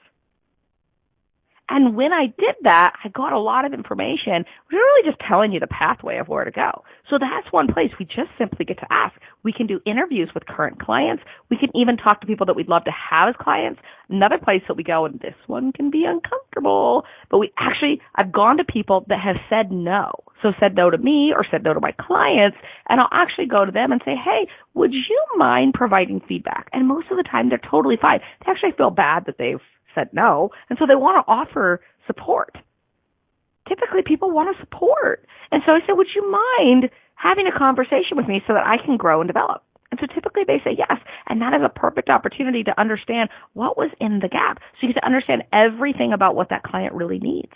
And 1.72 1.96
when 1.96 2.12
I 2.12 2.26
did 2.26 2.56
that, 2.64 2.92
I 3.02 3.08
got 3.08 3.32
a 3.32 3.40
lot 3.40 3.64
of 3.64 3.74
information, 3.74 4.44
really 4.70 5.10
just 5.10 5.24
telling 5.26 5.54
you 5.54 5.60
the 5.62 5.68
pathway 5.68 6.18
of 6.18 6.28
where 6.28 6.44
to 6.44 6.52
go. 6.52 6.84
So 7.10 7.18
that's 7.18 7.52
one 7.54 7.72
place 7.72 7.92
we 7.98 8.04
just 8.04 8.28
simply 8.38 8.66
get 8.66 8.78
to 8.80 8.88
ask. 8.92 9.16
We 9.44 9.54
can 9.54 9.68
do 9.68 9.80
interviews 9.86 10.30
with 10.34 10.46
current 10.46 10.82
clients. 10.82 11.24
We 11.50 11.56
can 11.56 11.70
even 11.74 11.96
talk 11.96 12.20
to 12.22 12.28
people 12.28 12.46
that 12.48 12.58
we'd 12.58 12.68
love 12.68 12.84
to 12.84 12.92
have 12.92 13.30
as 13.30 13.36
clients. 13.40 13.80
Another 14.10 14.38
place 14.38 14.62
that 14.68 14.76
we 14.76 14.84
go, 14.84 15.06
and 15.06 15.18
this 15.22 15.34
one 15.48 15.72
can 15.72 15.90
be 15.90 16.04
uncomfortable, 16.04 17.06
but 17.30 17.38
we 17.38 17.54
actually, 17.58 18.02
I've 18.16 18.34
gone 18.34 18.58
to 18.58 18.66
people 18.66 19.06
that 19.08 19.22
have 19.24 19.38
said 19.50 19.72
no. 19.72 20.12
So 20.42 20.52
said 20.60 20.76
no 20.76 20.90
to 20.90 20.98
me 20.98 21.32
or 21.34 21.46
said 21.50 21.64
no 21.64 21.74
to 21.74 21.80
my 21.80 21.94
clients, 21.94 22.58
and 22.90 23.00
I'll 23.00 23.08
actually 23.14 23.46
go 23.46 23.64
to 23.64 23.72
them 23.72 23.94
and 23.94 24.02
say, 24.04 24.16
hey, 24.16 24.50
would 24.74 24.92
you 24.92 25.24
mind 25.38 25.74
providing 25.74 26.20
feedback? 26.28 26.68
And 26.74 26.86
most 26.86 27.08
of 27.12 27.16
the 27.16 27.24
time 27.24 27.48
they're 27.48 27.62
totally 27.72 27.98
fine. 28.02 28.20
They 28.46 28.52
actually 28.52 28.74
feel 28.76 28.90
bad 28.90 29.24
that 29.28 29.38
they've 29.40 29.62
said 29.96 30.10
no, 30.14 30.50
and 30.70 30.78
so 30.80 30.86
they 30.86 30.96
want 30.96 31.24
to 31.24 31.32
offer 31.32 31.82
support. 32.08 32.58
Typically, 33.68 34.02
people 34.06 34.32
want 34.32 34.56
to 34.56 34.62
support. 34.62 35.26
And 35.52 35.62
so 35.66 35.74
I 35.74 35.80
said, 35.86 35.94
would 35.94 36.08
you 36.16 36.30
mind 36.30 36.90
having 37.16 37.48
a 37.48 37.58
conversation 37.58 38.18
with 38.18 38.28
me 38.28 38.42
so 38.48 38.54
that 38.54 38.66
I 38.66 38.84
can 38.84 38.98
grow 38.98 39.22
and 39.22 39.28
develop? 39.28 39.64
And 39.92 40.00
so 40.00 40.08
typically 40.14 40.44
they 40.48 40.60
say 40.64 40.76
yes. 40.78 41.00
And 41.28 41.42
that 41.42 41.54
is 41.54 41.62
a 41.64 41.70
perfect 41.70 42.10
opportunity 42.10 42.64
to 42.64 42.80
understand 42.80 43.30
what 43.54 43.78
was 43.78 43.92
in 44.00 44.20
the 44.20 44.30
gap. 44.30 44.60
So 44.60 44.88
you 44.88 44.94
get 44.94 45.00
to 45.02 45.06
understand 45.06 45.44
everything 45.54 46.14
about 46.14 46.36
what 46.36 46.50
that 46.50 46.64
client 46.64 46.94
really 46.94 47.20
needs. 47.20 47.52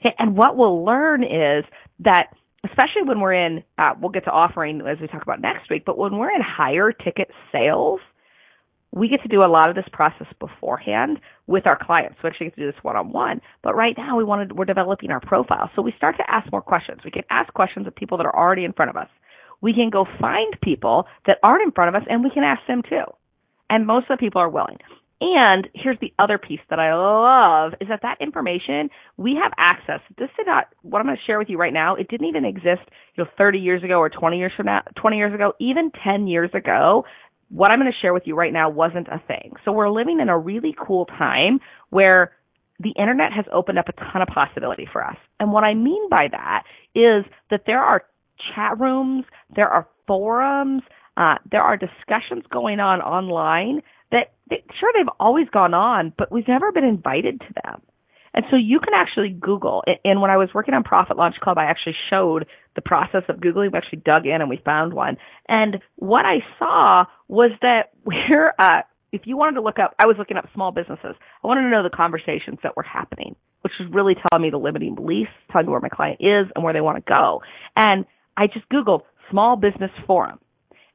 Okay, 0.00 0.14
and 0.18 0.36
what 0.36 0.56
we'll 0.56 0.84
learn 0.84 1.22
is 1.22 1.64
that 2.00 2.28
especially 2.64 3.02
when 3.04 3.20
we're 3.20 3.34
in, 3.34 3.64
uh, 3.78 3.94
we'll 4.00 4.10
get 4.10 4.24
to 4.24 4.30
offering 4.30 4.80
as 4.86 4.98
we 5.00 5.08
talk 5.08 5.22
about 5.22 5.40
next 5.40 5.68
week, 5.68 5.84
but 5.84 5.98
when 5.98 6.16
we're 6.16 6.30
in 6.30 6.40
higher 6.40 6.92
ticket 6.92 7.28
sales, 7.50 8.00
we 8.92 9.08
get 9.08 9.22
to 9.22 9.28
do 9.28 9.42
a 9.42 9.48
lot 9.48 9.70
of 9.70 9.74
this 9.74 9.86
process 9.92 10.26
beforehand 10.38 11.18
with 11.46 11.66
our 11.66 11.78
clients. 11.80 12.18
We 12.22 12.28
actually 12.28 12.46
get 12.46 12.56
to 12.56 12.60
do 12.60 12.72
this 12.72 12.84
one 12.84 12.96
on 12.96 13.10
one. 13.10 13.40
But 13.62 13.74
right 13.74 13.94
now 13.96 14.16
we 14.16 14.24
wanted, 14.24 14.52
we're 14.52 14.66
developing 14.66 15.10
our 15.10 15.20
profile. 15.20 15.70
So 15.74 15.82
we 15.82 15.94
start 15.96 16.16
to 16.18 16.30
ask 16.30 16.50
more 16.52 16.60
questions. 16.60 17.00
We 17.04 17.10
can 17.10 17.24
ask 17.30 17.52
questions 17.54 17.86
of 17.86 17.96
people 17.96 18.18
that 18.18 18.26
are 18.26 18.36
already 18.36 18.64
in 18.64 18.74
front 18.74 18.90
of 18.90 18.96
us. 18.96 19.08
We 19.62 19.72
can 19.72 19.90
go 19.90 20.06
find 20.20 20.54
people 20.62 21.06
that 21.26 21.38
aren't 21.42 21.62
in 21.62 21.72
front 21.72 21.94
of 21.94 22.02
us 22.02 22.06
and 22.10 22.22
we 22.22 22.30
can 22.30 22.44
ask 22.44 22.60
them 22.68 22.82
too. 22.82 23.04
And 23.70 23.86
most 23.86 24.10
of 24.10 24.18
the 24.18 24.20
people 24.20 24.42
are 24.42 24.50
willing. 24.50 24.76
And 25.22 25.68
here's 25.72 25.98
the 26.00 26.12
other 26.18 26.36
piece 26.36 26.60
that 26.68 26.80
I 26.80 26.92
love 26.94 27.74
is 27.80 27.86
that 27.88 28.00
that 28.02 28.20
information 28.20 28.90
we 29.16 29.38
have 29.40 29.52
access. 29.56 30.00
This 30.18 30.28
did 30.36 30.46
not 30.46 30.66
what 30.82 30.98
I'm 30.98 31.06
going 31.06 31.16
to 31.16 31.22
share 31.24 31.38
with 31.38 31.48
you 31.48 31.58
right 31.58 31.72
now. 31.72 31.94
It 31.94 32.08
didn't 32.08 32.26
even 32.26 32.44
exist, 32.44 32.82
you 33.14 33.22
know, 33.22 33.30
30 33.38 33.60
years 33.60 33.84
ago 33.84 33.98
or 34.00 34.10
20 34.10 34.36
years 34.36 34.50
from 34.56 34.66
now, 34.66 34.82
20 34.96 35.16
years 35.16 35.32
ago, 35.32 35.52
even 35.60 35.92
10 36.04 36.26
years 36.26 36.50
ago 36.52 37.04
what 37.52 37.70
I'm 37.70 37.78
going 37.78 37.92
to 37.92 37.98
share 38.00 38.14
with 38.14 38.22
you 38.24 38.34
right 38.34 38.52
now 38.52 38.70
wasn't 38.70 39.08
a 39.08 39.20
thing. 39.28 39.52
So 39.64 39.72
we're 39.72 39.90
living 39.90 40.20
in 40.20 40.30
a 40.30 40.38
really 40.38 40.74
cool 40.78 41.04
time 41.04 41.60
where 41.90 42.32
the 42.80 42.90
internet 42.90 43.32
has 43.32 43.44
opened 43.52 43.78
up 43.78 43.88
a 43.88 43.92
ton 43.92 44.22
of 44.22 44.28
possibility 44.28 44.88
for 44.90 45.04
us. 45.04 45.16
And 45.38 45.52
what 45.52 45.62
I 45.62 45.74
mean 45.74 46.08
by 46.08 46.28
that 46.30 46.64
is 46.94 47.24
that 47.50 47.64
there 47.66 47.82
are 47.82 48.04
chat 48.54 48.80
rooms, 48.80 49.24
there 49.54 49.68
are 49.68 49.86
forums, 50.06 50.82
uh, 51.18 51.36
there 51.50 51.62
are 51.62 51.76
discussions 51.76 52.44
going 52.50 52.80
on 52.80 53.02
online 53.02 53.82
that, 54.10 54.32
that 54.48 54.60
sure 54.80 54.90
they've 54.96 55.12
always 55.20 55.46
gone 55.52 55.74
on, 55.74 56.12
but 56.16 56.32
we've 56.32 56.48
never 56.48 56.72
been 56.72 56.84
invited 56.84 57.40
to 57.40 57.54
them. 57.62 57.82
And 58.34 58.44
so 58.50 58.56
you 58.56 58.80
can 58.80 58.94
actually 58.94 59.30
Google. 59.30 59.82
And 60.04 60.20
when 60.20 60.30
I 60.30 60.36
was 60.36 60.48
working 60.54 60.74
on 60.74 60.82
Profit 60.82 61.16
Launch 61.16 61.36
Club, 61.40 61.58
I 61.58 61.64
actually 61.64 61.96
showed 62.10 62.46
the 62.74 62.82
process 62.82 63.22
of 63.28 63.36
Googling. 63.36 63.72
We 63.72 63.78
actually 63.78 64.02
dug 64.04 64.26
in 64.26 64.40
and 64.40 64.48
we 64.48 64.60
found 64.64 64.94
one. 64.94 65.18
And 65.48 65.78
what 65.96 66.24
I 66.24 66.38
saw 66.58 67.04
was 67.28 67.50
that 67.60 67.90
we're, 68.04 68.54
uh, 68.58 68.82
if 69.12 69.22
you 69.24 69.36
wanted 69.36 69.56
to 69.56 69.62
look 69.62 69.78
up, 69.78 69.94
I 69.98 70.06
was 70.06 70.16
looking 70.18 70.36
up 70.36 70.48
small 70.54 70.72
businesses. 70.72 71.14
I 71.44 71.46
wanted 71.46 71.62
to 71.62 71.70
know 71.70 71.82
the 71.82 71.94
conversations 71.94 72.58
that 72.62 72.76
were 72.76 72.82
happening, 72.82 73.36
which 73.60 73.74
was 73.78 73.88
really 73.92 74.14
telling 74.14 74.42
me 74.42 74.50
the 74.50 74.58
limiting 74.58 74.94
beliefs, 74.94 75.30
telling 75.50 75.66
me 75.66 75.72
where 75.72 75.80
my 75.80 75.90
client 75.90 76.20
is 76.20 76.50
and 76.54 76.64
where 76.64 76.72
they 76.72 76.80
want 76.80 76.96
to 76.96 77.08
go. 77.08 77.42
And 77.76 78.06
I 78.36 78.46
just 78.46 78.68
Googled 78.70 79.02
small 79.30 79.56
business 79.56 79.90
forum. 80.06 80.38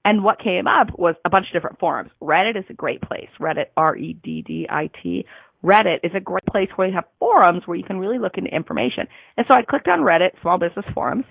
And 0.08 0.24
what 0.24 0.40
came 0.40 0.68
up 0.68 0.98
was 0.98 1.16
a 1.26 1.30
bunch 1.30 1.48
of 1.48 1.54
different 1.54 1.80
forums. 1.80 2.12
Reddit 2.22 2.58
is 2.58 2.64
a 2.70 2.74
great 2.74 3.02
place. 3.02 3.28
Reddit, 3.42 3.66
R-E-D-D-I-T. 3.76 5.26
Reddit 5.68 6.00
is 6.04 6.12
a 6.16 6.22
great 6.22 6.46
place 6.46 6.70
where 6.76 6.88
you 6.88 6.96
have 6.96 7.04
forums 7.20 7.64
where 7.66 7.76
you 7.76 7.84
can 7.84 8.00
really 8.00 8.20
look 8.20 8.38
into 8.38 8.50
information. 8.50 9.08
And 9.36 9.46
so 9.50 9.54
I 9.54 9.64
clicked 9.64 9.90
on 9.90 10.00
Reddit, 10.00 10.40
small 10.42 10.58
business 10.58 10.86
forums, 10.94 11.26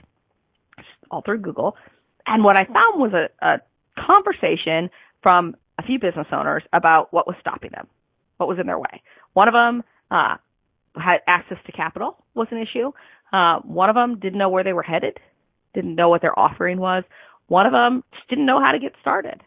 all 1.10 1.22
through 1.22 1.38
Google. 1.40 1.74
And 2.26 2.44
what 2.44 2.56
I 2.56 2.64
found 2.64 3.00
was 3.00 3.12
a, 3.14 3.46
a 3.46 3.60
conversation 3.98 4.90
from 5.22 5.56
a 5.78 5.82
few 5.82 5.98
business 5.98 6.26
owners 6.32 6.62
about 6.72 7.12
what 7.12 7.26
was 7.26 7.36
stopping 7.40 7.70
them, 7.72 7.86
what 8.36 8.48
was 8.48 8.58
in 8.60 8.66
their 8.66 8.78
way. 8.78 9.02
One 9.32 9.48
of 9.48 9.54
them 9.54 9.82
uh, 10.10 10.36
had 10.94 11.18
access 11.26 11.58
to 11.66 11.72
capital 11.72 12.22
was 12.34 12.48
an 12.50 12.58
issue. 12.58 12.92
Uh, 13.32 13.60
one 13.60 13.88
of 13.88 13.94
them 13.94 14.18
didn't 14.20 14.38
know 14.38 14.48
where 14.50 14.64
they 14.64 14.72
were 14.72 14.82
headed, 14.82 15.18
didn't 15.74 15.94
know 15.94 16.08
what 16.08 16.20
their 16.20 16.38
offering 16.38 16.78
was. 16.78 17.04
One 17.48 17.66
of 17.66 17.72
them 17.72 18.04
just 18.12 18.28
didn't 18.28 18.46
know 18.46 18.60
how 18.60 18.72
to 18.72 18.78
get 18.78 18.92
started. 19.00 19.40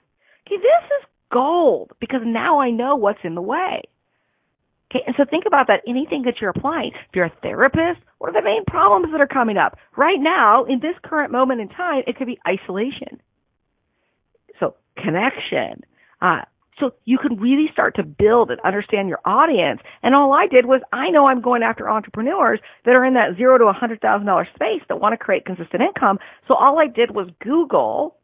Okay, 0.48 0.58
this 0.58 0.86
is 1.00 1.08
gold 1.32 1.92
because 2.00 2.22
now 2.26 2.60
I 2.60 2.72
know 2.72 2.96
what's 2.96 3.20
in 3.24 3.36
the 3.36 3.42
way. 3.42 3.84
Okay, 4.92 5.04
and 5.06 5.16
so 5.18 5.26
think 5.30 5.44
about 5.46 5.68
that. 5.68 5.82
Anything 5.88 6.24
that 6.24 6.36
you're 6.42 6.50
applying. 6.50 6.92
If 6.94 7.16
you're 7.16 7.26
a 7.26 7.34
therapist, 7.44 8.02
what 8.18 8.30
are 8.30 8.34
the 8.34 8.46
main 8.46 8.66
problems 8.66 9.12
that 9.12 9.22
are 9.22 9.28
coming 9.28 9.58
up? 9.58 9.78
Right 9.96 10.20
now, 10.20 10.66
in 10.66 10.80
this 10.80 10.96
current 11.04 11.32
moment 11.32 11.62
in 11.62 11.70
time, 11.70 12.04
it 12.08 12.18
could 12.18 12.28
be 12.28 12.40
isolation. 12.48 13.22
So 14.60 14.76
connection. 14.98 15.84
Uh, 16.22 16.42
so 16.80 16.92
you 17.06 17.18
can 17.18 17.40
really 17.40 17.68
start 17.72 17.96
to 17.98 18.04
build 18.04 18.52
and 18.52 18.60
understand 18.62 19.10
your 19.10 19.20
audience. 19.26 19.82
And 20.02 20.16
all 20.16 20.34
I 20.34 20.48
did 20.48 20.66
was 20.66 20.82
I 20.94 21.10
know 21.10 21.28
I'm 21.28 21.42
going 21.42 21.62
after 21.62 21.90
entrepreneurs 21.90 22.60
that 22.86 22.98
are 22.98 23.06
in 23.06 23.14
that 23.16 23.36
zero 23.38 23.58
to 23.58 23.66
a 23.66 23.74
hundred 23.74 24.02
thousand 24.02 24.28
dollar 24.28 24.48
space 24.56 24.82
that 24.88 25.00
want 25.00 25.14
to 25.14 25.18
create 25.18 25.46
consistent 25.46 25.84
income. 25.84 26.20
So 26.48 26.56
all 26.56 26.80
I 26.80 26.88
did 26.88 27.12
was 27.12 27.30
Google 27.44 28.16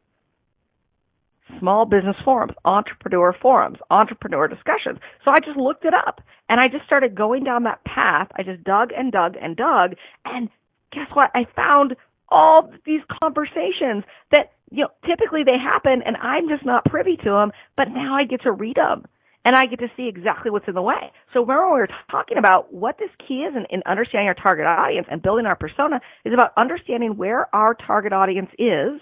small 1.58 1.84
business 1.84 2.16
forums, 2.24 2.52
entrepreneur 2.64 3.34
forums, 3.40 3.78
entrepreneur 3.90 4.48
discussions. 4.48 4.98
So 5.24 5.30
I 5.30 5.36
just 5.44 5.56
looked 5.56 5.84
it 5.84 5.94
up 5.94 6.20
and 6.48 6.60
I 6.60 6.68
just 6.68 6.84
started 6.86 7.14
going 7.14 7.44
down 7.44 7.64
that 7.64 7.84
path. 7.84 8.28
I 8.36 8.42
just 8.42 8.64
dug 8.64 8.90
and 8.96 9.12
dug 9.12 9.34
and 9.40 9.56
dug 9.56 9.94
and 10.24 10.48
guess 10.92 11.08
what? 11.14 11.30
I 11.34 11.46
found 11.54 11.96
all 12.28 12.72
these 12.84 13.02
conversations 13.22 14.04
that 14.30 14.52
you 14.70 14.82
know, 14.82 14.88
typically 15.06 15.44
they 15.44 15.58
happen 15.58 16.02
and 16.04 16.16
I'm 16.16 16.48
just 16.48 16.64
not 16.64 16.84
privy 16.84 17.16
to 17.18 17.30
them, 17.30 17.52
but 17.76 17.88
now 17.88 18.16
I 18.16 18.24
get 18.24 18.42
to 18.42 18.52
read 18.52 18.76
them 18.76 19.04
and 19.44 19.54
I 19.54 19.66
get 19.66 19.78
to 19.78 19.88
see 19.96 20.08
exactly 20.08 20.50
what's 20.50 20.66
in 20.66 20.74
the 20.74 20.82
way. 20.82 21.12
So 21.32 21.40
remember 21.40 21.66
we 21.66 21.80
were 21.80 21.88
talking 22.10 22.36
about 22.36 22.74
what 22.74 22.98
this 22.98 23.10
key 23.28 23.42
is 23.42 23.54
in, 23.54 23.64
in 23.70 23.82
understanding 23.86 24.26
our 24.26 24.34
target 24.34 24.66
audience 24.66 25.06
and 25.08 25.22
building 25.22 25.46
our 25.46 25.54
persona 25.54 26.00
is 26.24 26.32
about 26.34 26.50
understanding 26.56 27.16
where 27.16 27.54
our 27.54 27.74
target 27.74 28.12
audience 28.12 28.50
is, 28.58 29.00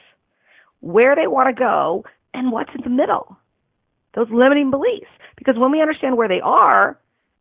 where 0.81 1.17
they 1.17 1.27
want 1.27 1.49
to 1.49 1.59
go, 1.59 2.05
and 2.35 2.53
what's 2.53 2.71
in 2.75 2.83
the 2.85 2.91
middle. 2.91 3.39
Those 4.15 4.29
limiting 4.31 4.71
beliefs. 4.71 5.11
Because 5.37 5.57
when 5.57 5.73
we 5.73 5.81
understand 5.81 6.17
where 6.17 6.29
they 6.29 6.41
are 6.43 6.99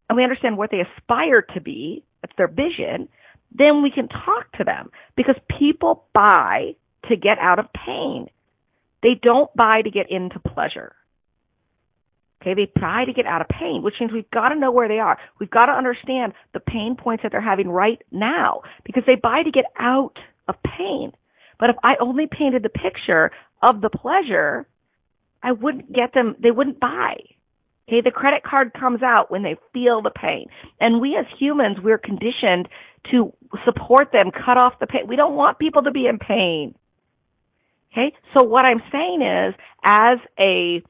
and 0.09 0.15
we 0.15 0.23
understand 0.23 0.57
what 0.57 0.71
they 0.71 0.81
aspire 0.81 1.41
to 1.53 1.61
be, 1.61 2.03
that's 2.21 2.33
their 2.37 2.47
vision, 2.47 3.09
then 3.53 3.83
we 3.83 3.91
can 3.91 4.07
talk 4.07 4.51
to 4.57 4.63
them 4.63 4.89
because 5.15 5.35
people 5.59 6.05
buy 6.13 6.75
to 7.09 7.15
get 7.15 7.37
out 7.39 7.59
of 7.59 7.65
pain. 7.85 8.27
They 9.03 9.19
don't 9.21 9.53
buy 9.55 9.81
to 9.83 9.91
get 9.91 10.09
into 10.09 10.39
pleasure. 10.39 10.95
Okay, 12.41 12.53
they 12.55 12.71
buy 12.79 13.05
to 13.05 13.13
get 13.13 13.25
out 13.25 13.41
of 13.41 13.47
pain, 13.47 13.83
which 13.83 13.95
means 13.99 14.11
we've 14.11 14.29
got 14.31 14.49
to 14.49 14.55
know 14.55 14.71
where 14.71 14.87
they 14.87 14.99
are. 14.99 15.17
We've 15.39 15.49
got 15.49 15.67
to 15.67 15.71
understand 15.71 16.33
the 16.53 16.59
pain 16.59 16.97
points 16.97 17.23
that 17.23 17.31
they're 17.31 17.41
having 17.41 17.69
right 17.69 18.01
now 18.11 18.63
because 18.83 19.03
they 19.05 19.15
buy 19.15 19.43
to 19.43 19.51
get 19.51 19.65
out 19.79 20.17
of 20.47 20.55
pain. 20.77 21.13
But 21.59 21.69
if 21.69 21.75
I 21.83 21.95
only 22.01 22.27
painted 22.27 22.63
the 22.63 22.69
picture 22.69 23.31
of 23.61 23.79
the 23.79 23.89
pleasure, 23.89 24.67
I 25.43 25.51
wouldn't 25.51 25.93
get 25.93 26.13
them, 26.13 26.35
they 26.41 26.51
wouldn't 26.51 26.79
buy. 26.79 27.15
Okay, 27.87 27.99
the 28.01 28.11
credit 28.11 28.43
card 28.43 28.71
comes 28.73 29.03
out 29.03 29.29
when 29.29 29.43
they 29.43 29.57
feel 29.73 30.01
the 30.01 30.09
pain. 30.09 30.47
And 30.79 31.01
we 31.01 31.17
as 31.17 31.25
humans, 31.37 31.77
we're 31.83 31.97
conditioned 31.97 32.69
to 33.11 33.33
support 33.65 34.13
them, 34.13 34.31
cut 34.31 34.57
off 34.57 34.79
the 34.79 34.87
pain. 34.87 35.05
We 35.07 35.17
don't 35.17 35.35
want 35.35 35.59
people 35.59 35.83
to 35.83 35.91
be 35.91 36.07
in 36.07 36.17
pain. 36.17 36.75
Okay. 37.91 38.15
So 38.35 38.43
what 38.43 38.65
I'm 38.65 38.81
saying 38.89 39.21
is 39.21 39.53
as 39.83 40.17
a, 40.39 40.81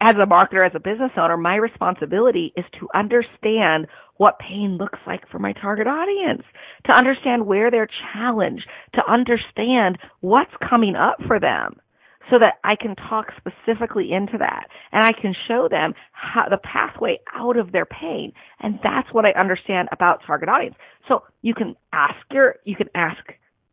as 0.00 0.14
a 0.16 0.26
marketer, 0.26 0.64
as 0.64 0.72
a 0.74 0.78
business 0.78 1.10
owner, 1.16 1.38
my 1.38 1.56
responsibility 1.56 2.52
is 2.54 2.66
to 2.78 2.88
understand 2.94 3.86
what 4.18 4.38
pain 4.38 4.76
looks 4.78 4.98
like 5.06 5.26
for 5.30 5.38
my 5.38 5.54
target 5.54 5.86
audience, 5.86 6.42
to 6.84 6.92
understand 6.92 7.46
where 7.46 7.70
they're 7.70 7.88
challenged, 8.12 8.66
to 8.94 9.00
understand 9.10 9.98
what's 10.20 10.52
coming 10.68 10.94
up 10.94 11.16
for 11.26 11.40
them 11.40 11.80
so 12.28 12.38
that 12.38 12.54
I 12.62 12.76
can 12.76 12.94
talk 12.96 13.26
specifically 13.36 14.12
into 14.12 14.38
that 14.38 14.66
and 14.92 15.02
I 15.02 15.12
can 15.12 15.34
show 15.48 15.68
them 15.70 15.94
how 16.12 16.48
the 16.48 16.58
pathway 16.58 17.18
out 17.34 17.56
of 17.56 17.72
their 17.72 17.86
pain. 17.86 18.32
And 18.60 18.78
that's 18.82 19.08
what 19.12 19.24
I 19.24 19.38
understand 19.38 19.88
about 19.92 20.20
target 20.26 20.48
audience. 20.48 20.76
So 21.08 21.24
you 21.42 21.54
can 21.54 21.76
ask 21.92 22.18
your, 22.30 22.56
you 22.64 22.76
can 22.76 22.88
ask 22.94 23.22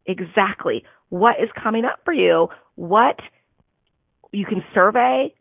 exactly 0.06 0.84
what 1.10 1.36
is 1.42 1.50
coming 1.62 1.86
up 1.86 2.00
for 2.06 2.14
you, 2.14 2.48
what 2.76 3.20
you 4.32 4.46
can 4.46 4.64
survey. 4.74 5.34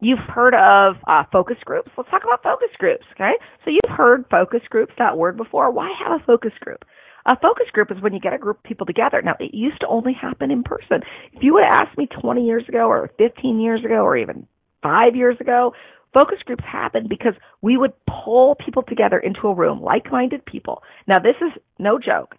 You've 0.00 0.18
heard 0.18 0.54
of 0.54 0.96
uh, 1.06 1.24
focus 1.30 1.58
groups. 1.64 1.90
Let's 1.96 2.08
talk 2.10 2.22
about 2.24 2.42
focus 2.42 2.70
groups, 2.78 3.04
okay? 3.12 3.32
So 3.64 3.70
you've 3.70 3.96
heard 3.96 4.24
focus 4.30 4.62
groups, 4.70 4.92
that 4.98 5.18
word 5.18 5.36
before. 5.36 5.70
Why 5.70 5.92
have 6.02 6.20
a 6.20 6.24
focus 6.24 6.52
group? 6.60 6.84
A 7.26 7.38
focus 7.38 7.66
group 7.72 7.90
is 7.90 8.00
when 8.00 8.14
you 8.14 8.20
get 8.20 8.32
a 8.32 8.38
group 8.38 8.58
of 8.58 8.62
people 8.62 8.86
together. 8.86 9.20
Now, 9.22 9.36
it 9.38 9.54
used 9.54 9.80
to 9.80 9.86
only 9.88 10.12
happen 10.12 10.50
in 10.50 10.62
person. 10.62 11.02
If 11.32 11.42
you 11.42 11.54
would 11.54 11.64
have 11.64 11.86
asked 11.86 11.98
me 11.98 12.06
20 12.06 12.44
years 12.44 12.64
ago 12.68 12.88
or 12.88 13.10
15 13.18 13.60
years 13.60 13.84
ago 13.84 14.02
or 14.02 14.16
even 14.16 14.46
five 14.82 15.14
years 15.14 15.36
ago, 15.40 15.74
focus 16.14 16.38
groups 16.44 16.64
happened 16.64 17.08
because 17.08 17.34
we 17.62 17.76
would 17.76 17.92
pull 18.24 18.56
people 18.56 18.82
together 18.82 19.18
into 19.18 19.48
a 19.48 19.54
room, 19.54 19.80
like-minded 19.82 20.44
people. 20.46 20.82
Now, 21.06 21.18
this 21.18 21.36
is 21.40 21.52
no 21.78 21.98
joke 21.98 22.34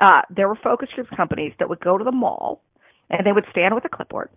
uh, 0.00 0.22
there 0.30 0.48
were 0.48 0.58
focus 0.62 0.88
group 0.94 1.08
companies 1.16 1.52
that 1.58 1.68
would 1.68 1.80
go 1.80 1.98
to 1.98 2.04
the 2.04 2.12
mall 2.12 2.62
and 3.10 3.26
they 3.26 3.32
would 3.32 3.44
stand 3.50 3.74
with 3.74 3.84
a 3.84 3.88
clipboard 3.88 4.30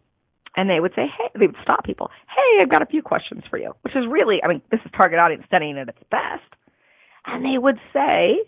and 0.55 0.69
they 0.69 0.79
would 0.79 0.91
say, 0.95 1.05
hey, 1.05 1.29
they 1.39 1.47
would 1.47 1.55
stop 1.61 1.83
people. 1.85 2.09
Hey, 2.27 2.61
I've 2.61 2.69
got 2.69 2.81
a 2.81 2.85
few 2.85 3.01
questions 3.01 3.43
for 3.49 3.57
you, 3.57 3.73
which 3.83 3.95
is 3.95 4.03
really, 4.09 4.41
I 4.43 4.47
mean, 4.47 4.61
this 4.71 4.81
is 4.83 4.91
target 4.95 5.19
audience 5.19 5.43
studying 5.47 5.77
at 5.77 5.89
its 5.89 5.99
best. 6.09 6.43
And 7.25 7.45
they 7.45 7.57
would 7.57 7.77
say, 7.93 8.39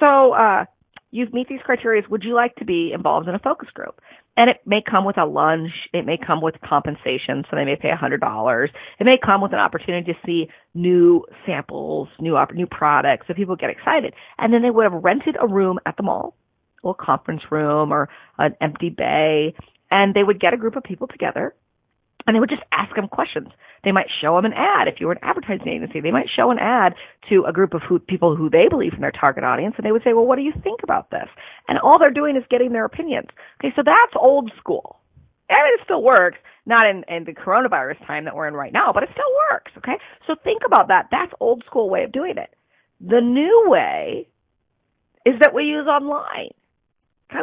so, 0.00 0.32
uh, 0.32 0.64
you 1.10 1.26
meet 1.32 1.48
these 1.48 1.60
criteria. 1.64 2.02
Would 2.10 2.22
you 2.22 2.34
like 2.34 2.54
to 2.56 2.64
be 2.64 2.92
involved 2.94 3.28
in 3.28 3.34
a 3.34 3.38
focus 3.38 3.68
group? 3.72 4.00
And 4.36 4.48
it 4.50 4.58
may 4.66 4.82
come 4.88 5.04
with 5.04 5.18
a 5.18 5.24
lunch. 5.24 5.70
It 5.92 6.06
may 6.06 6.16
come 6.16 6.40
with 6.40 6.54
compensation. 6.68 7.44
So 7.50 7.56
they 7.56 7.64
may 7.64 7.76
pay 7.76 7.90
a 7.90 7.96
hundred 7.96 8.20
dollars. 8.20 8.70
It 9.00 9.04
may 9.04 9.16
come 9.24 9.40
with 9.40 9.52
an 9.52 9.58
opportunity 9.58 10.12
to 10.12 10.18
see 10.24 10.48
new 10.74 11.24
samples, 11.46 12.08
new, 12.20 12.36
op- 12.36 12.54
new 12.54 12.66
products 12.66 13.26
so 13.26 13.34
people 13.34 13.56
get 13.56 13.70
excited. 13.70 14.14
And 14.38 14.52
then 14.52 14.62
they 14.62 14.70
would 14.70 14.84
have 14.84 15.02
rented 15.02 15.36
a 15.40 15.48
room 15.48 15.78
at 15.86 15.96
the 15.96 16.04
mall, 16.04 16.36
a 16.84 16.86
little 16.86 17.04
conference 17.04 17.42
room 17.50 17.92
or 17.92 18.08
an 18.38 18.54
empty 18.60 18.90
bay. 18.90 19.54
And 19.90 20.14
they 20.14 20.22
would 20.22 20.38
get 20.38 20.54
a 20.54 20.58
group 20.58 20.76
of 20.76 20.84
people 20.84 21.08
together 21.08 21.54
and 22.26 22.34
they 22.34 22.40
would 22.40 22.50
just 22.50 22.62
ask 22.72 22.94
them 22.94 23.08
questions. 23.08 23.48
They 23.84 23.92
might 23.92 24.08
show 24.20 24.36
them 24.36 24.44
an 24.44 24.52
ad. 24.52 24.88
If 24.88 25.00
you 25.00 25.06
were 25.06 25.12
an 25.12 25.22
advertising 25.22 25.68
agency, 25.68 26.00
they 26.00 26.10
might 26.10 26.28
show 26.34 26.50
an 26.50 26.58
ad 26.58 26.94
to 27.30 27.44
a 27.44 27.52
group 27.52 27.74
of 27.74 27.82
who, 27.88 27.98
people 27.98 28.36
who 28.36 28.50
they 28.50 28.68
believe 28.68 28.92
in 28.92 29.00
their 29.00 29.12
target 29.12 29.44
audience, 29.44 29.74
and 29.76 29.86
they 29.86 29.92
would 29.92 30.02
say, 30.02 30.12
well, 30.12 30.26
what 30.26 30.36
do 30.36 30.42
you 30.42 30.52
think 30.62 30.80
about 30.82 31.10
this? 31.10 31.28
And 31.68 31.78
all 31.78 31.98
they're 31.98 32.10
doing 32.10 32.36
is 32.36 32.44
getting 32.50 32.72
their 32.72 32.84
opinions. 32.84 33.28
Okay, 33.60 33.72
so 33.76 33.82
that's 33.84 34.12
old 34.16 34.50
school. 34.58 34.98
And 35.48 35.58
it 35.74 35.80
still 35.84 36.02
works, 36.02 36.38
not 36.66 36.86
in, 36.86 37.04
in 37.08 37.24
the 37.24 37.32
coronavirus 37.32 38.04
time 38.06 38.26
that 38.26 38.36
we're 38.36 38.48
in 38.48 38.54
right 38.54 38.72
now, 38.72 38.92
but 38.92 39.02
it 39.02 39.08
still 39.12 39.32
works, 39.50 39.72
okay? 39.78 39.98
So 40.26 40.34
think 40.44 40.62
about 40.66 40.88
that. 40.88 41.06
That's 41.10 41.32
old 41.40 41.62
school 41.66 41.88
way 41.88 42.04
of 42.04 42.12
doing 42.12 42.36
it. 42.36 42.50
The 43.00 43.20
new 43.20 43.66
way 43.68 44.28
is 45.24 45.34
that 45.40 45.54
we 45.54 45.64
use 45.64 45.86
online. 45.86 46.50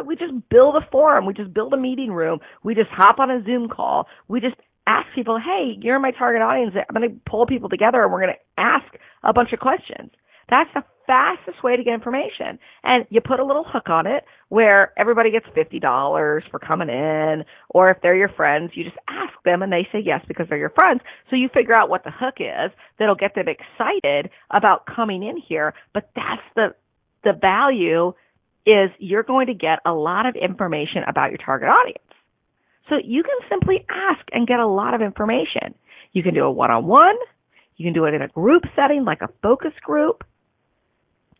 We 0.06 0.16
just 0.16 0.34
build 0.48 0.76
a 0.76 0.86
forum. 0.90 1.26
We 1.26 1.34
just 1.34 1.54
build 1.54 1.72
a 1.72 1.76
meeting 1.76 2.12
room. 2.12 2.40
We 2.62 2.74
just 2.74 2.90
hop 2.90 3.18
on 3.20 3.30
a 3.30 3.42
Zoom 3.44 3.68
call. 3.68 4.08
We 4.28 4.40
just 4.40 4.56
ask 4.86 5.06
people, 5.14 5.38
hey, 5.38 5.76
you're 5.80 5.98
my 5.98 6.12
target 6.12 6.42
audience. 6.42 6.74
I'm 6.76 7.00
going 7.00 7.10
to 7.10 7.20
pull 7.28 7.46
people 7.46 7.68
together 7.68 8.02
and 8.02 8.12
we're 8.12 8.20
going 8.20 8.34
to 8.34 8.60
ask 8.60 8.86
a 9.22 9.32
bunch 9.32 9.52
of 9.52 9.58
questions. 9.58 10.10
That's 10.50 10.70
the 10.74 10.84
fastest 11.06 11.62
way 11.62 11.76
to 11.76 11.84
get 11.84 11.94
information. 11.94 12.58
And 12.82 13.06
you 13.10 13.20
put 13.20 13.40
a 13.40 13.44
little 13.44 13.64
hook 13.66 13.88
on 13.88 14.06
it 14.06 14.24
where 14.48 14.92
everybody 14.98 15.30
gets 15.30 15.46
$50 15.56 16.50
for 16.50 16.58
coming 16.58 16.88
in, 16.88 17.44
or 17.70 17.90
if 17.90 17.98
they're 18.02 18.16
your 18.16 18.28
friends, 18.28 18.72
you 18.74 18.84
just 18.84 18.96
ask 19.08 19.32
them 19.44 19.62
and 19.62 19.72
they 19.72 19.88
say 19.92 20.00
yes 20.04 20.20
because 20.28 20.46
they're 20.48 20.58
your 20.58 20.70
friends. 20.70 21.00
So 21.30 21.36
you 21.36 21.48
figure 21.52 21.74
out 21.74 21.88
what 21.88 22.04
the 22.04 22.12
hook 22.12 22.34
is 22.38 22.70
that'll 22.98 23.16
get 23.16 23.34
them 23.34 23.46
excited 23.48 24.30
about 24.50 24.86
coming 24.86 25.22
in 25.22 25.36
here. 25.36 25.74
But 25.92 26.10
that's 26.14 26.42
the, 26.54 26.74
the 27.24 27.32
value 27.32 28.12
is 28.66 28.90
you're 28.98 29.22
going 29.22 29.46
to 29.46 29.54
get 29.54 29.78
a 29.84 29.92
lot 29.92 30.26
of 30.26 30.34
information 30.34 31.02
about 31.06 31.30
your 31.30 31.38
target 31.38 31.68
audience. 31.68 32.05
So 32.88 32.96
you 33.02 33.22
can 33.22 33.38
simply 33.48 33.84
ask 33.88 34.24
and 34.32 34.46
get 34.46 34.60
a 34.60 34.66
lot 34.66 34.94
of 34.94 35.02
information. 35.02 35.74
You 36.12 36.22
can 36.22 36.34
do 36.34 36.44
a 36.44 36.50
one-on-one. 36.50 37.16
You 37.76 37.84
can 37.84 37.92
do 37.92 38.04
it 38.04 38.14
in 38.14 38.22
a 38.22 38.28
group 38.28 38.62
setting 38.74 39.04
like 39.04 39.22
a 39.22 39.28
focus 39.42 39.72
group 39.82 40.24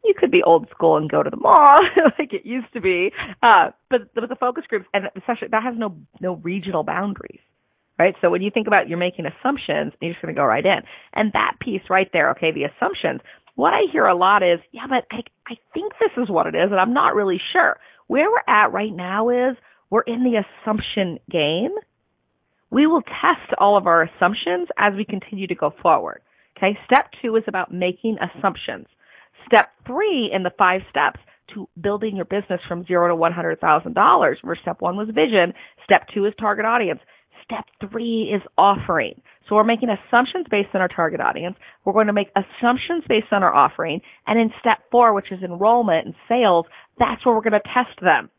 you 0.06 0.14
could 0.16 0.30
be 0.30 0.42
old 0.42 0.68
school 0.70 0.96
and 0.96 1.10
go 1.10 1.22
to 1.22 1.30
the 1.30 1.36
mall 1.36 1.80
like 2.18 2.32
it 2.32 2.46
used 2.46 2.72
to 2.72 2.80
be. 2.80 3.10
Uh, 3.42 3.70
but, 3.90 4.14
but 4.14 4.28
the 4.28 4.36
focus 4.36 4.64
groups, 4.68 4.86
and 4.94 5.06
especially 5.16 5.48
that 5.50 5.62
has 5.62 5.74
no 5.76 5.96
no 6.20 6.36
regional 6.36 6.84
boundaries, 6.84 7.40
right? 7.98 8.14
So 8.20 8.30
when 8.30 8.42
you 8.42 8.50
think 8.50 8.66
about 8.66 8.88
you're 8.88 8.98
making 8.98 9.26
assumptions, 9.26 9.92
you're 10.00 10.12
just 10.12 10.22
going 10.22 10.34
to 10.34 10.38
go 10.38 10.44
right 10.44 10.64
in, 10.64 10.80
and 11.12 11.32
that 11.32 11.56
piece 11.60 11.82
right 11.90 12.08
there, 12.12 12.30
okay, 12.30 12.52
the 12.52 12.64
assumptions. 12.64 13.20
What 13.56 13.72
I 13.72 13.82
hear 13.90 14.06
a 14.06 14.16
lot 14.16 14.42
is, 14.42 14.60
yeah, 14.72 14.86
but 14.88 15.04
I 15.10 15.22
I 15.46 15.56
think 15.74 15.92
this 16.00 16.12
is 16.22 16.30
what 16.30 16.46
it 16.46 16.54
is, 16.54 16.70
and 16.70 16.80
I'm 16.80 16.94
not 16.94 17.14
really 17.14 17.40
sure. 17.52 17.76
Where 18.06 18.30
we're 18.30 18.54
at 18.54 18.72
right 18.72 18.94
now 18.94 19.30
is 19.30 19.56
we're 19.90 20.02
in 20.02 20.24
the 20.24 20.42
assumption 20.42 21.18
game. 21.30 21.74
We 22.70 22.86
will 22.86 23.02
test 23.02 23.54
all 23.58 23.76
of 23.76 23.86
our 23.86 24.02
assumptions 24.02 24.68
as 24.76 24.94
we 24.96 25.04
continue 25.04 25.46
to 25.46 25.54
go 25.54 25.72
forward. 25.82 26.22
Okay, 26.56 26.76
step 26.86 27.10
two 27.22 27.36
is 27.36 27.44
about 27.46 27.72
making 27.72 28.16
assumptions. 28.18 28.86
Step 29.46 29.70
three 29.86 30.30
in 30.32 30.42
the 30.42 30.50
five 30.58 30.80
steps 30.90 31.20
to 31.54 31.68
building 31.80 32.16
your 32.16 32.24
business 32.24 32.60
from 32.66 32.84
zero 32.86 33.08
to 33.08 33.14
$100,000, 33.14 34.34
where 34.42 34.58
step 34.60 34.80
one 34.80 34.96
was 34.96 35.08
vision, 35.08 35.52
step 35.84 36.06
two 36.12 36.24
is 36.24 36.32
target 36.40 36.64
audience, 36.64 37.00
step 37.44 37.64
three 37.88 38.32
is 38.34 38.42
offering. 38.58 39.20
So 39.48 39.54
we're 39.54 39.64
making 39.64 39.90
assumptions 39.90 40.46
based 40.50 40.70
on 40.74 40.80
our 40.80 40.88
target 40.88 41.20
audience. 41.20 41.56
We're 41.84 41.92
going 41.92 42.08
to 42.08 42.12
make 42.12 42.30
assumptions 42.34 43.04
based 43.08 43.32
on 43.32 43.44
our 43.44 43.54
offering. 43.54 44.00
And 44.26 44.40
in 44.40 44.50
step 44.58 44.78
four, 44.90 45.14
which 45.14 45.30
is 45.30 45.42
enrollment 45.42 46.06
and 46.06 46.14
sales, 46.28 46.66
that's 46.98 47.24
where 47.24 47.34
we're 47.34 47.48
going 47.48 47.52
to 47.52 47.60
test 47.60 48.00
them. 48.02 48.30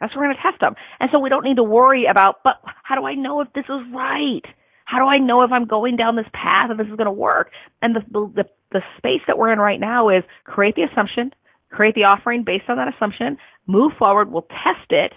That's 0.00 0.14
where 0.14 0.22
we're 0.26 0.34
going 0.34 0.36
to 0.42 0.50
test 0.50 0.60
them. 0.60 0.74
And 0.98 1.10
so 1.12 1.18
we 1.18 1.28
don't 1.28 1.44
need 1.44 1.56
to 1.56 1.62
worry 1.62 2.06
about, 2.10 2.42
but 2.42 2.56
how 2.82 2.94
do 2.94 3.04
I 3.04 3.14
know 3.14 3.40
if 3.40 3.52
this 3.52 3.64
is 3.64 3.80
right? 3.94 4.42
How 4.84 4.98
do 4.98 5.04
I 5.04 5.18
know 5.18 5.42
if 5.42 5.52
I'm 5.52 5.66
going 5.66 5.96
down 5.96 6.16
this 6.16 6.26
path 6.32 6.70
and 6.70 6.80
this 6.80 6.88
is 6.88 6.96
going 6.96 7.06
to 7.06 7.12
work? 7.12 7.50
And 7.82 7.94
the, 7.94 8.00
the, 8.10 8.44
the 8.72 8.80
space 8.96 9.20
that 9.26 9.38
we're 9.38 9.52
in 9.52 9.58
right 9.58 9.78
now 9.78 10.08
is 10.08 10.24
create 10.44 10.74
the 10.74 10.82
assumption, 10.82 11.32
create 11.70 11.94
the 11.94 12.04
offering 12.04 12.42
based 12.44 12.64
on 12.68 12.76
that 12.78 12.92
assumption, 12.92 13.36
move 13.66 13.92
forward, 13.98 14.32
we'll 14.32 14.48
test 14.50 14.90
it. 14.90 15.12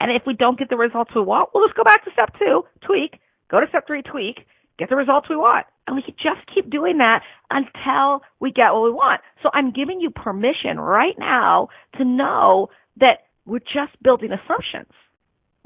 And 0.00 0.10
if 0.10 0.22
we 0.26 0.34
don't 0.34 0.58
get 0.58 0.70
the 0.70 0.76
results 0.76 1.10
we 1.14 1.22
want, 1.22 1.50
we'll 1.52 1.66
just 1.66 1.76
go 1.76 1.84
back 1.84 2.04
to 2.04 2.10
step 2.12 2.32
two, 2.38 2.64
tweak, 2.86 3.20
go 3.50 3.60
to 3.60 3.66
step 3.68 3.86
three, 3.86 4.02
tweak, 4.02 4.46
get 4.78 4.88
the 4.88 4.96
results 4.96 5.28
we 5.28 5.36
want. 5.36 5.66
And 5.86 5.96
we 5.96 6.02
can 6.02 6.14
just 6.14 6.46
keep 6.54 6.70
doing 6.70 6.98
that 6.98 7.20
until 7.50 8.22
we 8.40 8.50
get 8.50 8.72
what 8.72 8.82
we 8.82 8.90
want. 8.90 9.20
So 9.42 9.50
I'm 9.52 9.72
giving 9.72 10.00
you 10.00 10.10
permission 10.10 10.78
right 10.78 11.14
now 11.18 11.68
to 11.98 12.04
know 12.04 12.68
that 12.98 13.25
we're 13.46 13.60
just 13.60 14.00
building 14.02 14.30
assumptions 14.32 14.92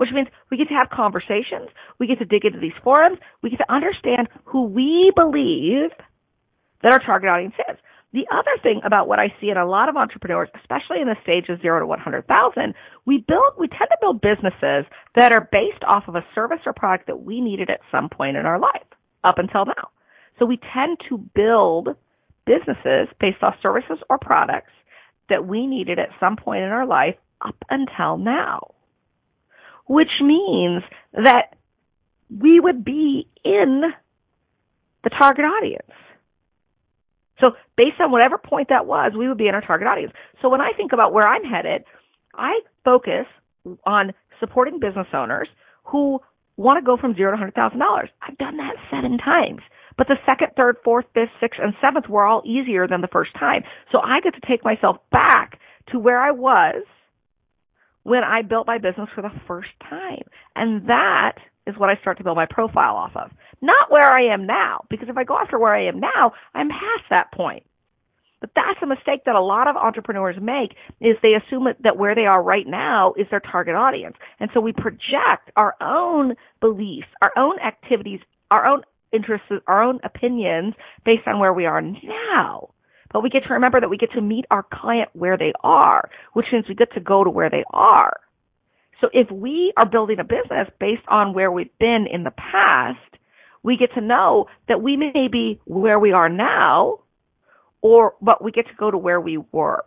which 0.01 0.09
means 0.14 0.28
we 0.51 0.57
get 0.57 0.66
to 0.66 0.72
have 0.72 0.89
conversations, 0.89 1.68
we 1.99 2.07
get 2.07 2.18
to 2.18 2.24
dig 2.24 2.47
into 2.47 2.59
these 2.59 2.72
forums, 2.83 3.18
we 3.43 3.51
get 3.51 3.59
to 3.59 3.70
understand 3.70 4.28
who 4.45 4.64
we 4.64 5.12
believe 5.14 5.91
that 6.83 6.91
our 6.91 6.99
target 7.01 7.28
audience 7.28 7.53
is. 7.68 7.76
The 8.14 8.24
other 8.33 8.57
thing 8.62 8.81
about 8.83 9.09
what 9.09 9.18
I 9.18 9.28
see 9.39 9.51
in 9.51 9.59
a 9.59 9.68
lot 9.68 9.91
of 9.91 9.97
entrepreneurs, 9.97 10.49
especially 10.59 11.03
in 11.03 11.07
the 11.07 11.16
stage 11.22 11.51
of 11.51 11.61
zero 11.61 11.81
to 11.81 11.87
100,000, 11.87 12.74
we 13.05 13.18
build, 13.28 13.53
we 13.59 13.68
tend 13.68 13.91
to 13.91 13.99
build 14.01 14.22
businesses 14.22 14.87
that 15.16 15.33
are 15.33 15.47
based 15.53 15.85
off 15.87 16.09
of 16.09 16.14
a 16.14 16.24
service 16.35 16.61
or 16.64 16.72
product 16.72 17.07
that 17.07 17.22
we 17.22 17.43
needed 17.43 17.68
at 17.68 17.81
some 17.93 18.09
point 18.09 18.39
in 18.39 18.47
our 18.47 18.59
life 18.59 18.89
up 19.22 19.37
until 19.37 19.66
now. 19.66 19.91
So 20.39 20.47
we 20.47 20.59
tend 20.72 20.97
to 21.11 21.18
build 21.35 21.89
businesses 22.47 23.09
based 23.20 23.43
off 23.43 23.55
services 23.62 23.99
or 24.09 24.16
products 24.16 24.72
that 25.28 25.47
we 25.47 25.66
needed 25.66 25.99
at 25.99 26.09
some 26.18 26.37
point 26.37 26.62
in 26.62 26.70
our 26.70 26.87
life 26.87 27.16
up 27.43 27.57
until 27.70 28.18
now 28.18 28.74
which 29.91 30.22
means 30.22 30.84
that 31.14 31.57
we 32.30 32.61
would 32.61 32.84
be 32.84 33.26
in 33.45 33.82
the 35.03 35.11
target 35.11 35.45
audience. 35.45 35.91
So 37.41 37.57
based 37.76 38.01
on 38.01 38.12
whatever 38.12 38.38
point 38.38 38.68
that 38.68 38.86
was, 38.86 39.14
we 39.18 39.26
would 39.26 39.36
be 39.36 39.49
in 39.49 39.55
our 39.57 39.62
target 39.62 39.88
audience. 39.88 40.12
So 40.41 40.49
when 40.49 40.61
I 40.61 40.70
think 40.76 40.93
about 40.93 41.12
where 41.12 41.26
I'm 41.26 41.43
headed, 41.43 41.82
I 42.36 42.61
focus 42.84 43.26
on 43.84 44.12
supporting 44.38 44.78
business 44.78 45.09
owners 45.12 45.49
who 45.82 46.20
want 46.57 46.78
to 46.78 46.86
go 46.86 46.97
from 46.97 47.16
zero 47.16 47.36
to 47.36 47.43
$100,000. 47.43 48.09
I've 48.22 48.38
done 48.38 48.59
that 48.59 48.76
seven 48.93 49.18
times. 49.18 49.62
But 49.99 50.07
the 50.07 50.18
second, 50.24 50.51
third, 50.57 50.76
fourth, 50.84 51.07
fifth, 51.14 51.30
sixth, 51.41 51.59
and 51.61 51.74
seventh 51.84 52.09
were 52.09 52.24
all 52.24 52.43
easier 52.47 52.86
than 52.86 53.01
the 53.01 53.09
first 53.09 53.32
time. 53.34 53.64
So 53.91 53.99
I 53.99 54.20
get 54.20 54.34
to 54.34 54.47
take 54.47 54.64
myself 54.64 54.99
back 55.11 55.59
to 55.91 55.99
where 55.99 56.20
I 56.20 56.30
was– 56.30 56.84
when 58.03 58.25
I 58.25 58.43
built 58.43 58.67
my 58.67 58.79
business 58.79 59.09
for 59.15 59.23
the 59.23 59.33
first 59.47 59.71
time. 59.89 60.25
And 60.57 60.89
that 60.89 61.37
is 61.67 61.77
what 61.77 61.91
I 61.91 62.01
start 62.01 62.19
to 62.19 62.25
build 62.25 62.37
my 62.37 62.47
profile 62.49 62.97
off 62.97 63.13
of. 63.15 63.31
Not 63.61 63.91
where 63.91 64.07
I 64.07 64.33
am 64.33 64.47
now, 64.47 64.85
because 64.89 65.09
if 65.09 65.17
I 65.17 65.25
go 65.25 65.37
after 65.39 65.59
where 65.59 65.75
I 65.75 65.87
am 65.87 66.01
now, 66.01 66.33
I'm 66.55 66.69
past 66.69 67.05
that 67.11 67.33
point. 67.33 67.65
But 68.41 68.51
that's 68.57 68.83
a 68.83 68.87
mistake 68.87 69.25
that 69.27 69.35
a 69.35 69.41
lot 69.41 69.69
of 69.69 69.77
entrepreneurs 69.77 70.37
make 70.41 70.73
is 71.01 71.17
they 71.23 71.35
assume 71.35 71.69
that 71.85 71.99
where 71.99 72.15
they 72.15 72.25
are 72.25 72.43
right 72.43 72.67
now 72.67 73.13
is 73.19 73.27
their 73.31 73.41
target 73.41 73.75
audience. 73.75 74.17
And 74.39 74.51
so 74.55 74.61
we 74.61 74.73
project 74.73 75.51
our 75.57 75.75
own 75.81 76.37
beliefs, 76.61 77.09
our 77.21 77.33
own 77.37 77.59
activities, 77.61 78.21
our 78.51 78.65
own 78.65 78.83
interests, 79.13 79.47
our 79.67 79.83
own 79.83 80.01
opinions 80.05 80.75
based 81.05 81.27
on 81.27 81.39
where 81.39 81.53
we 81.53 81.67
are 81.67 81.83
now. 81.83 82.71
But 83.13 83.23
we 83.23 83.31
get 83.31 83.45
to 83.45 83.55
remember 83.55 83.81
that 83.81 83.91
we 83.91 83.97
get 83.97 84.13
to 84.13 84.21
meet 84.21 84.45
our 84.51 84.65
client 84.73 85.11
where 85.13 85.37
they 85.37 85.53
are, 85.63 86.11
which 86.33 86.47
means 86.53 86.67
we 86.69 86.75
get 86.75 86.93
to 86.95 87.01
go 87.01 87.25
to 87.25 87.31
where 87.31 87.51
they 87.51 87.65
are. 87.73 88.21
So 89.01 89.09
if 89.13 89.31
we 89.31 89.73
are 89.77 89.89
building 89.89 90.19
a 90.21 90.25
business 90.25 90.69
based 90.79 91.03
on 91.09 91.33
where 91.33 91.51
we've 91.51 91.77
been 91.79 92.07
in 92.11 92.23
the 92.23 92.33
past, 92.33 92.99
we 93.63 93.77
get 93.77 93.93
to 93.95 94.01
know 94.01 94.47
that 94.69 94.83
we 94.83 94.97
may 94.97 95.29
be 95.31 95.61
where 95.65 95.99
we 95.99 96.13
are 96.13 96.29
now, 96.29 97.01
or, 97.83 98.15
but 98.21 98.43
we 98.43 98.53
get 98.53 98.67
to 98.67 98.75
go 98.79 98.91
to 98.91 98.99
where 98.99 99.21
we 99.21 99.39
were. 99.53 99.85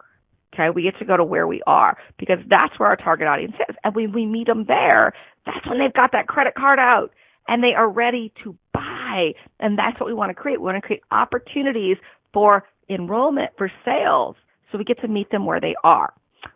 Okay, 0.54 0.70
we 0.70 0.84
get 0.84 0.98
to 1.00 1.06
go 1.06 1.18
to 1.18 1.24
where 1.24 1.48
we 1.48 1.64
are 1.66 1.98
because 2.20 2.38
that's 2.48 2.78
where 2.78 2.90
our 2.90 2.96
target 2.96 3.28
audience 3.28 3.56
is. 3.68 3.76
And 3.84 3.96
when 3.96 4.12
we 4.12 4.28
meet 4.28 4.46
them 4.46 4.66
there, 4.68 5.14
that's 5.48 5.66
when 5.68 5.80
they've 5.80 5.94
got 5.94 6.12
that 6.12 6.28
credit 6.28 6.54
card 6.54 6.78
out 6.78 7.12
and 7.48 7.64
they 7.64 7.74
are 7.76 7.90
ready 7.90 8.32
to 8.44 8.56
buy. 8.72 9.34
And 9.60 9.80
that's 9.80 10.00
what 10.00 10.06
we 10.06 10.14
want 10.14 10.30
to 10.30 10.36
create. 10.36 10.60
We 10.60 10.66
want 10.66 10.78
to 10.78 10.82
create 10.86 11.02
opportunities 11.12 11.98
for 12.34 12.64
enrollment 12.90 13.52
for 13.58 13.72
sales 13.86 14.36
so 14.72 14.78
we 14.78 14.84
get 14.84 15.00
to 15.02 15.08
meet 15.08 15.30
them 15.32 15.46
where 15.46 15.62
they 15.62 15.76
are. 15.84 16.14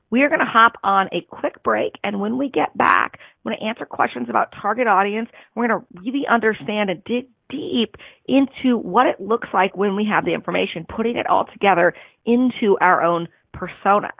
We 0.10 0.24
are 0.24 0.30
going 0.30 0.40
to 0.40 0.46
hop 0.46 0.74
on 0.84 1.08
a 1.12 1.22
quick 1.30 1.62
break, 1.64 1.94
and 2.04 2.20
when 2.20 2.38
we 2.38 2.50
get 2.50 2.76
back, 2.78 3.20
I'm 3.20 3.52
going 3.52 3.58
to 3.60 3.66
answer 3.66 3.86
questions 3.86 4.28
about 4.30 4.54
target 4.62 4.88
audience. 4.88 5.30
We're 5.54 5.68
going 5.68 5.82
to 5.82 6.02
really 6.02 6.26
understand 6.30 6.90
and 6.90 7.04
dig 7.04 7.28
deep 7.50 7.96
into 8.28 8.78
what 8.78 9.08
it 9.08 9.20
looks 9.20 9.50
like 9.54 9.76
when 9.76 9.96
we 9.96 10.06
have 10.10 10.26
the 10.26 10.34
information, 10.34 10.86
putting 10.94 11.18
it 11.18 11.28
all 11.28 11.46
together 11.52 11.94
into 12.26 12.78
our 12.82 13.02
own 13.02 13.28
persona. 13.54 14.12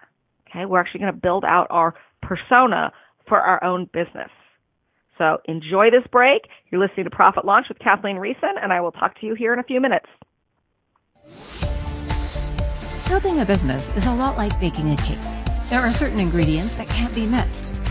Okay, 0.50 0.66
we're 0.66 0.80
actually 0.80 1.02
going 1.02 1.14
to 1.14 1.20
build 1.20 1.44
out 1.44 1.68
our 1.70 1.96
persona 2.22 2.92
for 3.28 3.40
our 3.40 3.64
own 3.64 3.90
business. 3.94 4.32
So 5.18 5.40
enjoy 5.46 5.90
this 5.90 6.08
break. 6.12 6.44
You're 6.70 6.86
listening 6.86 7.06
to 7.06 7.10
Profit 7.10 7.46
Launch 7.46 7.68
with 7.70 7.80
Kathleen 7.80 8.18
Riessen, 8.18 8.54
and 8.62 8.72
I 8.72 8.82
will 8.82 8.92
talk 8.92 9.20
to 9.20 9.26
you 9.26 9.36
here 9.36 9.54
in 9.54 9.60
a 9.60 9.64
few 9.64 9.82
minutes. 9.82 10.06
Building 13.08 13.40
a 13.40 13.46
business 13.46 13.96
is 13.96 14.06
a 14.06 14.14
lot 14.14 14.38
like 14.38 14.60
baking 14.60 14.92
a 14.92 14.98
cake. 14.98 15.18
There 15.70 15.82
are 15.82 15.94
certain 15.94 16.20
ingredients 16.20 16.76
that 16.76 16.90
can't 16.90 17.16
be 17.16 17.26
missed. 17.26 17.84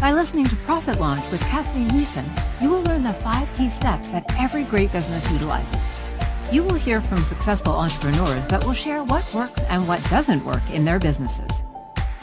By 0.00 0.12
listening 0.12 0.46
to 0.46 0.56
Profit 0.56 0.98
Launch 0.98 1.28
with 1.30 1.40
Kathleen 1.40 1.90
Riessen, 1.90 2.24
you 2.62 2.70
will 2.70 2.82
learn 2.82 3.02
the 3.02 3.12
five 3.12 3.54
key 3.56 3.68
steps 3.68 4.10
that 4.10 4.24
every 4.38 4.64
great 4.64 4.92
business 4.92 5.30
utilizes. 5.30 6.04
You 6.52 6.64
will 6.64 6.74
hear 6.74 7.00
from 7.00 7.22
successful 7.22 7.74
entrepreneurs 7.74 8.48
that 8.48 8.64
will 8.64 8.72
share 8.72 9.04
what 9.04 9.32
works 9.34 9.60
and 9.68 9.86
what 9.86 10.02
doesn't 10.08 10.44
work 10.44 10.62
in 10.72 10.84
their 10.84 10.98
businesses. 10.98 11.62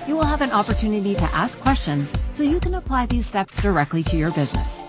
You 0.08 0.16
will 0.16 0.26
have 0.26 0.42
an 0.42 0.52
opportunity 0.52 1.16
to 1.16 1.36
ask 1.36 1.60
questions 1.60 2.12
so 2.32 2.44
you 2.44 2.60
can 2.60 2.74
apply 2.74 3.06
these 3.06 3.26
steps 3.26 3.62
directly 3.62 4.04
to 4.04 4.18
your 4.18 4.32
business. 4.32 4.84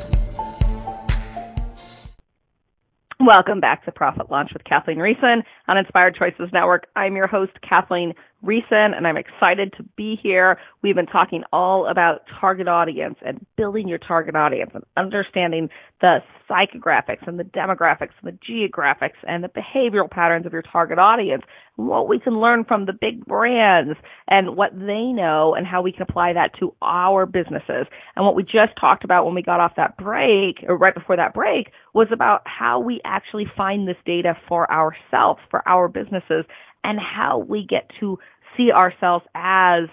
Welcome 3.20 3.60
back 3.60 3.86
to 3.86 3.92
Profit 3.92 4.30
Launch 4.30 4.52
with 4.52 4.64
Kathleen 4.64 4.98
Riessen 4.98 5.44
on 5.66 5.78
Inspired 5.78 6.16
Choices 6.16 6.50
Network. 6.52 6.88
I'm 6.94 7.16
your 7.16 7.26
host, 7.26 7.52
Kathleen 7.66 8.12
Riessen, 8.44 8.96
and 8.96 9.06
I'm 9.06 9.16
excited 9.16 9.72
to 9.76 9.84
be 9.96 10.18
here. 10.20 10.58
We've 10.82 10.96
been 10.96 11.06
talking 11.06 11.44
all 11.52 11.86
about 11.86 12.22
target 12.40 12.66
audience 12.66 13.16
and 13.24 13.44
building 13.56 13.86
your 13.86 13.98
target 13.98 14.34
audience 14.34 14.72
and 14.74 14.82
understanding 14.96 15.68
the 16.00 16.18
psychographics 16.50 17.26
and 17.26 17.38
the 17.38 17.44
demographics 17.44 18.10
and 18.20 18.32
the 18.32 18.38
geographics 18.44 19.16
and 19.26 19.44
the 19.44 19.48
behavioral 19.48 20.10
patterns 20.10 20.44
of 20.44 20.52
your 20.52 20.62
target 20.62 20.98
audience, 20.98 21.44
what 21.76 22.08
we 22.08 22.18
can 22.18 22.40
learn 22.40 22.64
from 22.64 22.86
the 22.86 22.92
big 22.92 23.24
brands 23.24 23.96
and 24.28 24.56
what 24.56 24.72
they 24.74 25.12
know 25.12 25.54
and 25.54 25.66
how 25.66 25.80
we 25.80 25.92
can 25.92 26.02
apply 26.02 26.32
that 26.32 26.50
to 26.58 26.74
our 26.82 27.26
businesses. 27.26 27.86
And 28.16 28.24
what 28.24 28.34
we 28.34 28.42
just 28.42 28.72
talked 28.78 29.04
about 29.04 29.24
when 29.24 29.34
we 29.34 29.42
got 29.42 29.60
off 29.60 29.76
that 29.76 29.96
break, 29.96 30.64
or 30.66 30.76
right 30.76 30.94
before 30.94 31.16
that 31.16 31.32
break, 31.32 31.70
was 31.94 32.08
about 32.12 32.42
how 32.44 32.80
we 32.80 33.00
actually 33.04 33.46
find 33.56 33.86
this 33.86 33.96
data 34.04 34.36
for 34.48 34.70
ourselves, 34.70 35.40
for 35.48 35.66
our 35.68 35.86
businesses, 35.86 36.44
and 36.84 36.98
how 36.98 37.38
we 37.38 37.66
get 37.66 37.90
to 38.00 38.18
see 38.56 38.70
ourselves 38.72 39.24
as 39.34 39.84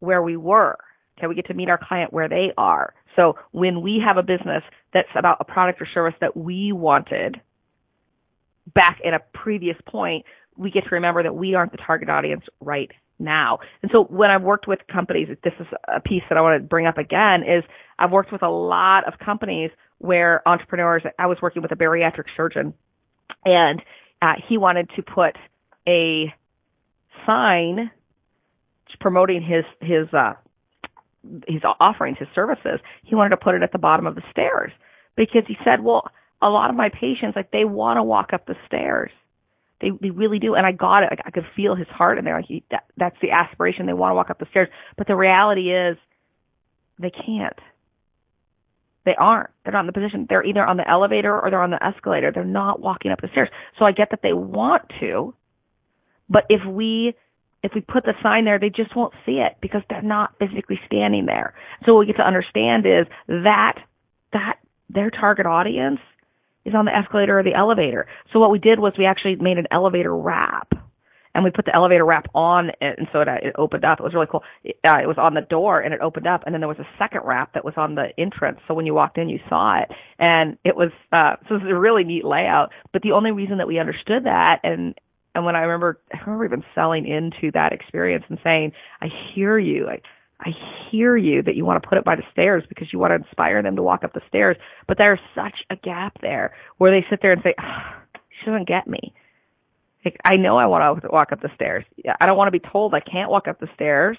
where 0.00 0.22
we 0.22 0.36
were. 0.36 0.78
Okay, 1.18 1.26
we 1.26 1.34
get 1.34 1.46
to 1.46 1.54
meet 1.54 1.68
our 1.68 1.78
client 1.78 2.12
where 2.12 2.28
they 2.28 2.52
are. 2.56 2.94
So 3.16 3.36
when 3.52 3.82
we 3.82 4.02
have 4.06 4.16
a 4.16 4.22
business 4.22 4.62
that's 4.94 5.08
about 5.14 5.38
a 5.40 5.44
product 5.44 5.80
or 5.82 5.86
service 5.92 6.14
that 6.20 6.36
we 6.36 6.72
wanted 6.72 7.40
back 8.72 8.98
at 9.04 9.12
a 9.12 9.20
previous 9.34 9.76
point, 9.86 10.24
we 10.56 10.70
get 10.70 10.84
to 10.84 10.90
remember 10.92 11.22
that 11.22 11.34
we 11.34 11.54
aren't 11.54 11.72
the 11.72 11.78
target 11.78 12.08
audience 12.08 12.44
right 12.60 12.90
now. 13.18 13.58
And 13.82 13.90
so 13.92 14.04
when 14.04 14.30
I've 14.30 14.42
worked 14.42 14.66
with 14.66 14.80
companies, 14.90 15.28
this 15.44 15.52
is 15.60 15.66
a 15.86 16.00
piece 16.00 16.22
that 16.28 16.38
I 16.38 16.40
want 16.40 16.62
to 16.62 16.66
bring 16.66 16.86
up 16.86 16.98
again, 16.98 17.42
is 17.42 17.64
I've 17.98 18.10
worked 18.10 18.32
with 18.32 18.42
a 18.42 18.48
lot 18.48 19.06
of 19.06 19.18
companies 19.18 19.70
where 19.98 20.46
entrepreneurs, 20.48 21.02
I 21.18 21.26
was 21.26 21.38
working 21.42 21.62
with 21.62 21.72
a 21.72 21.76
bariatric 21.76 22.24
surgeon 22.36 22.72
and 23.44 23.82
uh, 24.22 24.34
he 24.48 24.56
wanted 24.56 24.90
to 24.96 25.02
put 25.02 25.36
a 25.90 26.32
sign 27.26 27.90
promoting 29.00 29.42
his 29.42 29.64
his 29.80 30.12
uh 30.12 30.34
his 31.46 31.62
offerings, 31.80 32.18
his 32.18 32.28
services. 32.34 32.80
He 33.04 33.14
wanted 33.14 33.30
to 33.30 33.36
put 33.36 33.54
it 33.54 33.62
at 33.62 33.72
the 33.72 33.78
bottom 33.78 34.06
of 34.06 34.14
the 34.14 34.22
stairs 34.30 34.72
because 35.16 35.42
he 35.46 35.56
said, 35.64 35.82
"Well, 35.82 36.04
a 36.40 36.48
lot 36.48 36.70
of 36.70 36.76
my 36.76 36.88
patients 36.88 37.36
like 37.36 37.50
they 37.50 37.64
want 37.64 37.98
to 37.98 38.02
walk 38.02 38.32
up 38.32 38.46
the 38.46 38.56
stairs. 38.66 39.10
They 39.80 39.90
they 40.00 40.10
really 40.10 40.38
do, 40.38 40.54
and 40.54 40.66
I 40.66 40.72
got 40.72 41.02
it. 41.02 41.08
Like, 41.10 41.22
I 41.24 41.30
could 41.30 41.46
feel 41.56 41.74
his 41.74 41.88
heart 41.88 42.18
in 42.18 42.24
there. 42.24 42.36
Like 42.36 42.46
he, 42.46 42.64
that, 42.70 42.84
that's 42.96 43.16
the 43.20 43.30
aspiration. 43.30 43.86
They 43.86 43.92
want 43.92 44.12
to 44.12 44.14
walk 44.14 44.30
up 44.30 44.38
the 44.38 44.46
stairs, 44.50 44.68
but 44.96 45.06
the 45.06 45.16
reality 45.16 45.72
is, 45.74 45.96
they 46.98 47.10
can't. 47.10 47.58
They 49.06 49.14
aren't. 49.18 49.48
They're 49.64 49.72
not 49.72 49.80
in 49.80 49.86
the 49.86 49.92
position. 49.92 50.26
They're 50.28 50.44
either 50.44 50.64
on 50.64 50.76
the 50.76 50.88
elevator 50.88 51.38
or 51.38 51.50
they're 51.50 51.62
on 51.62 51.70
the 51.70 51.82
escalator. 51.82 52.30
They're 52.32 52.44
not 52.44 52.80
walking 52.80 53.10
up 53.10 53.22
the 53.22 53.28
stairs. 53.32 53.48
So 53.78 53.86
I 53.86 53.92
get 53.92 54.10
that 54.10 54.20
they 54.22 54.34
want 54.34 54.82
to, 55.00 55.34
but 56.30 56.44
if 56.48 56.64
we 56.64 57.14
if 57.62 57.72
we 57.74 57.82
put 57.82 58.04
the 58.04 58.14
sign 58.22 58.46
there, 58.46 58.58
they 58.58 58.70
just 58.70 58.96
won't 58.96 59.12
see 59.26 59.32
it 59.32 59.56
because 59.60 59.82
they're 59.90 60.00
not 60.00 60.34
physically 60.38 60.80
standing 60.86 61.26
there. 61.26 61.54
So 61.84 61.94
what 61.94 62.00
we 62.00 62.06
get 62.06 62.16
to 62.16 62.26
understand 62.26 62.86
is 62.86 63.06
that 63.28 63.78
that 64.32 64.58
their 64.88 65.10
target 65.10 65.44
audience 65.44 66.00
is 66.64 66.74
on 66.74 66.84
the 66.84 66.96
escalator 66.96 67.38
or 67.38 67.42
the 67.42 67.54
elevator. 67.54 68.06
So 68.32 68.38
what 68.38 68.50
we 68.50 68.58
did 68.58 68.78
was 68.78 68.92
we 68.96 69.06
actually 69.06 69.36
made 69.36 69.58
an 69.58 69.66
elevator 69.70 70.14
wrap 70.14 70.72
and 71.34 71.44
we 71.44 71.50
put 71.50 71.64
the 71.64 71.74
elevator 71.74 72.04
wrap 72.04 72.26
on 72.34 72.70
it 72.80 72.98
and 72.98 73.08
so 73.12 73.20
it, 73.20 73.28
it 73.42 73.54
opened 73.56 73.84
up. 73.84 74.00
It 74.00 74.02
was 74.02 74.14
really 74.14 74.26
cool. 74.30 74.42
It, 74.64 74.76
uh, 74.86 74.98
it 75.02 75.06
was 75.06 75.16
on 75.18 75.34
the 75.34 75.42
door 75.42 75.80
and 75.80 75.94
it 75.94 76.00
opened 76.00 76.26
up 76.26 76.42
and 76.44 76.54
then 76.54 76.60
there 76.60 76.68
was 76.68 76.78
a 76.78 76.88
second 76.98 77.22
wrap 77.24 77.54
that 77.54 77.64
was 77.64 77.74
on 77.76 77.94
the 77.94 78.08
entrance. 78.18 78.60
So 78.68 78.74
when 78.74 78.86
you 78.86 78.94
walked 78.94 79.18
in, 79.18 79.28
you 79.28 79.38
saw 79.48 79.80
it 79.80 79.90
and 80.18 80.58
it 80.64 80.76
was, 80.76 80.90
uh, 81.12 81.36
so 81.48 81.56
it 81.56 81.62
was 81.62 81.70
a 81.70 81.78
really 81.78 82.04
neat 82.04 82.24
layout. 82.24 82.70
But 82.92 83.02
the 83.02 83.12
only 83.12 83.32
reason 83.32 83.58
that 83.58 83.68
we 83.68 83.78
understood 83.78 84.24
that 84.24 84.60
and, 84.64 84.94
and 85.34 85.44
when 85.44 85.56
I 85.56 85.60
remember, 85.60 86.00
I 86.12 86.18
remember 86.20 86.44
even 86.44 86.64
selling 86.74 87.06
into 87.06 87.52
that 87.52 87.72
experience 87.72 88.24
and 88.28 88.38
saying, 88.42 88.72
I 89.00 89.08
hear 89.34 89.58
you. 89.58 89.88
I, 89.88 90.00
I 90.40 90.50
hear 90.90 91.16
you 91.16 91.42
that 91.42 91.54
you 91.54 91.64
want 91.64 91.82
to 91.82 91.88
put 91.88 91.98
it 91.98 92.04
by 92.04 92.16
the 92.16 92.22
stairs 92.32 92.64
because 92.68 92.88
you 92.92 92.98
want 92.98 93.12
to 93.12 93.26
inspire 93.26 93.62
them 93.62 93.76
to 93.76 93.82
walk 93.82 94.02
up 94.02 94.12
the 94.12 94.22
stairs. 94.28 94.56
But 94.88 94.98
there's 94.98 95.20
such 95.34 95.54
a 95.70 95.76
gap 95.76 96.20
there 96.20 96.54
where 96.78 96.90
they 96.90 97.06
sit 97.08 97.20
there 97.22 97.32
and 97.32 97.42
say, 97.42 97.54
oh, 97.60 98.02
she 98.14 98.50
doesn't 98.50 98.66
get 98.66 98.86
me. 98.88 99.14
Like, 100.04 100.16
I 100.24 100.36
know 100.36 100.56
I 100.56 100.66
want 100.66 101.02
to 101.02 101.08
walk 101.12 101.30
up 101.30 101.42
the 101.42 101.50
stairs. 101.54 101.84
I 102.20 102.26
don't 102.26 102.36
want 102.36 102.48
to 102.48 102.58
be 102.58 102.66
told 102.72 102.94
I 102.94 103.00
can't 103.00 103.30
walk 103.30 103.48
up 103.48 103.60
the 103.60 103.68
stairs. 103.74 104.16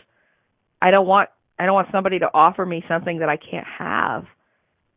I 0.82 0.92
don't 0.92 1.08
want, 1.08 1.30
I 1.60 1.66
don't 1.66 1.74
want 1.74 1.90
somebody 1.92 2.20
to 2.20 2.30
offer 2.34 2.66
me 2.66 2.84
something 2.88 3.20
that 3.20 3.30
I 3.30 3.38
can't 3.38 3.68
have. 3.68 4.26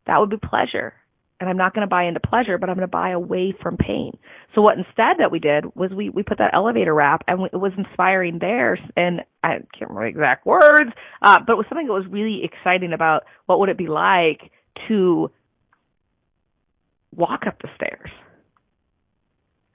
That 0.05 0.19
would 0.19 0.29
be 0.29 0.37
pleasure 0.37 0.93
and 1.39 1.49
I'm 1.49 1.57
not 1.57 1.73
going 1.73 1.85
to 1.85 1.89
buy 1.89 2.05
into 2.05 2.19
pleasure, 2.19 2.57
but 2.57 2.69
I'm 2.69 2.75
going 2.75 2.87
to 2.87 2.91
buy 2.91 3.09
away 3.09 3.53
from 3.61 3.77
pain. 3.77 4.17
So 4.53 4.61
what 4.61 4.77
instead 4.77 5.17
that 5.19 5.31
we 5.31 5.39
did 5.39 5.65
was 5.75 5.91
we 5.91 6.09
we 6.09 6.23
put 6.23 6.37
that 6.37 6.53
elevator 6.53 6.93
wrap, 6.93 7.23
and 7.27 7.41
we, 7.41 7.49
it 7.51 7.57
was 7.57 7.73
inspiring 7.77 8.39
there. 8.39 8.77
And 8.95 9.21
I 9.43 9.59
can't 9.77 9.89
remember 9.89 10.05
exact 10.05 10.45
words, 10.45 10.91
uh, 11.21 11.39
but 11.45 11.53
it 11.53 11.57
was 11.57 11.65
something 11.67 11.87
that 11.87 11.93
was 11.93 12.05
really 12.09 12.41
exciting 12.43 12.93
about 12.93 13.23
what 13.47 13.59
would 13.59 13.69
it 13.69 13.77
be 13.77 13.87
like 13.87 14.51
to 14.87 15.29
walk 17.13 17.43
up 17.47 17.61
the 17.61 17.69
stairs. 17.75 18.11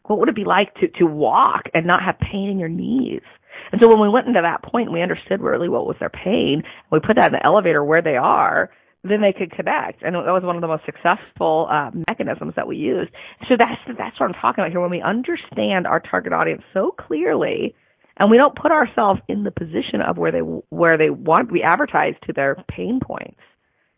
What 0.05 0.19
would 0.19 0.29
it 0.29 0.35
be 0.35 0.45
like 0.45 0.75
to 0.77 0.89
to 0.99 1.05
walk 1.05 1.65
and 1.75 1.87
not 1.87 2.03
have 2.03 2.19
pain 2.19 2.49
in 2.49 2.59
your 2.59 2.71
knees? 2.71 3.23
And 3.71 3.81
so 3.83 3.89
when 3.89 4.01
we 4.01 4.09
went 4.09 4.27
into 4.27 4.41
that 4.43 4.63
point, 4.63 4.91
we 4.91 5.03
understood 5.03 5.41
really 5.43 5.69
what 5.69 5.87
was 5.87 5.97
their 6.01 6.09
pain. 6.11 6.63
We 6.91 7.01
put 7.01 7.17
that 7.17 7.27
in 7.27 7.33
the 7.33 7.45
elevator 7.45 7.85
where 7.85 8.03
they 8.03 8.17
are 8.17 8.71
then 9.03 9.20
they 9.22 9.32
could 9.32 9.51
connect. 9.51 10.03
And 10.03 10.14
that 10.14 10.32
was 10.32 10.42
one 10.42 10.57
of 10.57 10.62
the 10.62 10.68
most 10.68 10.84
successful 10.84 11.68
uh, 11.70 11.90
mechanisms 12.09 12.55
that 12.57 12.66
we 12.66 12.76
used. 12.76 13.11
So 13.48 13.55
that's 13.59 13.80
that's 13.98 14.18
what 14.20 14.26
I'm 14.28 14.34
talking 14.34 14.62
about 14.62 14.70
here. 14.70 14.80
When 14.80 14.90
we 14.90 15.03
understand 15.03 15.86
our 15.86 16.01
target 16.01 16.32
audience 16.32 16.62
so 16.74 16.94
clearly, 16.98 17.74
and 18.16 18.30
we 18.30 18.36
don't 18.36 18.55
put 18.55 18.72
ourselves 18.72 19.20
in 19.28 19.44
the 19.44 19.51
position 19.51 20.03
of 20.07 20.18
where 20.18 20.32
they 20.32 20.40
where 20.40 20.98
they 20.98 21.11
want 21.11 21.51
we 21.51 21.62
advertise 21.62 22.14
to 22.26 22.32
their 22.34 22.62
pain 22.68 23.01
points, 23.03 23.40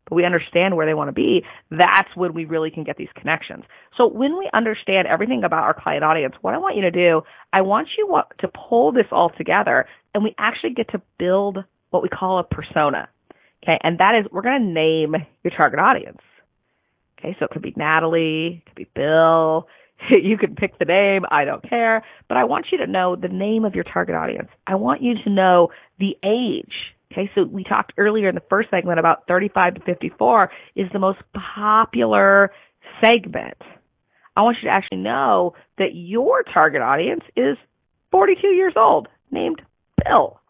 but 0.09 0.15
we 0.15 0.25
understand 0.25 0.77
where 0.77 0.87
they 0.87 0.95
want 0.95 1.09
to 1.09 1.13
be. 1.13 1.45
That's 1.71 2.09
when 2.15 2.33
we 2.33 2.45
really 2.45 2.71
can 2.71 2.85
get 2.85 2.97
these 2.97 3.09
connections. 3.17 3.65
So 3.97 4.07
when 4.07 4.39
we 4.39 4.49
understand 4.55 5.09
everything 5.09 5.43
about 5.43 5.65
our 5.65 5.75
client 5.75 6.05
audience, 6.05 6.35
what 6.43 6.55
I 6.55 6.59
want 6.59 6.77
you 6.77 6.83
to 6.83 6.93
do, 6.93 7.23
I 7.53 7.63
want 7.63 7.89
you 7.99 8.17
to 8.39 8.49
pull 8.49 8.93
this 8.93 9.07
all 9.11 9.31
together, 9.37 9.87
and 10.15 10.23
we 10.23 10.35
actually 10.39 10.75
get 10.75 10.91
to 10.91 11.03
build 11.19 11.59
what 11.91 12.05
we 12.05 12.09
call 12.09 12.39
a 12.39 12.45
persona. 12.45 13.09
Okay, 13.63 13.79
and 13.83 13.99
that 13.99 14.15
is 14.21 14.27
we're 14.33 14.43
going 14.43 14.61
to 14.61 14.73
name 14.73 15.15
your 15.45 15.53
target 15.57 15.79
audience. 15.79 16.21
Okay, 17.19 17.37
so 17.39 17.45
it 17.45 17.51
could 17.53 17.63
be 17.63 17.73
Natalie, 17.77 18.63
it 18.65 18.69
could 18.69 18.75
be 18.75 18.89
Bill. 18.95 19.67
You 20.11 20.37
can 20.37 20.57
pick 20.57 20.81
the 20.81 20.85
name, 20.85 21.23
I 21.31 21.45
don't 21.45 21.63
care, 21.63 22.03
but 22.27 22.37
I 22.37 22.43
want 22.43 22.67
you 22.73 22.79
to 22.79 22.89
know 22.89 23.15
the 23.15 23.29
name 23.29 23.65
of 23.65 23.77
your 23.77 23.85
target 23.85 24.17
audience. 24.17 24.49
I 24.67 24.75
want 24.75 25.01
you 25.01 25.15
to 25.23 25.31
know 25.31 25.69
the 26.01 26.17
age. 26.25 26.73
Okay, 27.13 27.31
so 27.37 27.45
we 27.45 27.63
talked 27.63 27.93
earlier 27.97 28.29
in 28.29 28.35
the 28.35 28.43
first 28.51 28.71
segment 28.71 28.99
about 28.99 29.29
35 29.29 29.75
to 29.75 29.81
54 29.83 30.51
is 30.75 30.89
the 30.93 30.99
most 30.99 31.21
popular 31.57 32.51
segment. 33.01 33.59
I 34.37 34.43
want 34.43 34.57
you 34.61 34.69
to 34.69 34.75
actually 34.75 34.99
know 34.99 35.55
that 35.79 35.95
your 35.95 36.43
target 36.43 36.83
audience 36.83 37.23
is 37.37 37.57
42 38.11 38.49
years 38.49 38.73
old, 38.77 39.07
named 39.31 39.63
Bill. 40.05 40.41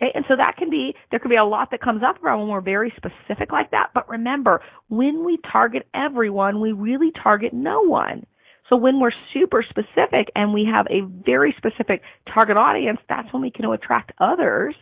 Okay, 0.00 0.12
and 0.14 0.24
so 0.28 0.36
that 0.36 0.56
can 0.56 0.70
be, 0.70 0.94
there 1.10 1.20
can 1.20 1.28
be 1.28 1.36
a 1.36 1.44
lot 1.44 1.70
that 1.70 1.82
comes 1.82 2.02
up 2.02 2.22
around 2.22 2.40
when 2.40 2.48
we're 2.48 2.60
very 2.62 2.92
specific 2.96 3.52
like 3.52 3.70
that. 3.72 3.90
But 3.94 4.08
remember, 4.08 4.62
when 4.88 5.24
we 5.24 5.38
target 5.52 5.86
everyone, 5.94 6.60
we 6.60 6.72
really 6.72 7.10
target 7.22 7.52
no 7.52 7.82
one. 7.82 8.24
So 8.70 8.76
when 8.76 9.00
we're 9.00 9.12
super 9.34 9.64
specific 9.68 10.30
and 10.34 10.54
we 10.54 10.64
have 10.72 10.86
a 10.88 11.02
very 11.02 11.54
specific 11.58 12.02
target 12.32 12.56
audience, 12.56 12.98
that's 13.08 13.30
when 13.32 13.42
we 13.42 13.50
can 13.50 13.64
attract 13.66 14.12
others. 14.18 14.74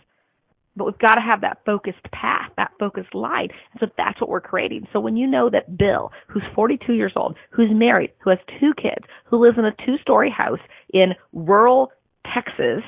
But 0.76 0.84
we've 0.84 0.98
got 0.98 1.16
to 1.16 1.20
have 1.20 1.40
that 1.40 1.62
focused 1.66 2.04
path, 2.12 2.52
that 2.56 2.70
focused 2.78 3.12
light. 3.12 3.50
And 3.72 3.80
so 3.80 3.86
that's 3.96 4.20
what 4.20 4.30
we're 4.30 4.40
creating. 4.40 4.86
So 4.92 5.00
when 5.00 5.16
you 5.16 5.26
know 5.26 5.50
that 5.50 5.76
Bill, 5.76 6.12
who's 6.28 6.44
42 6.54 6.92
years 6.92 7.12
old, 7.16 7.36
who's 7.50 7.70
married, 7.72 8.12
who 8.20 8.30
has 8.30 8.38
two 8.60 8.72
kids, 8.80 9.04
who 9.24 9.42
lives 9.42 9.58
in 9.58 9.64
a 9.64 9.74
two 9.84 9.96
story 10.00 10.30
house 10.30 10.60
in 10.94 11.14
rural 11.32 11.90
Texas, 12.32 12.84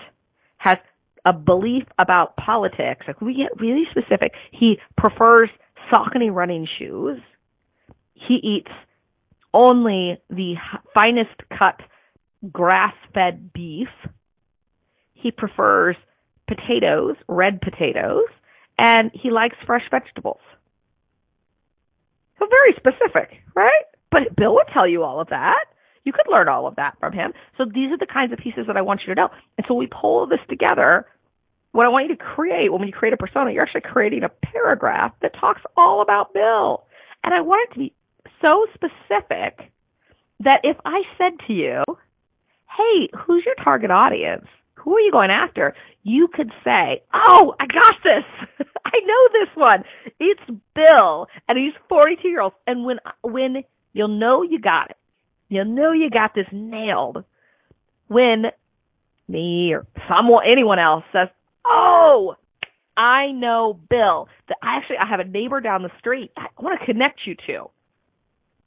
has 0.58 0.76
a 1.24 1.32
belief 1.32 1.84
about 1.98 2.36
politics, 2.36 3.06
like 3.06 3.20
we 3.20 3.34
get 3.34 3.60
really 3.60 3.84
specific, 3.90 4.32
he 4.50 4.78
prefers 4.96 5.50
Saucony 5.92 6.32
running 6.32 6.66
shoes. 6.78 7.20
he 8.14 8.34
eats 8.34 8.70
only 9.52 10.18
the 10.28 10.54
finest 10.94 11.34
cut 11.56 11.80
grass 12.52 12.94
fed 13.12 13.52
beef. 13.52 13.88
He 15.14 15.30
prefers 15.30 15.96
potatoes, 16.46 17.16
red 17.28 17.60
potatoes, 17.60 18.26
and 18.78 19.10
he 19.14 19.30
likes 19.30 19.56
fresh 19.66 19.82
vegetables. 19.90 20.40
So 22.38 22.46
very 22.46 22.72
specific, 22.76 23.42
right? 23.54 23.84
But 24.10 24.34
Bill 24.36 24.54
would 24.54 24.68
tell 24.72 24.88
you 24.88 25.02
all 25.02 25.20
of 25.20 25.28
that. 25.28 25.64
You 26.04 26.12
could 26.12 26.30
learn 26.30 26.48
all 26.48 26.66
of 26.66 26.76
that 26.76 26.96
from 26.98 27.12
him. 27.12 27.32
So 27.58 27.64
these 27.64 27.92
are 27.92 27.98
the 27.98 28.06
kinds 28.06 28.32
of 28.32 28.38
pieces 28.38 28.66
that 28.66 28.76
I 28.76 28.82
want 28.82 29.02
you 29.06 29.14
to 29.14 29.20
know. 29.20 29.28
And 29.58 29.66
so 29.68 29.74
we 29.74 29.86
pull 29.86 30.26
this 30.26 30.40
together. 30.48 31.06
What 31.72 31.86
I 31.86 31.88
want 31.88 32.08
you 32.08 32.16
to 32.16 32.22
create 32.22 32.72
when 32.72 32.86
you 32.86 32.92
create 32.92 33.12
a 33.12 33.16
persona, 33.16 33.52
you're 33.52 33.62
actually 33.62 33.82
creating 33.82 34.24
a 34.24 34.28
paragraph 34.28 35.12
that 35.22 35.32
talks 35.38 35.60
all 35.76 36.02
about 36.02 36.32
Bill. 36.32 36.84
And 37.22 37.34
I 37.34 37.42
want 37.42 37.68
it 37.70 37.74
to 37.74 37.78
be 37.78 37.92
so 38.40 38.66
specific 38.74 39.70
that 40.40 40.60
if 40.62 40.76
I 40.84 41.02
said 41.18 41.32
to 41.46 41.52
you, 41.52 41.84
hey, 42.76 43.08
who's 43.26 43.44
your 43.44 43.54
target 43.62 43.90
audience? 43.90 44.46
Who 44.76 44.94
are 44.96 45.00
you 45.00 45.12
going 45.12 45.30
after? 45.30 45.74
You 46.02 46.28
could 46.32 46.50
say, 46.64 47.02
oh, 47.12 47.54
I 47.60 47.66
got 47.66 47.96
this. 48.02 48.66
I 48.84 48.98
know 49.04 49.28
this 49.32 49.48
one. 49.54 49.84
It's 50.18 50.40
Bill 50.74 51.26
and 51.48 51.58
he's 51.58 51.74
42 51.88 52.28
years 52.28 52.40
old. 52.42 52.52
And 52.66 52.84
when, 52.84 52.98
when 53.22 53.64
you'll 53.92 54.08
know 54.08 54.42
you 54.42 54.58
got 54.58 54.90
it, 54.90 54.96
you'll 55.50 55.66
know 55.66 55.92
you 55.92 56.08
got 56.08 56.34
this 56.34 56.46
nailed 56.50 57.24
when 58.08 58.46
me 59.28 59.72
or 59.74 59.86
someone, 60.08 60.44
anyone 60.50 60.78
else 60.78 61.04
says, 61.12 61.28
oh, 61.66 62.34
I 62.96 63.32
know 63.32 63.78
Bill 63.88 64.28
that 64.48 64.56
I 64.62 64.78
actually, 64.78 64.96
I 64.96 65.06
have 65.06 65.20
a 65.20 65.24
neighbor 65.24 65.60
down 65.60 65.82
the 65.82 65.90
street 65.98 66.32
I 66.36 66.46
want 66.58 66.80
to 66.80 66.86
connect 66.86 67.20
you 67.26 67.34
to 67.46 67.70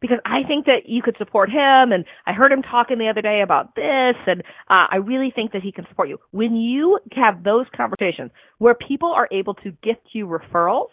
because 0.03 0.17
I 0.25 0.43
think 0.45 0.65
that 0.65 0.87
you 0.89 1.01
could 1.01 1.15
support 1.17 1.49
him. 1.49 1.93
And 1.93 2.03
I 2.27 2.33
heard 2.33 2.51
him 2.51 2.61
talking 2.61 2.97
the 2.97 3.07
other 3.07 3.21
day 3.21 3.41
about 3.41 3.73
this, 3.75 4.15
and 4.27 4.41
uh, 4.69 4.87
I 4.91 4.97
really 4.97 5.31
think 5.33 5.53
that 5.53 5.61
he 5.61 5.71
can 5.71 5.87
support 5.87 6.09
you. 6.09 6.19
When 6.31 6.57
you 6.57 6.99
have 7.13 7.43
those 7.45 7.67
conversations 7.73 8.31
where 8.57 8.75
people 8.75 9.13
are 9.13 9.29
able 9.31 9.53
to 9.55 9.71
gift 9.81 10.07
you 10.11 10.27
referrals, 10.27 10.89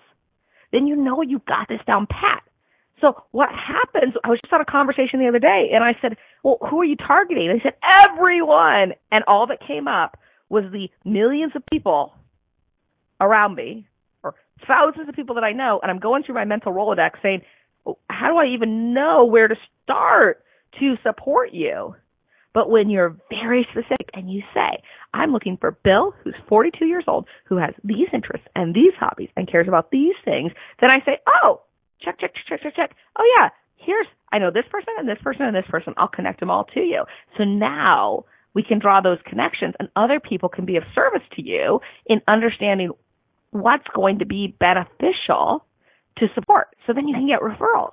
then 0.72 0.86
you 0.86 0.95
know 0.95 1.22
you've 1.22 1.45
got 1.45 1.66
this 1.68 1.80
down 1.88 2.07
pat. 2.07 2.45
So 3.01 3.22
what 3.30 3.48
happens? 3.51 4.14
I 4.24 4.28
was 4.28 4.40
just 4.42 4.53
on 4.53 4.61
a 4.61 4.64
conversation 4.64 5.20
the 5.20 5.28
other 5.28 5.38
day, 5.38 5.70
and 5.72 5.82
I 5.82 5.96
said, 6.03 6.16
"Well, 6.42 6.59
who 6.68 6.80
are 6.80 6.84
you 6.84 6.96
targeting?" 6.96 7.48
They 7.48 7.61
said, 7.62 7.76
"Everyone," 8.05 8.94
and 9.11 9.24
all 9.26 9.46
that 9.46 9.61
came 9.66 9.88
up 9.88 10.18
was 10.51 10.64
the 10.72 10.90
millions 11.05 11.53
of 11.55 11.62
people 11.72 12.12
around 13.20 13.55
me, 13.55 13.86
or 14.22 14.34
thousands 14.66 15.09
of 15.09 15.14
people 15.14 15.34
that 15.36 15.44
I 15.44 15.53
know, 15.53 15.78
and 15.82 15.90
I'm 15.90 15.98
going 15.98 16.22
through 16.22 16.34
my 16.34 16.44
mental 16.44 16.72
Rolodex 16.72 17.12
saying, 17.22 17.42
oh, 17.86 17.98
how 18.09 18.28
do 18.28 18.36
I 18.36 18.46
even 18.46 18.92
know 18.92 19.24
where 19.24 19.48
to 19.48 19.57
start 19.84 20.42
to 20.80 20.96
support 21.03 21.53
you? 21.53 21.94
But 22.53 22.68
when 22.68 22.90
you're 22.90 23.16
very 23.30 23.66
specific 23.70 24.11
and 24.12 24.30
you 24.30 24.42
say, 24.53 24.82
I'm 25.14 25.32
looking 25.32 25.57
for 25.57 25.70
Bill, 25.84 26.12
who's 26.24 26.34
42 26.48 26.86
years 26.86 27.05
old, 27.07 27.26
who 27.44 27.59
has 27.59 27.74
these 27.84 28.09
interests 28.12 28.48
and 28.57 28.74
these 28.74 28.92
hobbies 28.98 29.28
and 29.36 29.51
cares 29.51 29.68
about 29.68 29.92
these 29.92 30.16
things, 30.24 30.51
then 30.80 30.90
I 30.90 30.98
say, 31.05 31.18
oh, 31.28 31.62
check, 32.03 32.20
check, 32.20 32.32
check, 32.48 32.62
check, 32.62 32.76
check. 32.76 32.96
Oh 33.18 33.34
yeah, 33.38 33.48
here's, 33.76 34.07
I 34.32 34.38
know 34.38 34.51
this 34.51 34.64
person 34.70 34.94
and 34.98 35.09
this 35.09 35.18
person 35.22 35.42
and 35.42 35.57
this 35.57 35.64
person. 35.68 35.94
I'll 35.96 36.09
connect 36.09 36.40
them 36.40 36.51
all 36.51 36.64
to 36.74 36.80
you. 36.80 37.05
So 37.36 37.44
now 37.44 38.24
we 38.55 38.62
can 38.62 38.78
draw 38.78 39.01
those 39.01 39.18
connections 39.26 39.74
and 39.78 39.88
other 39.96 40.20
people 40.20 40.48
can 40.48 40.64
be 40.64 40.76
of 40.76 40.84
service 40.94 41.26
to 41.36 41.42
you 41.42 41.80
in 42.07 42.20
understanding 42.28 42.90
what's 43.51 43.86
going 43.94 44.18
to 44.20 44.26
be 44.26 44.55
beneficial 44.59 45.64
to 46.18 46.26
support. 46.34 46.68
So 46.86 46.92
then 46.92 47.09
you 47.09 47.14
can 47.14 47.26
get 47.26 47.40
referrals. 47.40 47.92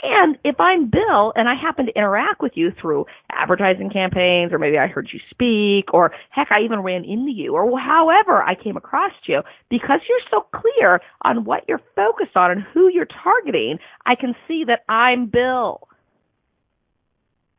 And 0.00 0.38
if 0.44 0.60
I'm 0.60 0.90
Bill 0.90 1.32
and 1.34 1.48
I 1.48 1.54
happen 1.60 1.86
to 1.86 1.96
interact 1.96 2.40
with 2.40 2.52
you 2.54 2.70
through 2.80 3.06
advertising 3.32 3.90
campaigns, 3.90 4.52
or 4.52 4.58
maybe 4.58 4.78
I 4.78 4.86
heard 4.86 5.08
you 5.12 5.18
speak, 5.30 5.92
or 5.92 6.12
heck, 6.30 6.48
I 6.52 6.60
even 6.60 6.80
ran 6.80 7.04
into 7.04 7.32
you, 7.32 7.54
or 7.54 7.78
however 7.80 8.40
I 8.40 8.54
came 8.54 8.76
across 8.76 9.12
you, 9.26 9.42
because 9.68 10.00
you're 10.08 10.18
so 10.30 10.46
clear 10.54 11.00
on 11.22 11.44
what 11.44 11.64
you're 11.66 11.82
focused 11.96 12.36
on 12.36 12.52
and 12.52 12.62
who 12.72 12.88
you're 12.92 13.08
targeting, 13.22 13.78
I 14.06 14.14
can 14.14 14.36
see 14.46 14.64
that 14.68 14.84
I'm 14.88 15.26
Bill. 15.26 15.88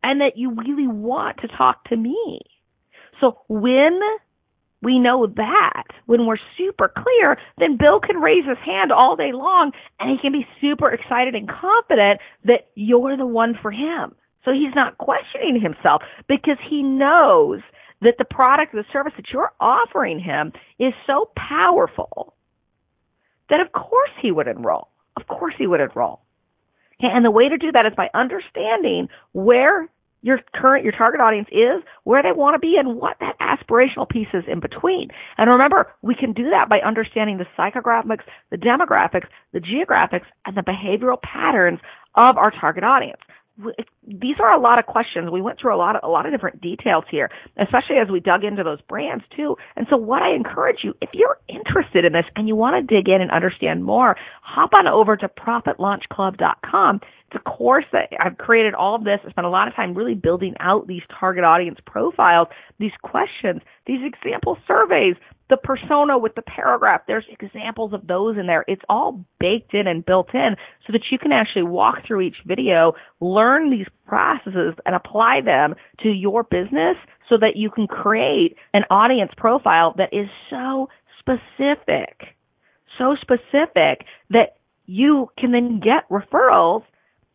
And 0.02 0.22
that 0.22 0.38
you 0.38 0.52
really 0.52 0.88
want 0.88 1.40
to 1.40 1.50
talk 1.50 1.90
to 1.90 1.98
me. 1.98 2.40
So 3.20 3.40
when 3.50 4.00
we 4.82 5.00
know 5.00 5.28
that 5.28 5.84
when 6.06 6.26
we're 6.26 6.38
super 6.58 6.92
clear, 6.96 7.38
then 7.58 7.78
Bill 7.78 8.00
can 8.00 8.18
raise 8.18 8.46
his 8.46 8.58
hand 8.66 8.92
all 8.92 9.16
day 9.16 9.32
long 9.34 9.72
and 10.00 10.10
he 10.10 10.18
can 10.22 10.32
be 10.32 10.48
super 10.62 10.90
excited 10.92 11.36
and 11.36 11.50
confident 11.50 12.22
that 12.46 12.70
you're 12.76 13.18
the 13.18 13.26
one 13.26 13.56
for 13.62 13.72
him. 13.72 14.16
So 14.46 14.52
he's 14.52 14.74
not 14.76 14.98
questioning 14.98 15.60
himself 15.62 16.02
because 16.28 16.58
he 16.70 16.82
knows 16.82 17.60
that 18.02 18.16
the 18.18 18.26
product 18.26 18.74
or 18.74 18.82
the 18.82 18.88
service 18.94 19.14
that 19.18 19.26
you're 19.34 19.52
offering 19.60 20.20
him 20.20 20.54
is 20.80 20.94
so 21.06 21.30
powerful 21.36 22.34
that 23.50 23.60
of 23.60 23.72
course 23.74 24.12
he 24.22 24.32
would 24.32 24.48
enroll. 24.48 24.88
Of 25.18 25.28
course 25.28 25.56
he 25.58 25.68
would 25.68 25.82
enroll. 25.82 26.22
And 27.02 27.26
the 27.26 27.32
way 27.32 27.50
to 27.50 27.58
do 27.58 27.72
that 27.74 27.86
is 27.86 27.94
by 27.96 28.10
understanding 28.14 29.10
where 29.34 29.90
your 30.22 30.40
current, 30.54 30.84
your 30.84 30.94
target 30.94 31.22
audience 31.22 31.48
is, 31.52 31.84
where 32.04 32.22
they 32.22 32.32
want 32.32 32.56
to 32.56 32.60
be, 32.60 32.76
and 32.78 32.98
what 32.98 33.18
that 33.20 33.38
aspirational 33.40 34.08
piece 34.08 34.28
is 34.34 34.44
in 34.48 34.60
between. 34.60 35.10
And 35.38 35.50
remember, 35.50 35.94
we 36.02 36.16
can 36.16 36.34
do 36.34 36.50
that 36.50 36.70
by 36.70 36.80
understanding 36.80 37.38
the 37.38 37.46
psychographics, 37.58 38.24
the 38.52 38.58
demographics, 38.58 39.28
the 39.54 39.60
geographics, 39.60 40.26
and 40.46 40.58
the 40.58 40.62
behavioral 40.62 41.22
patterns 41.22 41.80
of 42.16 42.38
our 42.38 42.52
target 42.52 42.84
audience 42.84 43.22
these 44.08 44.36
are 44.40 44.54
a 44.54 44.60
lot 44.60 44.80
of 44.80 44.86
questions. 44.86 45.30
We 45.32 45.42
went 45.42 45.60
through 45.60 45.76
a 45.76 45.78
lot 45.78 45.96
of 45.96 46.02
a 46.04 46.08
lot 46.08 46.26
of 46.26 46.32
different 46.32 46.62
details 46.62 47.04
here, 47.12 47.30
especially 47.58 47.98
as 47.98 48.10
we 48.10 48.20
dug 48.20 48.44
into 48.44 48.64
those 48.64 48.82
brands 48.82 49.24
too. 49.36 49.56
And 49.76 49.86
so 49.90 49.98
what 49.98 50.22
I 50.22 50.34
encourage 50.34 50.80
you, 50.84 50.94
if 51.02 51.10
you're 51.14 51.38
interested 51.48 52.06
in 52.06 52.14
this 52.14 52.26
and 52.36 52.48
you 52.48 52.56
want 52.56 52.76
to 52.76 52.96
dig 52.96 53.10
in 53.10 53.22
and 53.22 53.32
understand 53.32 53.84
more, 53.84 54.16
hop 54.42 54.72
on 54.80 54.88
over 54.88 55.18
to 55.18 55.28
profitlaunchclub.com. 55.28 57.02
It's 57.32 57.36
a 57.36 57.50
course 57.50 57.86
that 57.92 58.10
I've 58.20 58.38
created 58.38 58.74
all 58.74 58.96
of 58.96 59.04
this. 59.04 59.20
I 59.26 59.30
spent 59.30 59.46
a 59.46 59.52
lot 59.52 59.68
of 59.68 59.76
time 59.76 59.94
really 59.94 60.16
building 60.16 60.56
out 60.60 60.88
these 60.88 61.04
target 61.20 61.44
audience 61.44 61.78
profiles, 61.86 62.48
these 62.80 62.92
questions, 63.04 63.62
these 63.86 64.00
example 64.04 64.58
surveys, 64.68 65.16
the 65.50 65.58
persona 65.58 66.18
with 66.18 66.36
the 66.36 66.42
paragraph. 66.44 67.02
There's 67.08 67.26
examples 67.30 67.94
of 67.94 68.08
those 68.08 68.38
in 68.38 68.46
there. 68.48 68.64
It's 68.68 68.84
all 68.88 69.26
baked 69.40 69.74
in 69.74 69.88
and 69.88 70.06
built 70.06 70.34
in 70.34 70.56
so 70.86 70.94
that 70.94 71.02
you 71.12 71.18
can 71.18 71.32
actually 71.32 71.64
walk 71.64 72.06
through 72.06 72.22
each 72.22 72.38
video, 72.46 72.94
learn 73.20 73.72
these 73.72 73.88
processes 74.08 74.76
and 74.86 74.96
apply 74.96 75.42
them 75.44 75.76
to 76.04 76.10
your 76.10 76.44
business 76.44 76.98
so 77.28 77.38
that 77.38 77.56
you 77.56 77.72
can 77.72 77.88
create 77.88 78.56
an 78.74 78.84
audience 78.90 79.32
profile 79.38 79.94
that 79.98 80.14
is 80.14 80.28
so 80.50 80.88
specific, 81.20 82.36
so 82.98 83.16
specific 83.22 84.06
that 84.30 84.58
you 84.86 85.30
can 85.38 85.52
then 85.52 85.80
get 85.80 86.08
referrals 86.10 86.84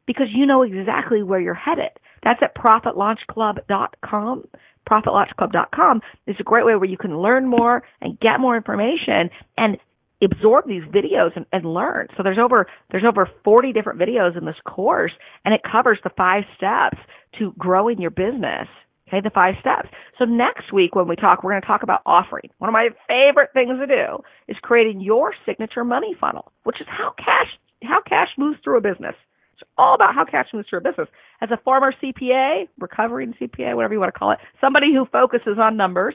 because 0.07 0.27
you 0.33 0.47
know 0.47 0.63
exactly 0.63 1.23
where 1.23 1.41
you're 1.41 1.55
headed. 1.55 1.91
That's 2.23 2.43
at 2.43 2.55
profitlaunchclub.com 2.57 4.45
profitlaunchclub.com 4.89 6.01
is 6.27 6.37
a 6.39 6.43
great 6.43 6.65
way 6.65 6.77
where 6.77 6.89
you 6.89 6.99
can 6.99 7.19
learn 7.19 7.47
more 7.47 7.83
and 8.01 8.19
get 8.21 8.41
more 8.41 8.57
information 8.57 9.31
and 9.57 9.79
absorb 10.23 10.67
these 10.67 10.83
videos 10.85 11.37
and, 11.37 11.47
and 11.53 11.65
learn. 11.65 12.09
So 12.17 12.23
there's 12.23 12.39
over 12.39 12.67
there's 12.91 13.05
over 13.05 13.29
40 13.45 13.73
different 13.73 13.99
videos 13.99 14.37
in 14.37 14.45
this 14.45 14.57
course 14.65 15.13
and 15.45 15.55
it 15.55 15.61
covers 15.71 15.99
the 16.03 16.11
five 16.17 16.45
steps 16.57 16.99
to 17.39 17.53
growing 17.59 18.01
your 18.01 18.11
business. 18.11 18.69
Okay, 19.09 19.21
the 19.21 19.31
five 19.31 19.55
steps. 19.61 19.89
So 20.19 20.25
next 20.25 20.73
week 20.73 20.95
when 20.95 21.07
we 21.07 21.15
talk, 21.15 21.45
we're 21.45 21.53
going 21.53 21.61
to 21.61 21.67
talk 21.67 21.83
about 21.83 22.01
offering. 22.07 22.49
One 22.57 22.71
of 22.71 22.73
my 22.73 22.89
favorite 23.07 23.51
things 23.53 23.79
to 23.79 23.87
do 23.87 24.23
is 24.49 24.57
creating 24.63 25.03
your 25.03 25.35
signature 25.45 25.85
money 25.85 26.17
funnel, 26.19 26.53
which 26.63 26.81
is 26.81 26.87
how 26.89 27.13
cash 27.19 27.53
how 27.83 28.01
cash 28.01 28.29
moves 28.39 28.59
through 28.65 28.79
a 28.79 28.81
business. 28.81 29.15
It's 29.55 29.71
all 29.79 29.95
about 29.95 30.15
how 30.15 30.25
cash 30.25 30.49
moves 30.53 30.69
through 30.69 30.81
a 30.81 30.83
business. 30.83 31.09
As 31.41 31.51
a 31.51 31.57
former 31.59 31.93
CPA, 32.03 32.69
recovering 32.79 33.35
CPA, 33.41 33.77
whatever 33.77 33.95
you 33.95 34.01
want 34.01 34.13
to 34.13 34.19
call 34.19 34.33
it, 34.33 34.39
somebody 34.61 34.93
who 34.93 35.07
focuses 35.07 35.59
on 35.59 35.77
numbers, 35.77 36.15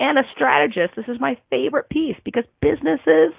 and 0.00 0.18
a 0.18 0.22
strategist, 0.34 0.96
this 0.96 1.06
is 1.06 1.20
my 1.20 1.38
favorite 1.48 1.88
piece 1.88 2.16
because 2.24 2.44
businesses 2.60 3.32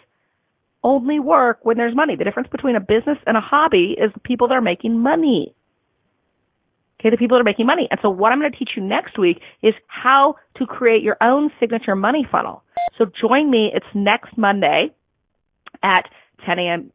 only 0.84 1.20
work 1.20 1.60
when 1.64 1.78
there's 1.78 1.96
money. 1.96 2.16
The 2.16 2.24
difference 2.24 2.48
between 2.50 2.76
a 2.76 2.80
business 2.80 3.18
and 3.28 3.36
a 3.36 3.42
hobby 3.42 3.96
is 3.98 4.12
the 4.14 4.20
people 4.20 4.48
that 4.48 4.54
are 4.54 4.62
making 4.62 5.00
money. 5.00 5.54
Okay, 7.00 7.10
the 7.10 7.18
people 7.18 7.38
that 7.38 7.42
are 7.42 7.44
making 7.44 7.66
money. 7.66 7.88
And 7.92 8.00
so 8.02 8.10
what 8.10 8.32
I'm 8.32 8.40
going 8.40 8.52
to 8.52 8.58
teach 8.58 8.72
you 8.78 8.84
next 8.84 9.18
week 9.18 9.42
is 9.62 9.74
how 9.88 10.36
to 10.56 10.66
create 10.66 11.04
your 11.04 11.18
own 11.20 11.52
signature 11.60 11.96
money 11.96 12.26
funnel. 12.32 12.64
So 12.98 13.06
join 13.20 13.52
me. 13.52 13.72
It's 13.74 13.86
next 13.94 14.38
Monday 14.38 14.94
at 15.82 16.06
10 16.46 16.60
a.m. 16.60 16.92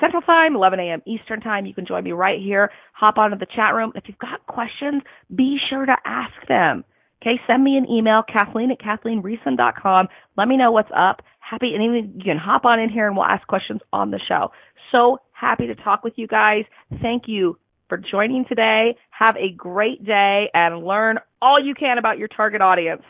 Central 0.00 0.22
Time, 0.22 0.54
11 0.54 0.80
a.m. 0.80 1.02
Eastern 1.06 1.40
Time. 1.40 1.66
You 1.66 1.74
can 1.74 1.86
join 1.86 2.04
me 2.04 2.12
right 2.12 2.40
here. 2.40 2.70
Hop 2.94 3.18
onto 3.18 3.38
the 3.38 3.46
chat 3.46 3.74
room. 3.74 3.92
If 3.94 4.04
you've 4.06 4.18
got 4.18 4.46
questions, 4.46 5.02
be 5.34 5.58
sure 5.70 5.86
to 5.86 5.96
ask 6.04 6.34
them. 6.48 6.84
Okay, 7.20 7.40
send 7.46 7.64
me 7.64 7.76
an 7.76 7.90
email, 7.90 8.22
Kathleen 8.22 8.70
at 8.70 8.78
KathleenRiessen.com. 8.80 10.08
Let 10.36 10.48
me 10.48 10.56
know 10.56 10.70
what's 10.70 10.90
up. 10.96 11.22
Happy, 11.40 11.74
and 11.74 11.82
even 11.82 12.14
you 12.16 12.24
can 12.24 12.38
hop 12.38 12.64
on 12.64 12.78
in 12.78 12.90
here 12.90 13.08
and 13.08 13.16
we'll 13.16 13.26
ask 13.26 13.46
questions 13.48 13.80
on 13.92 14.10
the 14.10 14.20
show. 14.28 14.52
So 14.92 15.18
Happy 15.38 15.68
to 15.68 15.74
talk 15.76 16.02
with 16.02 16.14
you 16.16 16.26
guys. 16.26 16.64
Thank 17.00 17.24
you 17.26 17.58
for 17.88 17.96
joining 17.96 18.44
today. 18.48 18.96
Have 19.10 19.36
a 19.36 19.52
great 19.56 20.04
day 20.04 20.50
and 20.52 20.84
learn 20.84 21.18
all 21.40 21.64
you 21.64 21.74
can 21.74 21.96
about 21.98 22.18
your 22.18 22.28
target 22.28 22.60
audience. 22.60 23.02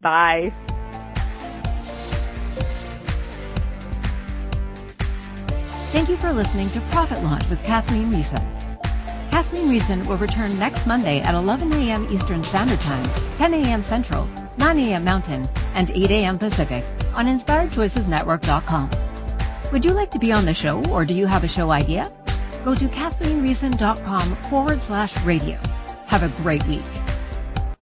Bye. 0.00 0.52
Thank 5.92 6.08
you 6.08 6.16
for 6.16 6.32
listening 6.32 6.68
to 6.68 6.80
Profit 6.90 7.22
Launch 7.22 7.46
with 7.50 7.62
Kathleen 7.62 8.10
Riessen. 8.10 8.42
Kathleen 9.30 9.68
Riessen 9.68 10.08
will 10.08 10.16
return 10.16 10.58
next 10.58 10.86
Monday 10.86 11.20
at 11.20 11.34
11 11.34 11.70
a.m. 11.70 12.06
Eastern 12.10 12.42
Standard 12.42 12.80
Time, 12.80 13.06
10 13.36 13.52
a.m. 13.52 13.82
Central, 13.82 14.26
9 14.56 14.78
a.m. 14.78 15.04
Mountain, 15.04 15.46
and 15.74 15.90
8 15.90 16.10
a.m. 16.10 16.38
Pacific 16.38 16.82
on 17.14 17.26
InspiredChoicesNetwork.com. 17.26 18.90
Would 19.70 19.84
you 19.84 19.92
like 19.92 20.10
to 20.12 20.18
be 20.18 20.32
on 20.32 20.46
the 20.46 20.54
show 20.54 20.82
or 20.86 21.04
do 21.04 21.12
you 21.12 21.26
have 21.26 21.44
a 21.44 21.48
show 21.48 21.70
idea? 21.70 22.10
Go 22.64 22.74
to 22.74 22.88
KathleenRiessen.com 22.88 24.36
forward 24.50 24.82
slash 24.82 25.14
radio. 25.24 25.58
Have 26.06 26.22
a 26.22 26.42
great 26.42 26.66
week. 26.66 26.82